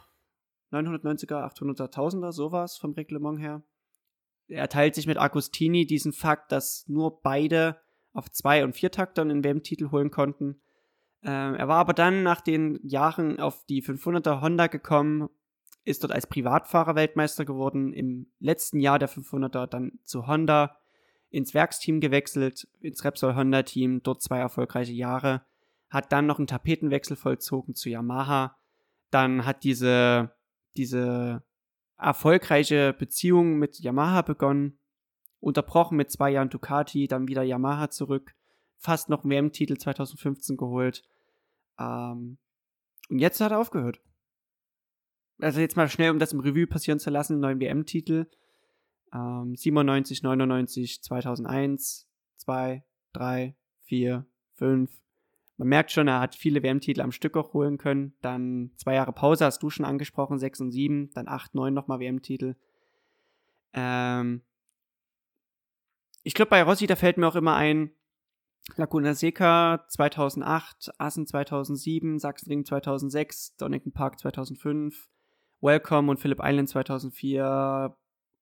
990er, 0.72 1.54
800er, 1.54 1.94
1000er, 1.94 2.32
sowas 2.32 2.78
vom 2.78 2.94
Reglement 2.94 3.42
her. 3.42 3.62
Er 4.48 4.70
teilt 4.70 4.96
sich 4.96 5.06
mit 5.06 5.18
Agostini 5.18 5.86
diesen 5.86 6.13
Fakt, 6.13 6.54
dass 6.54 6.88
nur 6.88 7.22
beide 7.22 7.82
auf 8.13 8.32
zwei 8.32 8.63
und 8.63 8.74
Viertaktern 8.78 9.28
den 9.28 9.44
WM-Titel 9.44 9.92
holen 9.92 10.12
konnten. 10.12 10.62
Ähm, 11.24 11.56
er 11.56 11.68
war 11.68 11.80
aber 11.80 11.94
dann 11.94 12.24
nach 12.24 12.40
den 12.40 12.80
Jahren 12.84 13.42
auf 13.42 13.66
die 13.66 13.84
500er 13.84 14.40
Honda 14.40 14.68
gekommen, 14.68 15.28
ist 15.84 16.04
dort 16.04 16.13
als 16.13 16.28
Privatfahrer 16.28 16.96
Weltmeister 16.96 17.44
geworden, 17.44 17.92
im 17.92 18.32
letzten 18.40 18.80
Jahr 18.80 18.98
der 18.98 19.10
500er 19.10 19.68
dann 19.68 20.00
zu 20.06 20.26
Honda, 20.26 20.78
ins 21.30 21.54
Werksteam 21.54 22.00
gewechselt, 22.00 22.68
ins 22.80 23.04
Repsol 23.04 23.36
Honda 23.36 23.63
Team, 23.63 24.02
dort 24.04 24.22
zwei 24.22 24.40
erfolgreiche 24.40 24.94
Jahre, 24.94 25.46
hat 25.90 26.12
dann 26.12 26.26
noch 26.26 26.38
einen 26.38 26.48
Tapetenwechsel 26.48 27.16
vollzogen 27.16 27.76
zu 27.76 27.90
Yamaha, 27.90 28.58
dann 29.10 29.46
hat 29.46 29.63
diese, 29.63 30.36
diese 30.76 31.44
erfolgreiche 31.98 32.94
Beziehung 32.94 33.58
mit 33.58 33.80
Yamaha 33.80 34.22
begonnen, 34.22 34.80
unterbrochen 35.40 35.98
mit 35.98 36.12
zwei 36.12 36.32
Jahren 36.32 36.50
Ducati, 36.50 37.08
dann 37.08 37.28
wieder 37.28 37.44
Yamaha 37.44 37.90
zurück, 37.90 38.36
fast 38.78 39.10
noch 39.10 39.24
einen 39.24 39.32
WM-Titel 39.32 39.78
2015 39.78 40.58
geholt. 40.58 41.04
Ähm, 41.80 42.38
und 43.10 43.20
jetzt 43.20 43.40
hat 43.40 43.52
er 43.52 43.60
aufgehört. 43.60 44.02
Also 45.40 45.60
jetzt 45.60 45.78
mal 45.78 45.90
schnell, 45.90 46.12
um 46.12 46.20
das 46.20 46.34
im 46.34 46.40
Revue 46.40 46.68
passieren 46.68 47.00
zu 47.00 47.10
lassen, 47.10 47.40
neuen 47.40 47.60
WM-Titel. 47.60 48.28
Ähm, 49.13 49.56
97, 49.56 50.24
99, 50.24 51.02
2001, 51.02 52.08
2, 52.38 52.84
3, 53.13 53.56
4, 53.86 54.26
5. 54.56 54.91
Man 55.58 55.67
merkt 55.70 55.91
schon, 55.91 56.08
er 56.08 56.20
hat 56.20 56.36
viele 56.36 56.62
WM-Titel 56.62 57.02
am 57.02 57.12
Stück 57.12 57.36
auch 57.36 57.54
holen 57.54 57.78
können. 57.78 58.13
Dann 58.22 58.72
zwei 58.78 58.93
Jahre 58.93 59.12
Pause, 59.12 59.46
hast 59.46 59.63
du 59.63 59.70
schon 59.70 59.86
angesprochen, 59.86 60.38
6 60.38 60.62
und 60.62 60.72
7. 60.72 61.10
Dann 61.13 61.28
8, 61.28 61.56
9 61.56 61.74
nochmal 61.74 62.00
WM-Titel. 62.00 62.56
Ähm 63.74 64.41
ich 66.24 66.34
glaube, 66.34 66.50
bei 66.50 66.62
Rossi, 66.62 66.86
da 66.88 66.96
fällt 66.96 67.17
mir 67.17 67.28
auch 67.28 67.36
immer 67.36 67.56
ein, 67.56 67.91
Laguna 68.76 69.13
Seca 69.13 69.86
2008, 69.88 70.91
Assen 70.98 71.26
2007, 71.26 72.20
Sachsenring 72.20 72.65
2006, 72.65 73.56
Donington 73.56 73.93
Park 73.93 74.20
2005, 74.20 75.10
Welcome 75.62 76.12
und 76.12 76.20
Phillip 76.20 76.39
Island 76.43 76.70
2004, 76.70 77.96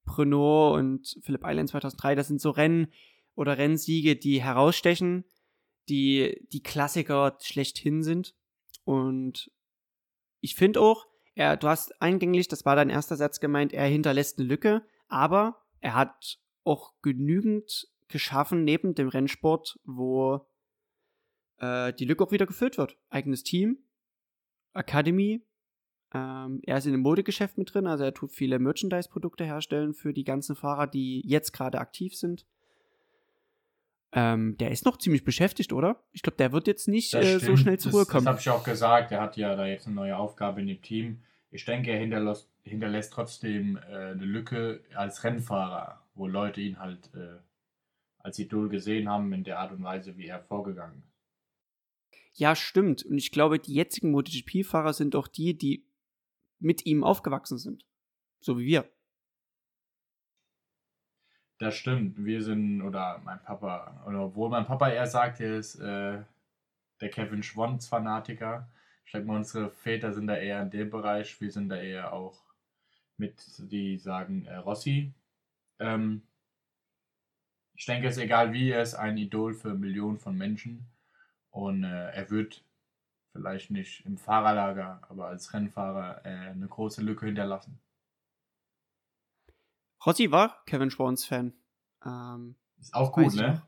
Prenot 0.05 0.77
und 0.77 1.17
Phillip 1.21 1.41
Island 1.43 1.69
2003, 1.69 2.15
das 2.15 2.27
sind 2.27 2.41
so 2.41 2.51
Rennen 2.51 2.91
oder 3.35 3.57
Rennsiege, 3.57 4.15
die 4.15 4.41
herausstechen, 4.41 5.25
die 5.89 6.47
die 6.51 6.63
Klassiker 6.63 7.37
schlechthin 7.41 8.03
sind. 8.03 8.35
Und 8.83 9.51
ich 10.41 10.55
finde 10.55 10.81
auch, 10.81 11.05
er, 11.33 11.57
du 11.57 11.67
hast 11.67 12.01
eingänglich, 12.01 12.47
das 12.47 12.65
war 12.65 12.75
dein 12.75 12.89
erster 12.89 13.17
Satz 13.17 13.39
gemeint, 13.39 13.73
er 13.73 13.87
hinterlässt 13.87 14.39
eine 14.39 14.47
Lücke, 14.47 14.85
aber 15.07 15.61
er 15.79 15.95
hat 15.95 16.39
auch 16.63 16.93
genügend 17.01 17.87
geschaffen 18.07 18.63
neben 18.63 18.95
dem 18.95 19.09
Rennsport, 19.09 19.79
wo 19.83 20.47
äh, 21.57 21.93
die 21.93 22.05
Lücke 22.05 22.23
auch 22.23 22.31
wieder 22.31 22.45
gefüllt 22.45 22.77
wird. 22.77 22.97
Eigenes 23.09 23.43
Team, 23.43 23.79
Academy, 24.73 25.45
ähm, 26.15 26.61
er 26.63 26.77
ist 26.77 26.85
in 26.85 26.93
dem 26.93 27.01
Modegeschäft 27.01 27.57
mit 27.57 27.73
drin, 27.73 27.87
also 27.87 28.05
er 28.05 28.13
tut 28.13 28.31
viele 28.31 28.57
Merchandise-Produkte 28.57 29.43
herstellen 29.43 29.93
für 29.93 30.13
die 30.13 30.23
ganzen 30.23 30.55
Fahrer, 30.55 30.87
die 30.87 31.21
jetzt 31.27 31.51
gerade 31.51 31.77
aktiv 31.77 32.15
sind. 32.15 32.45
Ähm, 34.13 34.55
der 34.57 34.71
ist 34.71 34.85
noch 34.85 34.97
ziemlich 34.97 35.25
beschäftigt, 35.25 35.73
oder? 35.73 36.01
Ich 36.13 36.21
glaube, 36.21 36.37
der 36.37 36.53
wird 36.53 36.67
jetzt 36.67 36.87
nicht 36.87 37.13
äh, 37.13 37.37
so 37.39 37.57
schnell 37.57 37.77
zur 37.79 37.91
Ruhe 37.91 38.05
kommen. 38.05 38.23
Das, 38.23 38.35
das 38.37 38.45
habe 38.45 38.55
ich 38.55 38.61
auch 38.61 38.63
gesagt. 38.63 39.11
Er 39.11 39.19
hat 39.19 39.35
ja 39.35 39.57
da 39.57 39.65
jetzt 39.65 39.87
eine 39.87 39.95
neue 39.95 40.17
Aufgabe 40.17 40.61
in 40.61 40.67
dem 40.67 40.81
Team. 40.81 41.21
Ich 41.51 41.65
denke, 41.65 41.91
er 41.91 41.99
hinterlässt, 41.99 42.49
hinterlässt 42.63 43.11
trotzdem 43.11 43.75
äh, 43.75 44.11
eine 44.11 44.23
Lücke 44.23 44.85
als 44.95 45.25
Rennfahrer, 45.25 46.01
wo 46.13 46.27
Leute 46.27 46.61
ihn 46.61 46.79
halt 46.79 47.13
äh, 47.13 47.39
als 48.19 48.39
Idol 48.39 48.69
gesehen 48.69 49.09
haben 49.09 49.33
in 49.33 49.43
der 49.43 49.59
Art 49.59 49.73
und 49.73 49.83
Weise, 49.83 50.17
wie 50.17 50.27
er 50.27 50.39
vorgegangen 50.39 51.03
ist. 51.05 52.39
Ja, 52.39 52.55
stimmt. 52.55 53.03
Und 53.03 53.17
ich 53.17 53.31
glaube, 53.31 53.59
die 53.59 53.73
jetzigen 53.73 54.11
MotoGP-Fahrer 54.11 54.93
sind 54.93 55.15
auch 55.17 55.27
die, 55.27 55.57
die 55.57 55.85
mit 56.65 56.85
ihm 56.85 57.03
aufgewachsen 57.03 57.57
sind. 57.57 57.85
So 58.41 58.59
wie 58.59 58.65
wir. 58.65 58.89
Das 61.59 61.75
stimmt. 61.75 62.25
Wir 62.25 62.41
sind, 62.41 62.81
oder 62.81 63.21
mein 63.23 63.41
Papa, 63.41 64.03
oder 64.05 64.25
obwohl 64.25 64.49
mein 64.49 64.65
Papa 64.65 64.89
eher 64.89 65.07
sagt, 65.07 65.39
er 65.39 65.57
ist 65.57 65.75
äh, 65.75 66.21
der 66.99 67.09
Kevin 67.09 67.43
Schwantz-Fanatiker. 67.43 68.69
Ich 69.05 69.11
denke 69.13 69.27
mal, 69.27 69.37
unsere 69.37 69.69
Väter 69.69 70.11
sind 70.11 70.27
da 70.27 70.35
eher 70.35 70.61
in 70.63 70.71
dem 70.71 70.89
Bereich. 70.89 71.39
Wir 71.39 71.51
sind 71.51 71.69
da 71.69 71.77
eher 71.77 72.11
auch 72.11 72.43
mit, 73.15 73.41
die 73.71 73.97
sagen 73.97 74.45
äh, 74.45 74.55
Rossi. 74.55 75.13
Ähm, 75.79 76.23
ich 77.75 77.85
denke, 77.85 78.07
es 78.07 78.17
ist 78.17 78.23
egal 78.23 78.51
wie, 78.51 78.71
er 78.71 78.81
ist 78.81 78.95
ein 78.95 79.17
Idol 79.17 79.53
für 79.53 79.75
Millionen 79.75 80.17
von 80.17 80.35
Menschen. 80.35 80.87
Und 81.51 81.83
äh, 81.83 82.09
er 82.11 82.29
wird 82.31 82.64
vielleicht 83.35 83.69
nicht 83.69 84.05
im 84.05 84.17
Fahrerlager, 84.17 85.01
aber 85.09 85.27
als 85.27 85.53
Rennfahrer 85.53 86.25
äh, 86.25 86.29
eine 86.29 86.69
große 86.69 87.01
Lücke 87.01 87.25
hinterlassen. 87.25 87.81
Rossi 90.05 90.31
war 90.31 90.63
Kevin 90.65 90.89
Schwans 90.89 91.25
Fan. 91.25 91.53
Ähm, 92.05 92.55
ist 92.79 92.93
auch 92.93 93.11
gut, 93.11 93.33
ne? 93.33 93.61
Auch. 93.61 93.67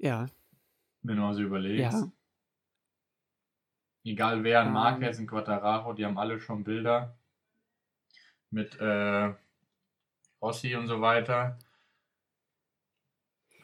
Ja. 0.00 0.26
Wenn 1.02 1.16
du 1.16 1.22
mal 1.22 1.34
so 1.34 1.42
überlegst. 1.42 1.92
Ja. 1.92 2.10
Egal 4.02 4.42
wer, 4.42 4.62
Ähm. 4.62 4.72
Marquez 4.72 5.20
und 5.20 5.28
Quattararo, 5.28 5.92
die 5.92 6.04
haben 6.04 6.18
alle 6.18 6.40
schon 6.40 6.64
Bilder 6.64 7.16
mit 8.50 8.80
äh, 8.80 9.32
Rossi 10.42 10.74
und 10.74 10.88
so 10.88 11.00
weiter. 11.00 11.56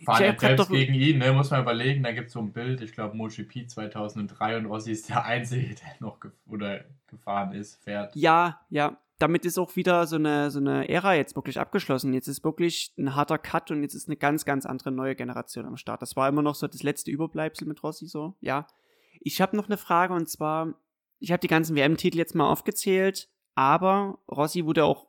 Fahren 0.04 0.22
ja 0.22 0.38
selbst 0.38 0.58
doch- 0.58 0.70
gegen 0.70 0.94
ihn, 0.94 1.18
ne? 1.18 1.32
Muss 1.32 1.50
man 1.50 1.62
überlegen, 1.62 2.02
da 2.02 2.12
gibt 2.12 2.28
es 2.28 2.32
so 2.34 2.40
ein 2.40 2.52
Bild, 2.52 2.80
ich 2.80 2.92
glaube 2.92 3.16
MotoGP 3.16 3.68
2003 3.68 4.58
und 4.58 4.66
Rossi 4.66 4.92
ist 4.92 5.08
der 5.08 5.24
Einzige, 5.24 5.74
der 5.74 5.96
noch 6.00 6.20
gef 6.20 6.32
oder 6.46 6.84
gefahren 7.06 7.52
ist, 7.52 7.82
fährt. 7.82 8.14
Ja, 8.14 8.60
ja. 8.70 8.98
Damit 9.18 9.46
ist 9.46 9.56
auch 9.56 9.76
wieder 9.76 10.06
so 10.06 10.16
eine, 10.16 10.50
so 10.50 10.58
eine 10.58 10.90
Ära 10.90 11.14
jetzt 11.14 11.36
wirklich 11.36 11.58
abgeschlossen. 11.58 12.12
Jetzt 12.12 12.28
ist 12.28 12.44
wirklich 12.44 12.92
ein 12.98 13.14
harter 13.14 13.38
Cut 13.38 13.70
und 13.70 13.80
jetzt 13.82 13.94
ist 13.94 14.08
eine 14.08 14.16
ganz, 14.18 14.44
ganz 14.44 14.66
andere 14.66 14.92
neue 14.92 15.16
Generation 15.16 15.64
am 15.64 15.78
Start. 15.78 16.02
Das 16.02 16.16
war 16.16 16.28
immer 16.28 16.42
noch 16.42 16.54
so 16.54 16.66
das 16.66 16.82
letzte 16.82 17.10
Überbleibsel 17.10 17.66
mit 17.66 17.82
Rossi 17.82 18.06
so, 18.06 18.36
ja. 18.40 18.66
Ich 19.20 19.40
habe 19.40 19.56
noch 19.56 19.68
eine 19.68 19.78
Frage 19.78 20.12
und 20.12 20.28
zwar, 20.28 20.74
ich 21.18 21.32
habe 21.32 21.40
die 21.40 21.46
ganzen 21.48 21.74
WM-Titel 21.76 22.18
jetzt 22.18 22.34
mal 22.34 22.50
aufgezählt, 22.50 23.30
aber 23.54 24.18
Rossi 24.30 24.66
wurde 24.66 24.84
auch 24.84 25.06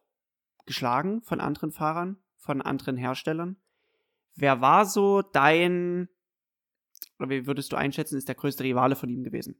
geschlagen 0.65 1.21
von 1.23 1.41
anderen 1.41 1.71
Fahrern, 1.71 2.17
von 2.37 2.61
anderen 2.61 2.95
Herstellern. 2.95 3.57
Wer 4.37 4.61
war 4.61 4.85
so 4.85 5.23
dein, 5.23 6.09
oder 7.17 7.29
wie 7.29 7.47
würdest 7.47 7.71
du 7.71 7.75
einschätzen, 7.75 8.17
ist 8.17 8.27
der 8.27 8.35
größte 8.35 8.63
Rivale 8.63 8.95
von 8.95 9.09
ihm 9.09 9.23
gewesen? 9.23 9.59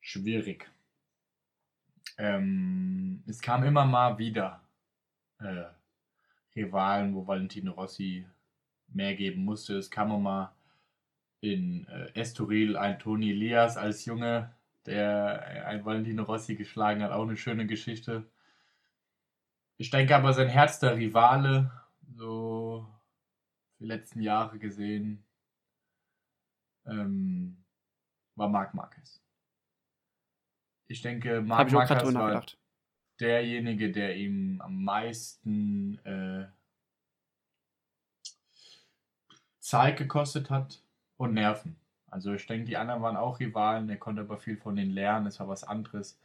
Schwierig. 0.00 0.70
Ähm, 2.16 3.24
es 3.26 3.40
kam 3.40 3.64
immer 3.64 3.84
mal 3.84 4.18
wieder 4.18 4.62
äh, 5.38 5.64
Rivalen, 6.54 7.14
wo 7.14 7.26
Valentino 7.26 7.72
Rossi 7.72 8.24
mehr 8.86 9.16
geben 9.16 9.44
musste. 9.44 9.78
Es 9.78 9.90
kam 9.90 10.22
mal 10.22 10.54
in 11.40 11.88
äh, 11.88 12.12
Estoril 12.14 12.76
ein 12.76 13.00
Toni 13.00 13.30
Elias 13.30 13.76
als 13.76 14.04
Junge, 14.04 14.54
der 14.86 15.66
ein 15.66 15.84
Valentino 15.84 16.22
Rossi 16.22 16.54
geschlagen 16.54 17.02
hat. 17.02 17.10
Auch 17.10 17.22
eine 17.22 17.36
schöne 17.36 17.66
Geschichte. 17.66 18.30
Ich 19.76 19.90
denke 19.90 20.14
aber, 20.14 20.32
sein 20.32 20.48
Herz 20.48 20.78
der 20.78 20.96
Rivale, 20.96 21.72
so 22.22 22.86
die 23.80 23.86
letzten 23.86 24.20
Jahre 24.20 24.60
gesehen, 24.60 25.24
ähm, 26.86 27.64
war 28.36 28.48
Marc 28.48 28.74
Marquez. 28.74 29.20
Ich 30.86 31.02
denke, 31.02 31.40
Marc 31.40 31.66
ich 31.66 31.74
Marquez 31.74 32.04
war 32.04 32.12
nachgedacht. 32.12 32.58
derjenige, 33.18 33.90
der 33.90 34.16
ihm 34.16 34.60
am 34.60 34.84
meisten 34.84 35.98
äh, 36.04 36.46
Zeit 39.58 39.98
gekostet 39.98 40.48
hat 40.48 40.80
und 41.16 41.34
Nerven. 41.34 41.74
Also 42.06 42.34
ich 42.34 42.46
denke, 42.46 42.66
die 42.66 42.76
anderen 42.76 43.02
waren 43.02 43.16
auch 43.16 43.40
Rivalen, 43.40 43.88
er 43.88 43.96
konnte 43.96 44.22
aber 44.22 44.38
viel 44.38 44.56
von 44.56 44.76
denen 44.76 44.92
lernen, 44.92 45.26
es 45.26 45.40
war 45.40 45.48
was 45.48 45.64
anderes. 45.64 46.20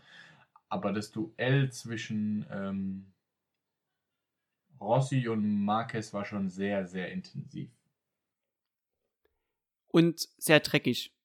Aber 0.69 0.93
das 0.93 1.11
Duell 1.11 1.71
zwischen 1.71 2.45
ähm, 2.51 3.13
Rossi 4.79 5.27
und 5.27 5.65
Marquez 5.65 6.13
war 6.13 6.25
schon 6.25 6.49
sehr, 6.49 6.85
sehr 6.85 7.11
intensiv. 7.11 7.69
und 9.97 10.29
sehr 10.37 10.59
dreckig. 10.59 11.15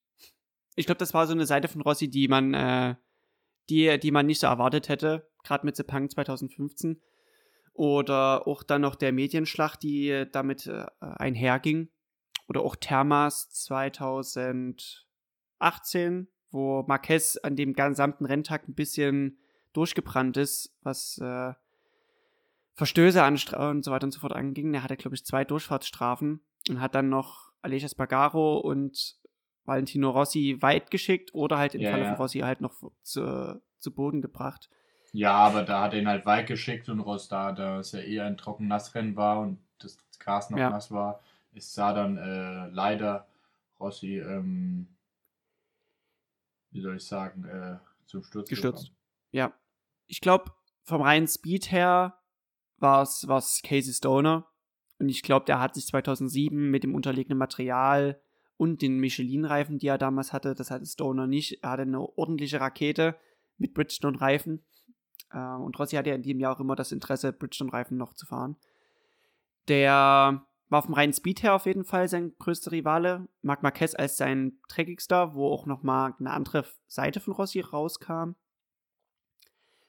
Ich 0.76 0.86
glaube, 0.86 0.98
das 0.98 1.12
war 1.12 1.26
so 1.26 1.34
eine 1.34 1.44
Seite 1.44 1.68
von 1.68 1.82
Rossi, 1.82 2.08
die 2.08 2.28
man, 2.28 2.54
äh, 2.54 2.94
die, 3.68 4.00
die 4.00 4.10
man 4.10 4.24
nicht 4.24 4.40
so 4.40 4.46
erwartet 4.46 4.88
hätte, 4.88 5.28
gerade 5.44 5.66
mit 5.66 5.76
Sepang 5.76 6.08
2015. 6.08 6.98
Oder 7.74 8.46
auch 8.46 8.62
dann 8.62 8.80
noch 8.82 8.94
der 8.94 9.12
Medienschlacht, 9.12 9.82
die 9.82 10.08
äh, 10.08 10.26
damit 10.30 10.66
äh, 10.66 10.86
einherging. 11.00 11.90
Oder 12.48 12.62
auch 12.62 12.76
Thermas 12.76 13.50
2018, 13.50 16.28
wo 16.50 16.82
Marquez 16.88 17.36
an 17.42 17.56
dem 17.56 17.74
gesamten 17.74 18.24
Renntag 18.24 18.68
ein 18.68 18.74
bisschen 18.74 19.38
durchgebrannt 19.74 20.38
ist, 20.38 20.74
was 20.82 21.18
äh, 21.18 21.52
Verstöße 22.74 23.22
und 23.24 23.84
so 23.84 23.90
weiter 23.90 24.04
und 24.04 24.12
so 24.12 24.20
fort 24.20 24.32
anging. 24.32 24.72
Er 24.74 24.82
hatte, 24.82 24.96
glaube 24.96 25.14
ich, 25.14 25.24
zwei 25.24 25.44
Durchfahrtsstrafen 25.44 26.40
und 26.68 26.80
hat 26.80 26.94
dann 26.94 27.08
noch 27.08 27.52
Aleix 27.60 27.84
Espargaro 27.84 28.58
und 28.58 29.16
Valentino 29.64 30.10
Rossi 30.10 30.58
weit 30.60 30.90
geschickt 30.90 31.34
oder 31.34 31.58
halt 31.58 31.74
im 31.74 31.82
Ja, 31.82 31.90
Falle 31.90 32.02
ja. 32.04 32.08
von 32.10 32.16
Rossi 32.16 32.40
halt 32.40 32.60
noch 32.60 32.74
zu, 33.02 33.60
zu 33.78 33.94
Boden 33.94 34.20
gebracht. 34.22 34.68
Ja, 35.12 35.34
aber 35.34 35.62
da 35.62 35.82
hat 35.82 35.92
er 35.92 36.00
ihn 36.00 36.08
halt 36.08 36.24
weit 36.24 36.46
geschickt 36.46 36.88
und 36.88 37.00
Ross 37.00 37.28
da, 37.28 37.52
da 37.52 37.78
es 37.80 37.92
ja 37.92 38.00
eher 38.00 38.24
ein 38.24 38.38
Trocken-Nassrennen 38.38 39.14
war 39.14 39.40
und 39.40 39.58
das 39.78 39.98
Gras 40.18 40.48
noch 40.50 40.58
Ja. 40.58 40.70
nass 40.70 40.90
war, 40.90 41.20
ist 41.52 41.74
sah 41.74 41.92
dann 41.92 42.16
äh, 42.16 42.68
leider 42.68 43.26
Rossi, 43.78 44.18
ähm, 44.18 44.86
wie 46.70 46.80
soll 46.80 46.96
ich 46.96 47.04
sagen, 47.04 47.44
äh, 47.44 47.76
zum 48.06 48.22
Sturz 48.24 48.48
Gestürzt. 48.48 48.84
gekommen. 48.84 48.96
Ja. 49.32 49.52
Ich 50.06 50.20
glaube, 50.20 50.52
vom 50.84 51.02
reinen 51.02 51.28
Speed 51.28 51.70
her 51.70 52.18
war 52.82 53.02
es 53.02 53.62
Casey 53.62 53.92
Stoner. 53.92 54.46
Und 54.98 55.08
ich 55.08 55.22
glaube, 55.22 55.46
der 55.46 55.60
hat 55.60 55.74
sich 55.74 55.86
2007 55.86 56.70
mit 56.70 56.84
dem 56.84 56.94
unterlegenen 56.94 57.38
Material 57.38 58.20
und 58.56 58.82
den 58.82 58.98
Michelin-Reifen, 58.98 59.78
die 59.78 59.88
er 59.88 59.98
damals 59.98 60.32
hatte, 60.32 60.54
das 60.54 60.70
hatte 60.70 60.86
Stoner 60.86 61.26
nicht. 61.26 61.64
Er 61.64 61.70
hatte 61.70 61.82
eine 61.82 62.00
ordentliche 62.00 62.60
Rakete 62.60 63.16
mit 63.58 63.74
Bridgestone-Reifen. 63.74 64.64
Äh, 65.32 65.38
und 65.38 65.78
Rossi 65.78 65.96
hatte 65.96 66.10
ja 66.10 66.14
in 66.14 66.22
dem 66.22 66.38
Jahr 66.38 66.54
auch 66.54 66.60
immer 66.60 66.76
das 66.76 66.92
Interesse, 66.92 67.32
Bridgestone-Reifen 67.32 67.96
noch 67.96 68.14
zu 68.14 68.26
fahren. 68.26 68.56
Der 69.68 70.46
war 70.68 70.82
vom 70.82 70.94
reinen 70.94 71.12
Speed 71.12 71.42
her 71.42 71.54
auf 71.54 71.66
jeden 71.66 71.84
Fall 71.84 72.08
sein 72.08 72.34
größter 72.38 72.72
Rivale. 72.72 73.28
Marc 73.42 73.62
Marquez 73.62 73.94
als 73.94 74.16
sein 74.16 74.58
dreckigster, 74.68 75.34
wo 75.34 75.48
auch 75.48 75.66
nochmal 75.66 76.14
eine 76.18 76.30
andere 76.30 76.64
Seite 76.86 77.20
von 77.20 77.34
Rossi 77.34 77.60
rauskam. 77.60 78.32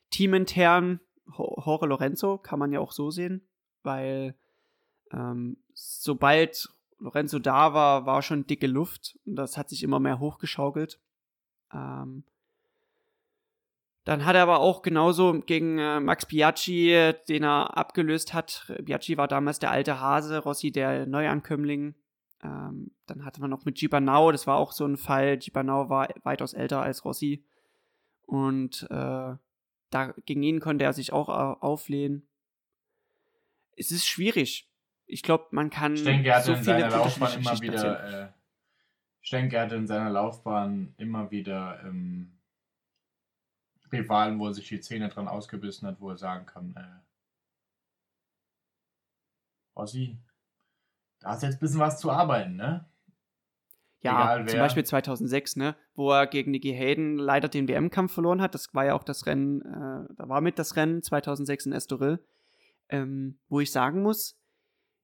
Teamintern, 0.10 1.00
Jorge 1.26 1.86
Lorenzo, 1.86 2.38
kann 2.38 2.60
man 2.60 2.72
ja 2.72 2.80
auch 2.80 2.92
so 2.92 3.12
sehen, 3.12 3.48
weil 3.84 4.36
ähm, 5.12 5.58
sobald 5.74 6.70
Lorenzo 7.00 7.40
da 7.40 7.74
war, 7.74 8.06
war 8.06 8.22
schon 8.22 8.48
dicke 8.48 8.68
Luft 8.68 9.20
und 9.26 9.36
das 9.36 9.58
hat 9.58 9.70
sich 9.70 9.84
immer 9.84 10.00
mehr 10.00 10.20
hochgeschaukelt. 10.20 11.00
Ähm, 11.74 12.24
dann 14.06 14.26
hat 14.26 14.36
er 14.36 14.44
aber 14.44 14.60
auch 14.60 14.82
genauso 14.82 15.42
gegen 15.42 15.80
äh, 15.80 16.00
Max 16.00 16.26
Biaggi, 16.26 17.14
den 17.30 17.44
er 17.44 17.78
abgelöst 17.78 18.34
hat. 18.34 18.74
Biaggi 18.82 19.18
war 19.18 19.28
damals 19.28 19.60
der 19.60 19.72
alte 19.72 20.00
Hase, 20.00 20.40
Rossi 20.40 20.72
der 20.72 21.06
Neuankömmling. 21.06 21.96
Ähm, 22.44 22.92
dann 23.06 23.24
hatte 23.24 23.40
man 23.40 23.50
noch 23.50 23.64
mit 23.64 23.78
Gibanau, 23.78 24.32
das 24.32 24.46
war 24.46 24.58
auch 24.58 24.74
so 24.74 24.86
ein 24.86 24.98
Fall. 24.98 25.38
Gibanau 25.38 25.90
war 25.90 26.10
weitaus 26.24 26.54
älter 26.54 26.82
als 26.82 27.06
Rossi. 27.06 27.46
Und 28.26 28.88
äh, 28.90 29.36
da, 29.94 30.14
gegen 30.26 30.44
ihn 30.44 30.60
konnte 30.60 30.84
er 30.86 30.94
sich 30.94 31.14
auch 31.14 31.30
äh, 31.30 31.60
auflehnen. 31.62 32.28
Es 33.76 33.92
ist 33.92 34.08
schwierig. 34.08 34.70
Ich 35.06 35.24
glaube, 35.24 35.48
man 35.52 35.70
kann 35.70 35.96
Ich 35.96 36.04
denke, 36.04 36.30
er 36.30 36.36
hatte 36.38 36.46
so 36.48 36.54
in 36.54 36.64
seiner 36.64 36.90
Laufbahn 36.90 37.40
immer 37.40 37.62
wieder, 37.62 38.24
äh, 38.24 38.32
ich 39.22 39.30
denke, 39.30 39.56
er 39.56 39.64
hatte 39.64 39.76
in 39.76 39.88
seiner 39.88 40.10
Laufbahn 40.10 40.94
immer 40.98 41.32
wieder 41.32 41.84
ähm, 41.84 42.40
Rivalen, 43.92 44.40
wo 44.40 44.48
er 44.48 44.54
sich 44.54 44.68
die 44.68 44.80
Zähne 44.80 45.10
dran 45.10 45.28
ausgebissen 45.28 45.88
hat, 45.88 46.02
wo 46.02 46.10
er 46.10 46.18
sagen 46.18 46.46
kann, 46.46 46.76
äh, 46.76 47.04
Ossi, 49.76 50.18
da 51.20 51.30
hast 51.30 51.44
jetzt 51.44 51.56
ein 51.56 51.60
bisschen 51.60 51.80
was 51.80 52.00
zu 52.00 52.12
arbeiten, 52.12 52.56
ne? 52.56 52.86
Ja, 54.04 54.46
zum. 54.46 54.60
Beispiel 54.60 54.84
2006, 54.84 55.56
ne, 55.56 55.76
wo 55.96 56.12
er 56.12 56.28
gegen 56.28 56.52
Nicky 56.52 56.74
Hayden 56.74 57.18
leider 57.18 57.48
den 57.48 57.70
WM-Kampf 57.70 58.14
verloren 58.14 58.42
hat. 58.42 58.54
Das 58.54 58.74
war 58.76 58.86
ja 58.86 58.96
auch 58.96 59.04
das 59.04 59.26
Rennen, 59.26 59.62
äh, 59.62 60.14
da 60.16 60.28
war 60.28 60.42
mit 60.42 60.60
das 60.60 60.76
Rennen 60.76 61.02
2006 61.02 61.68
in 61.68 61.72
Estoril, 61.72 62.20
ähm, 62.90 63.40
wo 63.48 63.62
ich 63.62 63.72
sagen 63.72 64.02
muss, 64.02 64.38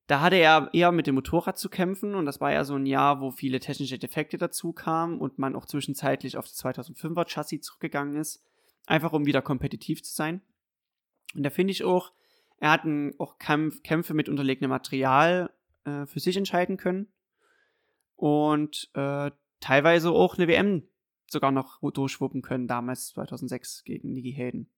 da 0.07 0.19
hatte 0.19 0.35
er 0.35 0.69
eher 0.73 0.91
mit 0.91 1.07
dem 1.07 1.15
Motorrad 1.15 1.57
zu 1.57 1.69
kämpfen 1.69 2.13
und 2.13 2.25
das 2.25 2.41
war 2.41 2.51
ja 2.51 2.65
so 2.65 2.75
ein 2.75 2.85
Jahr, 2.85 3.21
wo 3.21 3.31
viele 3.31 3.59
technische 3.59 3.97
Defekte 3.97 4.37
dazu 4.37 4.73
kamen 4.73 5.19
und 5.19 5.39
man 5.39 5.55
auch 5.55 5.65
zwischenzeitlich 5.65 6.35
auf 6.35 6.45
das 6.45 6.57
2005er 6.63 7.25
Chassis 7.25 7.61
zurückgegangen 7.61 8.17
ist, 8.17 8.43
einfach 8.85 9.13
um 9.13 9.25
wieder 9.27 9.41
kompetitiv 9.41 10.03
zu 10.03 10.13
sein. 10.13 10.41
Und 11.35 11.43
da 11.43 11.51
finde 11.51 11.71
ich 11.71 11.85
auch, 11.85 12.11
er 12.57 12.71
hat 12.71 12.81
auch 13.19 13.37
Kampf, 13.37 13.81
Kämpfe 13.83 14.13
mit 14.13 14.27
unterlegenem 14.27 14.71
Material 14.71 15.51
äh, 15.85 16.05
für 16.05 16.19
sich 16.19 16.35
entscheiden 16.35 16.75
können 16.75 17.07
und 18.19 18.89
äh, 18.95 19.31
teilweise 19.61 20.11
auch 20.11 20.37
eine 20.37 20.47
WM 20.47 20.83
sogar 21.29 21.51
noch 21.51 21.79
durchwuppen 21.91 22.41
können, 22.41 22.67
damals 22.67 23.09
2006 23.09 23.83
gegen 23.85 24.13
Nicky 24.13 24.33
Hayden. 24.33 24.69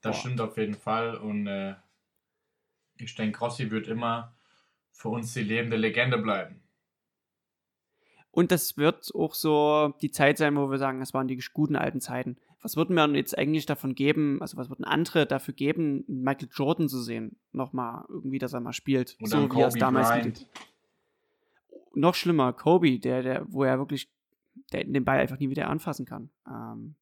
Das 0.00 0.16
Boah. 0.16 0.20
stimmt 0.20 0.40
auf 0.40 0.56
jeden 0.56 0.74
Fall 0.74 1.16
und 1.16 1.46
äh, 1.46 1.74
ich 2.96 3.14
denke, 3.14 3.38
Rossi 3.38 3.70
wird 3.70 3.88
immer 3.88 4.34
für 4.92 5.08
uns 5.08 5.34
die 5.34 5.42
lebende 5.42 5.76
Legende 5.76 6.18
bleiben. 6.18 6.62
Und 8.30 8.50
das 8.50 8.76
wird 8.76 9.14
auch 9.14 9.34
so 9.34 9.94
die 10.00 10.10
Zeit 10.10 10.38
sein, 10.38 10.56
wo 10.56 10.70
wir 10.70 10.78
sagen, 10.78 11.00
das 11.00 11.14
waren 11.14 11.28
die 11.28 11.40
guten 11.52 11.76
alten 11.76 12.00
Zeiten. 12.00 12.36
Was 12.62 12.76
würden 12.76 12.96
wir 12.96 13.06
jetzt 13.14 13.36
eigentlich 13.36 13.66
davon 13.66 13.94
geben, 13.94 14.40
also 14.40 14.56
was 14.56 14.70
würden 14.70 14.84
andere 14.84 15.26
dafür 15.26 15.54
geben, 15.54 16.04
Michael 16.08 16.48
Jordan 16.50 16.88
zu 16.88 17.00
sehen? 17.00 17.36
Nochmal 17.52 18.04
irgendwie, 18.08 18.38
dass 18.38 18.54
er 18.54 18.60
mal 18.60 18.72
spielt. 18.72 19.16
Oder 19.20 19.28
so 19.28 19.52
wie 19.54 19.60
er 19.60 19.68
es 19.68 19.74
damals 19.74 20.24
mit- 20.24 20.48
Noch 21.94 22.14
schlimmer, 22.14 22.52
Kobe, 22.52 22.98
der, 22.98 23.22
der, 23.22 23.46
wo 23.48 23.64
er 23.64 23.78
wirklich 23.78 24.08
der 24.72 24.84
den 24.84 25.04
Ball 25.04 25.18
einfach 25.18 25.38
nie 25.38 25.50
wieder 25.50 25.68
anfassen 25.68 26.06
kann. 26.06 26.30
Ähm, 26.48 26.96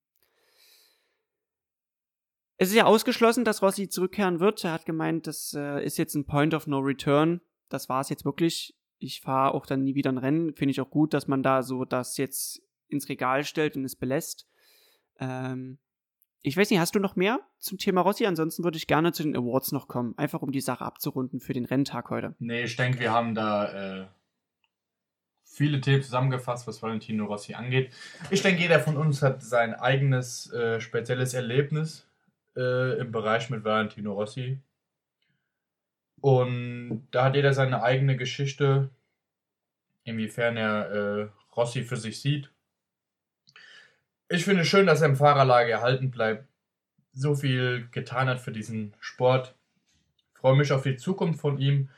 es 2.57 2.68
ist 2.68 2.76
ja 2.76 2.84
ausgeschlossen, 2.84 3.45
dass 3.45 3.62
Rossi 3.62 3.88
zurückkehren 3.88 4.40
wird. 4.40 4.62
Er 4.64 4.72
hat 4.72 4.86
gemeint, 4.86 5.26
das 5.26 5.53
äh, 5.57 5.84
ist 5.84 5.99
jetzt 5.99 6.14
ein 6.14 6.26
Point 6.26 6.55
of 6.55 6.66
No 6.66 6.78
Return. 6.78 7.40
Das 7.68 7.88
war 7.88 8.01
es 8.01 8.09
jetzt 8.09 8.24
wirklich. 8.24 8.76
Ich 8.99 9.20
fahre 9.20 9.55
auch 9.55 9.66
dann 9.66 9.82
nie 9.82 9.95
wieder 9.95 10.12
ein 10.12 10.18
Rennen. 10.18 10.55
Finde 10.55 10.70
ich 10.70 10.80
auch 10.80 10.90
gut, 10.90 11.12
dass 11.12 11.26
man 11.26 11.43
da 11.43 11.62
so 11.62 11.84
das 11.84 12.16
jetzt 12.18 12.62
ins 12.88 13.09
Regal 13.09 13.43
stellt 13.45 13.76
und 13.76 13.84
es 13.84 13.97
belässt. 13.97 14.47
Ähm, 15.18 15.78
ich 16.43 16.57
weiß 16.57 16.70
nicht, 16.70 16.78
hast 16.78 16.95
du 16.95 17.01
noch 17.01 17.16
mehr 17.16 17.40
zum 17.59 17.78
Thema 17.78 18.01
Rossi? 18.01 18.26
Ansonsten 18.26 18.64
würde 18.64 18.76
ich 18.76 18.86
gerne 18.86 19.12
zu 19.12 19.22
den 19.22 19.36
Awards 19.36 19.72
noch 19.72 19.88
kommen, 19.88 20.16
einfach 20.16 20.43
um 20.43 20.53
die 20.53 20.61
Sache 20.61 20.84
abzurunden 20.84 21.40
für 21.40 21.53
den 21.53 21.64
Renntag 21.64 22.11
heute. 22.11 22.34
Nee, 22.38 22.64
ich 22.64 22.76
denke, 22.76 23.01
wir 23.01 23.12
haben 23.12 23.34
da 23.34 24.03
äh, 24.03 24.07
viele 25.53 25.80
Themen 25.80 26.03
zusammengefasst, 26.03 26.66
was 26.66 26.82
Valentino 26.82 27.26
Rossi 27.26 27.55
angeht. 27.55 27.92
Ich 28.30 28.42
denke, 28.42 28.62
jeder 28.62 28.80
von 28.80 28.96
uns 28.96 29.22
hat 29.22 29.42
sein 29.42 29.74
eigenes 29.74 30.53
äh, 30.53 30.80
spezielles 30.80 31.34
Erlebnis 31.34 32.07
äh, 32.57 32.98
im 32.98 33.12
Bereich 33.12 33.50
mit 33.50 33.64
Valentino 33.64 34.12
Rossi. 34.12 34.59
Und 36.20 37.07
da 37.11 37.24
hat 37.24 37.34
jeder 37.34 37.53
seine 37.53 37.82
eigene 37.82 38.16
Geschichte, 38.16 38.90
inwiefern 40.05 40.57
er 40.57 40.90
äh, 40.90 41.28
Rossi 41.55 41.82
für 41.82 41.96
sich 41.96 42.20
sieht 42.20 42.50
ich 44.32 44.44
finde 44.44 44.62
es 44.62 44.68
schön, 44.68 44.86
dass 44.86 45.03
er 45.03 45.09
im 45.09 45.16
Fahrerlager 45.16 45.70
erhalten 45.70 46.11
bleibt. 46.11 46.48
So 47.12 47.34
viel 47.34 47.88
getan 47.92 48.28
hat 48.28 48.40
für 48.40 48.53
diesen 48.53 48.94
Sport. 48.98 49.55
Freue 50.32 50.57
mich 50.57 50.72
auf 50.72 50.82
die 50.82 50.96
Zukunft 50.96 51.40
von 51.40 51.59
ihm. 51.59 51.90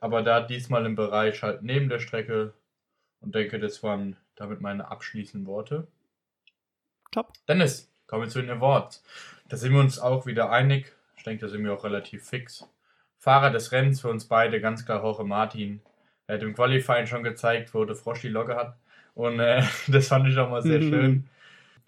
Aber 0.00 0.22
da 0.22 0.40
diesmal 0.40 0.84
im 0.84 0.96
Bereich 0.96 1.42
halt 1.42 1.62
neben 1.62 1.88
der 1.88 1.98
Strecke. 1.98 2.52
Und 3.20 3.34
denke, 3.34 3.58
das 3.58 3.82
waren 3.82 4.16
damit 4.36 4.60
meine 4.60 4.90
abschließenden 4.90 5.46
Worte. 5.46 5.88
Top. 7.10 7.32
Dennis, 7.48 7.90
kommen 8.06 8.22
wir 8.22 8.28
zu 8.28 8.40
den 8.40 8.50
Awards. 8.50 9.02
Da 9.48 9.56
sind 9.56 9.72
wir 9.72 9.80
uns 9.80 9.98
auch 9.98 10.26
wieder 10.26 10.50
einig. 10.50 10.94
Ich 11.16 11.24
denke, 11.24 11.46
da 11.46 11.48
sind 11.48 11.64
wir 11.64 11.72
auch 11.72 11.84
relativ 11.84 12.24
fix. 12.26 12.68
Fahrer 13.18 13.50
des 13.50 13.72
Rennens 13.72 14.00
für 14.00 14.08
uns 14.08 14.26
beide, 14.26 14.60
ganz 14.60 14.84
klar 14.84 15.02
Jorge 15.02 15.24
Martin. 15.24 15.80
Er 16.26 16.36
hat 16.36 16.42
im 16.42 16.54
Qualifying 16.54 17.06
schon 17.06 17.24
gezeigt, 17.24 17.74
wo 17.74 17.84
der 17.84 17.96
Frosch 17.96 18.20
die 18.20 18.28
Logge 18.28 18.54
hat. 18.54 18.76
Und 19.14 19.40
äh, 19.40 19.62
das 19.88 20.08
fand 20.08 20.28
ich 20.28 20.38
auch 20.38 20.50
mal 20.50 20.62
sehr 20.62 20.80
mhm. 20.80 20.90
schön. 20.90 21.30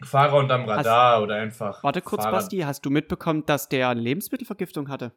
Fahrer 0.03 0.39
unterm 0.39 0.65
Radar 0.65 1.17
hast, 1.17 1.23
oder 1.23 1.37
einfach. 1.37 1.85
Warte 1.85 2.01
kurz, 2.01 2.23
Fahrer. 2.23 2.37
Basti, 2.37 2.59
hast 2.61 2.85
du 2.85 2.91
mitbekommen, 2.91 3.45
dass 3.45 3.69
der 3.69 3.95
Lebensmittelvergiftung 3.95 4.89
hatte? 4.89 5.13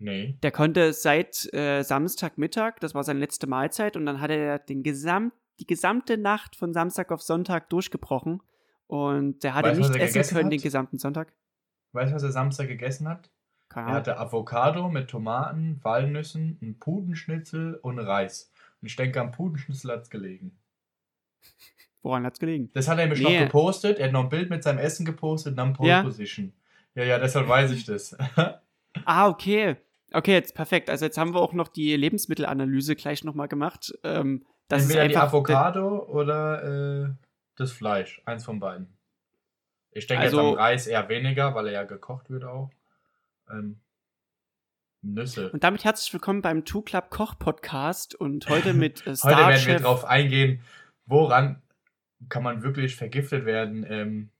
Nee. 0.00 0.38
Der 0.42 0.50
konnte 0.50 0.94
seit 0.94 1.52
äh, 1.52 1.82
Samstagmittag, 1.82 2.80
das 2.80 2.94
war 2.94 3.04
seine 3.04 3.20
letzte 3.20 3.46
Mahlzeit, 3.46 3.96
und 3.96 4.06
dann 4.06 4.20
hat 4.20 4.30
er 4.30 4.58
den 4.58 4.82
gesamt, 4.82 5.34
die 5.60 5.66
gesamte 5.66 6.16
Nacht 6.16 6.56
von 6.56 6.72
Samstag 6.72 7.12
auf 7.12 7.22
Sonntag 7.22 7.68
durchgebrochen. 7.68 8.42
Und 8.86 9.44
der 9.44 9.54
hatte 9.54 9.68
weißt, 9.68 9.78
nicht 9.78 9.96
essen 9.96 10.34
können 10.34 10.46
hat? 10.46 10.52
den 10.52 10.62
gesamten 10.62 10.98
Sonntag. 10.98 11.32
Weißt 11.92 12.10
du, 12.10 12.16
was 12.16 12.22
er 12.22 12.32
Samstag 12.32 12.68
gegessen 12.68 13.06
hat? 13.06 13.30
Keine 13.68 13.90
er 13.90 13.94
hatte 13.94 14.18
Avocado 14.18 14.88
mit 14.88 15.08
Tomaten, 15.08 15.78
Walnüssen, 15.82 16.58
einen 16.60 16.78
Pudenschnitzel 16.78 17.74
und 17.74 17.98
Reis. 17.98 18.50
Und 18.80 18.86
ich 18.86 18.96
denke, 18.96 19.20
am 19.20 19.32
Pudenschnitzel 19.32 19.92
hat 19.92 20.02
es 20.02 20.10
gelegen. 20.10 20.58
Woran 22.02 22.24
hat 22.24 22.32
es 22.32 22.38
gelegen? 22.40 22.70
Das 22.72 22.88
hat 22.88 22.98
er 22.98 23.04
nämlich 23.04 23.22
nee. 23.22 23.38
noch 23.38 23.46
gepostet. 23.46 23.98
Er 23.98 24.06
hat 24.06 24.12
noch 24.12 24.24
ein 24.24 24.28
Bild 24.30 24.48
mit 24.48 24.62
seinem 24.62 24.78
Essen 24.78 25.04
gepostet, 25.04 25.58
dann 25.58 25.74
Pole 25.74 25.90
ja. 25.90 26.02
Position. 26.02 26.54
Ja, 26.94 27.04
ja, 27.04 27.18
deshalb 27.18 27.46
weiß 27.46 27.70
ich 27.72 27.84
das. 27.84 28.16
ah, 29.04 29.28
okay. 29.28 29.76
Okay, 30.12 30.32
jetzt 30.32 30.54
perfekt. 30.54 30.90
Also 30.90 31.04
jetzt 31.04 31.18
haben 31.18 31.34
wir 31.34 31.40
auch 31.40 31.52
noch 31.52 31.68
die 31.68 31.94
Lebensmittelanalyse 31.96 32.96
gleich 32.96 33.24
nochmal 33.24 33.48
gemacht. 33.48 33.92
Ähm, 34.02 34.44
das 34.68 34.82
Entweder 34.82 35.06
ist 35.06 35.12
die 35.12 35.16
Avocado 35.16 36.04
oder 36.04 36.62
äh, 36.64 37.10
das 37.56 37.72
Fleisch. 37.72 38.22
Eins 38.24 38.44
von 38.44 38.60
beiden. 38.60 38.96
Ich 39.92 40.06
denke 40.06 40.22
also, 40.22 40.38
jetzt 40.38 40.48
am 40.48 40.54
Reis 40.54 40.86
eher 40.86 41.08
weniger, 41.08 41.54
weil 41.54 41.66
er 41.66 41.72
ja 41.72 41.84
gekocht 41.84 42.30
wird 42.30 42.44
auch. 42.44 42.70
Ähm, 43.50 43.80
Nüsse. 45.02 45.50
Und 45.50 45.64
damit 45.64 45.84
herzlich 45.84 46.12
willkommen 46.12 46.42
beim 46.42 46.64
Two 46.64 46.82
Club 46.82 47.10
Koch 47.10 47.38
Podcast 47.38 48.14
und 48.14 48.48
heute 48.48 48.74
mit 48.74 49.06
äh, 49.06 49.16
Star 49.16 49.30
Heute 49.46 49.46
werden 49.48 49.66
wir 49.66 49.78
darauf 49.78 50.04
eingehen, 50.04 50.60
woran 51.06 51.62
kann 52.28 52.42
man 52.42 52.62
wirklich 52.62 52.96
vergiftet 52.96 53.46
werden. 53.46 53.86
Ähm, 53.88 54.30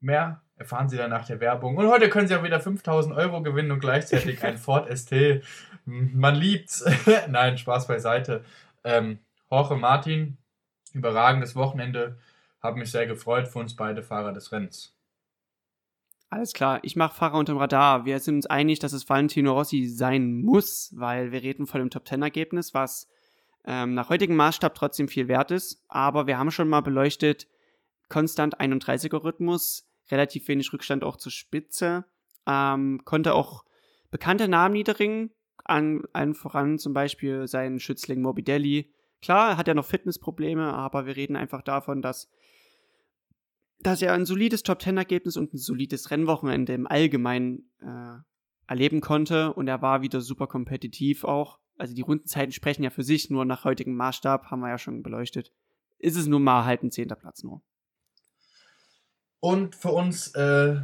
mehr 0.00 0.42
erfahren 0.60 0.90
Sie 0.90 0.98
dann 0.98 1.08
nach 1.08 1.26
der 1.26 1.40
Werbung. 1.40 1.78
Und 1.78 1.88
heute 1.88 2.10
können 2.10 2.28
Sie 2.28 2.36
auch 2.36 2.42
wieder 2.42 2.60
5000 2.60 3.16
Euro 3.16 3.42
gewinnen 3.42 3.70
und 3.70 3.80
gleichzeitig 3.80 4.42
ein 4.44 4.58
Ford 4.58 4.86
ST. 4.94 5.42
Man 5.86 6.34
liebt's. 6.34 6.84
Nein, 7.28 7.56
Spaß 7.56 7.88
beiseite. 7.88 8.44
Ähm, 8.84 9.20
Jorge 9.50 9.76
Martin, 9.76 10.36
überragendes 10.92 11.56
Wochenende. 11.56 12.18
Habe 12.62 12.78
mich 12.78 12.90
sehr 12.90 13.06
gefreut 13.06 13.48
für 13.48 13.58
uns 13.58 13.74
beide 13.74 14.02
Fahrer 14.02 14.34
des 14.34 14.52
Rennens. 14.52 14.94
Alles 16.28 16.52
klar, 16.52 16.78
ich 16.82 16.94
mache 16.94 17.16
Fahrer 17.16 17.38
unterm 17.38 17.56
Radar. 17.56 18.04
Wir 18.04 18.20
sind 18.20 18.36
uns 18.36 18.46
einig, 18.46 18.78
dass 18.80 18.92
es 18.92 19.08
Valentino 19.08 19.54
Rossi 19.54 19.86
sein 19.86 20.42
muss, 20.42 20.92
weil 20.94 21.32
wir 21.32 21.42
reden 21.42 21.66
von 21.66 21.80
dem 21.80 21.88
Top-10-Ergebnis, 21.88 22.74
was 22.74 23.08
ähm, 23.64 23.94
nach 23.94 24.10
heutigem 24.10 24.36
Maßstab 24.36 24.74
trotzdem 24.74 25.08
viel 25.08 25.26
wert 25.26 25.50
ist. 25.52 25.82
Aber 25.88 26.26
wir 26.26 26.38
haben 26.38 26.50
schon 26.50 26.68
mal 26.68 26.82
beleuchtet, 26.82 27.48
konstant 28.10 28.60
31er 28.60 29.24
Rhythmus, 29.24 29.89
relativ 30.10 30.48
wenig 30.48 30.72
Rückstand 30.72 31.04
auch 31.04 31.16
zur 31.16 31.32
Spitze, 31.32 32.04
ähm, 32.46 33.02
konnte 33.04 33.34
auch 33.34 33.64
bekannte 34.10 34.48
Namen 34.48 34.74
niederringen, 34.74 35.30
an, 35.64 36.02
allen 36.12 36.34
voran 36.34 36.78
zum 36.78 36.92
Beispiel 36.92 37.46
seinen 37.46 37.80
Schützling 37.80 38.22
Morbidelli. 38.22 38.92
Klar, 39.22 39.56
hat 39.56 39.68
er 39.68 39.74
noch 39.74 39.84
Fitnessprobleme, 39.84 40.72
aber 40.72 41.06
wir 41.06 41.16
reden 41.16 41.36
einfach 41.36 41.62
davon, 41.62 42.02
dass, 42.02 42.28
dass 43.80 44.02
er 44.02 44.14
ein 44.14 44.24
solides 44.24 44.62
Top-10-Ergebnis 44.62 45.36
und 45.36 45.54
ein 45.54 45.58
solides 45.58 46.10
Rennwochenende 46.10 46.72
im 46.72 46.86
Allgemeinen 46.86 47.70
äh, 47.80 48.18
erleben 48.66 49.00
konnte. 49.00 49.52
Und 49.52 49.68
er 49.68 49.82
war 49.82 50.02
wieder 50.02 50.20
super 50.20 50.46
kompetitiv 50.46 51.24
auch. 51.24 51.58
Also 51.76 51.94
die 51.94 52.02
Rundenzeiten 52.02 52.52
sprechen 52.52 52.82
ja 52.82 52.90
für 52.90 53.02
sich, 53.02 53.30
nur 53.30 53.44
nach 53.44 53.64
heutigem 53.64 53.94
Maßstab, 53.94 54.50
haben 54.50 54.60
wir 54.60 54.68
ja 54.68 54.78
schon 54.78 55.02
beleuchtet, 55.02 55.52
ist 55.98 56.16
es 56.16 56.26
nun 56.26 56.42
mal 56.42 56.64
halt 56.64 56.82
ein 56.82 56.90
zehnter 56.90 57.16
Platz 57.16 57.42
nur. 57.42 57.62
Und 59.40 59.74
für 59.74 59.90
uns 59.90 60.34
äh, 60.34 60.76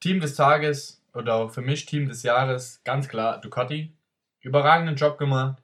Team 0.00 0.20
des 0.20 0.36
Tages 0.36 1.02
oder 1.14 1.34
auch 1.34 1.50
für 1.50 1.62
mich 1.62 1.86
Team 1.86 2.08
des 2.08 2.22
Jahres, 2.22 2.80
ganz 2.84 3.08
klar 3.08 3.40
Ducati. 3.40 3.92
Überragenden 4.40 4.96
Job 4.96 5.18
gemacht. 5.18 5.60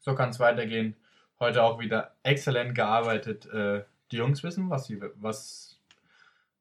So 0.00 0.14
kann 0.14 0.30
es 0.30 0.38
weitergehen. 0.38 0.96
Heute 1.40 1.62
auch 1.62 1.80
wieder 1.80 2.14
exzellent 2.22 2.74
gearbeitet. 2.74 3.46
Äh, 3.46 3.84
die 4.12 4.16
Jungs 4.16 4.42
wissen, 4.44 4.70
was, 4.70 4.86
sie, 4.86 5.00
was 5.16 5.80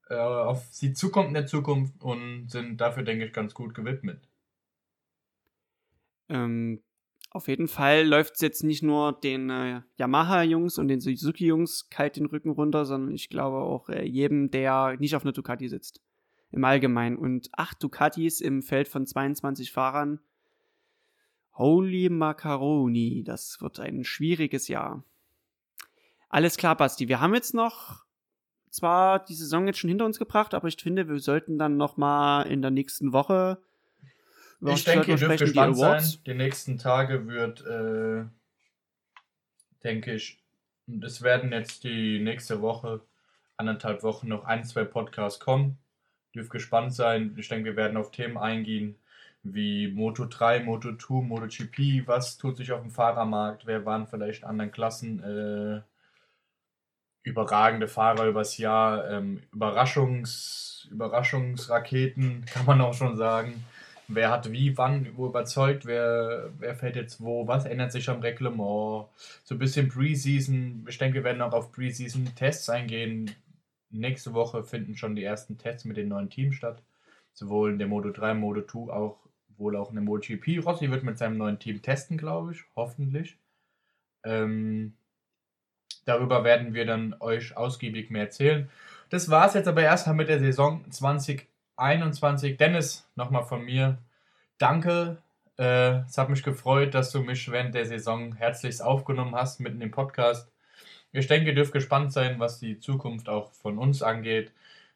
äh, 0.10 0.16
auf 0.16 0.66
sie 0.72 0.94
zukommt 0.94 1.30
in 1.30 1.34
der 1.36 1.46
Zukunft 1.46 2.02
und 2.02 2.50
sind 2.50 2.82
dafür, 2.82 3.04
denke 3.04 3.26
ich, 3.26 3.34
ganz 3.34 3.54
gut 3.54 3.76
gewidmet. 3.76 4.28
Ähm, 6.30 6.82
auf 7.34 7.48
jeden 7.48 7.70
Fall 7.70 8.06
läuft 8.06 8.36
es 8.36 8.42
jetzt 8.42 8.64
nicht 8.64 8.84
nur 8.84 9.14
den 9.14 9.50
äh, 9.50 9.82
Yamaha-Jungs 9.96 10.78
und 10.78 10.90
den 10.90 11.00
Suzuki-Jungs 11.00 11.90
kalt 11.90 12.18
den 12.18 12.26
Rücken 12.26 12.52
runter, 12.52 12.86
sondern 12.86 13.16
ich 13.16 13.30
glaube 13.30 13.58
auch 13.58 13.88
äh, 13.88 14.04
jedem, 14.06 14.52
der 14.52 14.98
nicht 15.00 15.16
auf 15.16 15.24
einer 15.24 15.32
Ducati 15.32 15.70
sitzt. 15.70 16.02
Im 16.52 16.66
Allgemeinen. 16.66 17.16
Und 17.16 17.50
acht 17.54 17.82
Ducatis 17.82 18.42
im 18.42 18.62
Feld 18.62 18.90
von 18.90 19.08
22 19.08 19.72
Fahrern. 19.72 20.20
Holy 21.54 22.10
Macaroni, 22.10 23.24
das 23.24 23.62
wird 23.62 23.80
ein 23.80 24.04
schwieriges 24.04 24.68
Jahr. 24.68 25.06
Alles 26.28 26.58
klar, 26.58 26.76
Basti. 26.76 27.08
Wir 27.08 27.22
haben 27.22 27.34
jetzt 27.34 27.54
noch 27.54 28.04
zwar 28.70 29.24
die 29.24 29.36
Saison 29.36 29.68
jetzt 29.68 29.80
schon 29.80 29.90
hinter 29.90 30.06
uns 30.06 30.20
gebracht, 30.20 30.54
aber 30.54 30.68
ich 30.68 30.76
finde, 30.76 31.08
wir 31.08 31.20
sollten 31.20 31.58
dann 31.58 31.78
noch 31.78 31.96
mal 31.96 32.44
in 32.44 32.62
der 32.62 32.72
nächsten 32.72 33.14
Woche 33.14 33.62
ich 34.62 34.84
denke, 34.84 35.12
ihr 35.12 35.18
dürft 35.18 35.40
gespannt 35.40 35.76
die 35.76 35.80
sein. 35.80 36.04
Die 36.26 36.34
nächsten 36.34 36.78
Tage 36.78 37.28
wird, 37.28 37.66
äh, 37.66 38.26
denke 39.84 40.14
ich, 40.14 40.40
und 40.88 41.04
es 41.04 41.22
werden 41.22 41.52
jetzt 41.52 41.84
die 41.84 42.20
nächste 42.20 42.62
Woche, 42.62 43.02
anderthalb 43.58 44.04
Wochen 44.04 44.28
noch 44.28 44.46
ein, 44.46 44.64
zwei 44.64 44.84
Podcasts 44.84 45.40
kommen. 45.40 45.78
Dürft 46.36 46.52
gespannt 46.52 46.94
sein. 46.94 47.36
Ich 47.38 47.48
denke, 47.50 47.66
wir 47.66 47.76
werden 47.76 47.98
auf 47.98 48.12
Themen 48.12 48.38
eingehen 48.38 48.96
wie 49.44 49.88
Moto 49.88 50.26
3, 50.26 50.62
Moto 50.62 50.96
2, 50.96 51.28
MotoGP, 51.28 52.08
was 52.08 52.38
tut 52.38 52.58
sich 52.58 52.72
auf 52.72 52.82
dem 52.82 52.92
Fahrermarkt, 52.92 53.66
wer 53.66 53.86
waren 53.86 54.06
vielleicht 54.06 54.44
anderen 54.44 54.72
Klassen, 54.72 55.24
äh, 55.24 55.82
überragende 57.24 57.88
Fahrer 57.88 58.28
übers 58.28 58.58
Jahr, 58.58 59.10
ähm, 59.10 59.42
Überraschungs, 59.52 60.88
Überraschungsraketen, 60.92 62.46
kann 62.54 62.66
man 62.66 62.82
auch 62.82 62.94
schon 62.94 63.18
sagen 63.18 63.64
wer 64.16 64.32
hat 64.32 64.52
wie, 64.52 64.78
wann, 64.78 65.08
wo 65.16 65.28
überzeugt, 65.28 65.86
wer, 65.86 66.52
wer 66.60 66.76
fällt 66.76 66.96
jetzt 66.96 67.22
wo, 67.22 67.48
was 67.48 67.66
ändert 67.66 67.92
sich 67.92 68.10
am 68.10 68.22
Reglement, 68.22 69.08
so 69.44 69.56
ein 69.56 69.60
bisschen 69.60 69.90
Preseason. 69.90 70.86
Ich 70.90 70.98
denke, 70.98 71.16
wir 71.16 71.24
werden 71.24 71.42
auch 71.42 71.54
auf 71.54 71.72
Preseason-Tests 71.72 72.70
eingehen. 72.70 73.32
Nächste 73.90 74.34
Woche 74.34 74.64
finden 74.64 74.96
schon 74.96 75.16
die 75.16 75.24
ersten 75.24 75.58
Tests 75.58 75.86
mit 75.86 75.98
den 75.98 76.10
neuen 76.10 76.30
Teams 76.30 76.56
statt. 76.56 76.82
Sowohl 77.34 77.72
in 77.72 77.80
der 77.80 77.88
Moto 77.88 78.10
3, 78.10 78.34
Moto 78.34 78.62
2, 78.62 78.94
auch 78.94 79.18
wohl 79.58 79.76
auch 79.76 79.90
in 79.90 79.96
der 79.96 80.04
MotoGP. 80.04 80.66
Rossi 80.66 80.90
wird 80.90 81.04
mit 81.04 81.18
seinem 81.18 81.38
neuen 81.38 81.60
Team 81.60 81.82
testen, 81.82 82.18
glaube 82.18 82.54
ich, 82.54 82.64
hoffentlich. 82.76 83.38
Ähm, 84.24 84.94
Darüber 86.06 86.44
werden 86.44 86.74
wir 86.74 86.86
dann 86.86 87.16
euch 87.20 87.56
ausgiebig 87.56 88.10
mehr 88.10 88.24
erzählen. 88.24 88.70
Das 89.10 89.30
war 89.30 89.48
es 89.48 89.54
jetzt 89.54 89.68
aber 89.68 89.84
erstmal 89.84 90.16
mit 90.16 90.30
der 90.30 90.40
Saison 90.40 90.84
2021. 91.82 92.58
Dennis, 92.58 93.10
nochmal 93.16 93.44
von 93.44 93.66
mir, 93.66 93.98
danke. 94.60 95.18
Äh, 95.58 96.02
es 96.02 96.16
hat 96.16 96.30
mich 96.30 96.44
gefreut, 96.44 96.94
dass 96.94 97.12
du 97.12 97.22
mich 97.22 97.52
während 97.52 97.74
der 97.74 97.88
Saison 97.88 98.36
herzlichst 98.36 98.84
aufgenommen 98.84 99.34
hast 99.36 99.60
mitten 99.60 99.82
im 99.82 99.90
Podcast. 99.90 100.52
Ich 101.12 101.26
denke, 101.26 101.50
ihr 101.50 101.56
dürft 101.56 101.74
gespannt 101.74 102.14
sein, 102.14 102.40
was 102.40 102.60
die 102.60 102.78
Zukunft 102.80 103.30
auch 103.30 103.52
von 103.54 103.80
uns 103.80 104.04
angeht. 104.04 104.52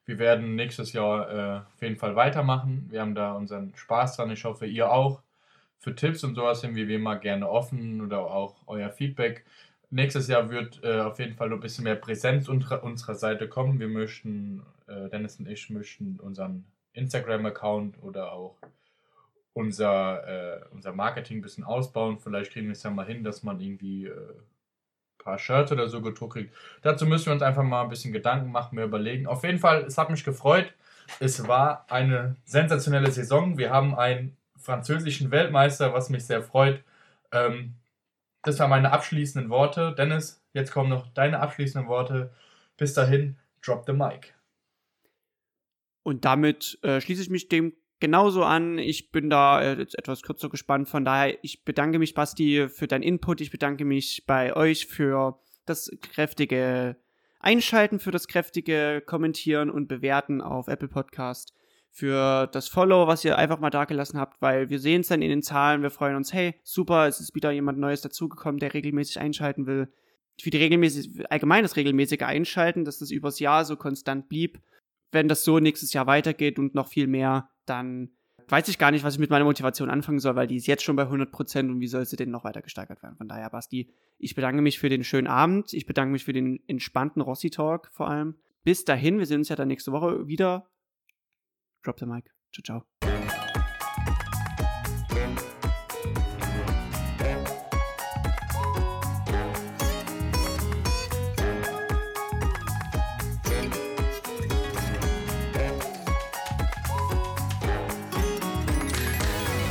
Wir 0.06 0.20
werden 0.20 0.56
nächstes 0.56 0.94
Jahr 0.94 1.32
äh, 1.32 1.58
auf 1.74 1.82
jeden 1.82 1.98
Fall 1.98 2.16
weitermachen. 2.16 2.86
Wir 2.92 3.02
haben 3.02 3.16
da 3.16 3.34
unseren 3.34 3.74
Spaß 3.76 4.18
dran. 4.18 4.30
Ich 4.30 4.46
hoffe, 4.46 4.68
ihr 4.68 4.92
auch. 4.92 5.24
Für 5.80 5.96
Tipps 5.96 6.24
und 6.24 6.36
sowas 6.36 6.62
sind 6.62 6.76
wir 6.76 6.88
wie 6.88 6.96
immer 6.96 7.16
gerne 7.18 7.50
offen 7.50 8.02
oder 8.02 8.20
auch 8.20 8.58
euer 8.68 8.92
Feedback. 8.92 9.44
Nächstes 9.90 10.28
Jahr 10.28 10.52
wird 10.52 10.84
äh, 10.84 11.00
auf 11.00 11.18
jeden 11.20 11.34
Fall 11.36 11.50
noch 11.50 11.58
ein 11.58 11.62
bisschen 11.62 11.84
mehr 11.84 11.96
Präsenz 11.96 12.48
unter 12.48 12.84
unserer 12.84 13.16
Seite 13.16 13.48
kommen. 13.50 13.80
Wir 13.80 13.88
möchten, 13.88 14.62
äh, 14.88 15.10
Dennis 15.10 15.40
und 15.40 15.48
ich 15.48 15.70
möchten 15.70 16.20
unseren 16.20 16.66
Instagram-Account 16.96 18.02
oder 18.02 18.32
auch 18.32 18.58
unser, 19.54 20.28
äh, 20.28 20.66
unser 20.72 20.94
Marketing 20.94 21.38
ein 21.38 21.42
bisschen 21.42 21.64
ausbauen. 21.64 22.20
Vielleicht 22.20 22.52
kriegen 22.52 22.68
wir 22.68 22.74
es 22.74 22.84
ja 22.84 22.90
mal 22.90 23.06
hin, 23.06 23.24
dass 23.24 23.44
man 23.44 23.60
irgendwie 23.60 24.08
ein 24.08 24.12
äh, 24.12 25.24
paar 25.24 25.40
Shirts 25.40 25.72
oder 25.72 25.88
so 25.88 26.02
gedruckt 26.02 26.34
kriegt. 26.34 26.56
Dazu 26.82 27.06
müssen 27.06 27.28
wir 27.28 27.34
uns 27.34 27.42
einfach 27.42 27.64
mal 27.64 27.84
ein 27.84 27.90
bisschen 27.90 28.14
Gedanken 28.14 28.52
machen, 28.52 28.76
mehr 28.76 28.86
überlegen. 28.86 29.28
Auf 29.28 29.44
jeden 29.44 29.60
Fall, 29.60 29.84
es 29.84 29.98
hat 29.98 30.10
mich 30.10 30.24
gefreut. 30.24 30.74
Es 31.20 31.48
war 31.48 31.86
eine 31.90 32.36
sensationelle 32.46 33.12
Saison. 33.12 33.58
Wir 33.58 33.70
haben 33.70 33.96
einen 33.96 34.36
französischen 34.58 35.32
Weltmeister, 35.32 35.94
was 35.94 36.10
mich 36.10 36.26
sehr 36.26 36.42
freut. 36.42 36.84
Ähm, 37.32 37.76
das 38.44 38.60
waren 38.60 38.70
meine 38.70 38.92
abschließenden 38.92 39.50
Worte. 39.50 39.96
Dennis, 39.98 40.44
jetzt 40.54 40.72
kommen 40.72 40.90
noch 40.90 41.08
deine 41.14 41.40
abschließenden 41.40 41.90
Worte. 41.90 42.32
Bis 42.78 42.94
dahin, 42.94 43.38
drop 43.62 43.86
the 43.88 43.94
mic. 43.94 44.35
Und 46.06 46.24
damit 46.24 46.78
äh, 46.84 47.02
schließe 47.02 47.24
ich 47.24 47.32
mich 47.32 47.50
dem 47.50 47.74
genauso 48.00 48.44
an. 48.44 48.78
Ich 48.78 49.12
bin 49.12 49.32
da 49.32 49.60
äh, 49.60 49.80
jetzt 49.80 49.98
etwas 49.98 50.22
kürzer 50.22 50.50
gespannt. 50.50 50.88
Von 50.88 51.04
daher, 51.04 51.36
ich 51.42 51.66
bedanke 51.66 51.98
mich, 51.98 52.14
Basti, 52.14 52.70
für 52.70 52.86
deinen 52.86 53.02
Input. 53.02 53.42
Ich 53.42 53.50
bedanke 53.50 53.86
mich 53.86 54.24
bei 54.28 54.56
euch 54.56 54.86
für 54.86 55.40
das 55.66 55.90
kräftige 56.04 56.96
Einschalten, 57.40 57.98
für 57.98 58.12
das 58.12 58.28
kräftige 58.28 59.02
Kommentieren 59.04 59.72
und 59.72 59.88
Bewerten 59.88 60.42
auf 60.42 60.68
Apple 60.68 60.90
Podcast 60.90 61.56
für 61.90 62.46
das 62.52 62.68
Follow, 62.68 63.08
was 63.08 63.26
ihr 63.26 63.40
einfach 63.40 63.60
mal 63.60 63.72
da 63.72 63.86
gelassen 63.86 64.20
habt, 64.20 64.40
weil 64.44 64.70
wir 64.70 64.78
sehen 64.78 65.02
es 65.02 65.08
dann 65.08 65.24
in 65.24 65.30
den 65.30 65.42
Zahlen, 65.42 65.82
wir 65.82 65.90
freuen 65.90 66.18
uns, 66.18 66.34
hey, 66.34 66.54
super, 66.62 67.08
es 67.08 67.20
ist 67.20 67.34
wieder 67.34 67.50
jemand 67.50 67.80
Neues 67.80 68.02
dazugekommen, 68.02 68.60
der 68.60 68.76
regelmäßig 68.76 69.20
einschalten 69.20 69.66
will. 69.66 69.88
Für 70.40 70.52
die 70.52 70.58
regelmäßig, 70.58 71.32
allgemein 71.32 71.64
das 71.64 71.78
regelmäßige 71.78 72.22
Einschalten, 72.22 72.86
dass 72.86 73.00
das 73.00 73.10
übers 73.10 73.40
Jahr 73.40 73.66
so 73.66 73.76
konstant 73.76 74.30
blieb. 74.30 74.60
Wenn 75.16 75.30
das 75.30 75.46
so 75.46 75.60
nächstes 75.60 75.94
Jahr 75.94 76.08
weitergeht 76.08 76.60
und 76.60 76.76
noch 76.76 76.90
viel 76.90 77.08
mehr, 77.08 77.50
dann 77.66 78.10
weiß 78.50 78.68
ich 78.68 78.78
gar 78.78 78.92
nicht, 78.92 79.06
was 79.06 79.14
ich 79.14 79.20
mit 79.20 79.30
meiner 79.30 79.46
Motivation 79.46 79.90
anfangen 79.90 80.20
soll, 80.20 80.36
weil 80.36 80.46
die 80.46 80.58
ist 80.58 80.68
jetzt 80.68 80.84
schon 80.84 80.98
bei 80.98 81.04
100% 81.04 81.60
und 81.70 81.80
wie 81.80 81.88
soll 81.88 82.06
sie 82.06 82.18
denn 82.18 82.32
noch 82.32 82.44
weiter 82.44 82.62
gesteigert 82.62 83.02
werden? 83.02 83.16
Von 83.16 83.30
daher, 83.30 83.50
Basti, 83.50 83.90
ich 84.18 84.36
bedanke 84.36 84.62
mich 84.62 84.78
für 84.78 84.90
den 84.90 85.06
schönen 85.06 85.28
Abend, 85.28 85.74
ich 85.74 85.86
bedanke 85.86 86.12
mich 86.12 86.26
für 86.26 86.34
den 86.34 86.60
entspannten 86.68 87.22
Rossi-Talk 87.22 87.90
vor 87.94 88.10
allem. 88.10 88.36
Bis 88.66 88.84
dahin, 88.84 89.18
wir 89.18 89.26
sehen 89.26 89.40
uns 89.40 89.50
ja 89.50 89.56
dann 89.56 89.70
nächste 89.70 89.94
Woche 89.94 90.28
wieder 90.28 90.68
Drop 91.82 91.98
the 91.98 92.06
mic. 92.06 92.30
Ciao, 92.52 92.84
ciao. 93.02 93.15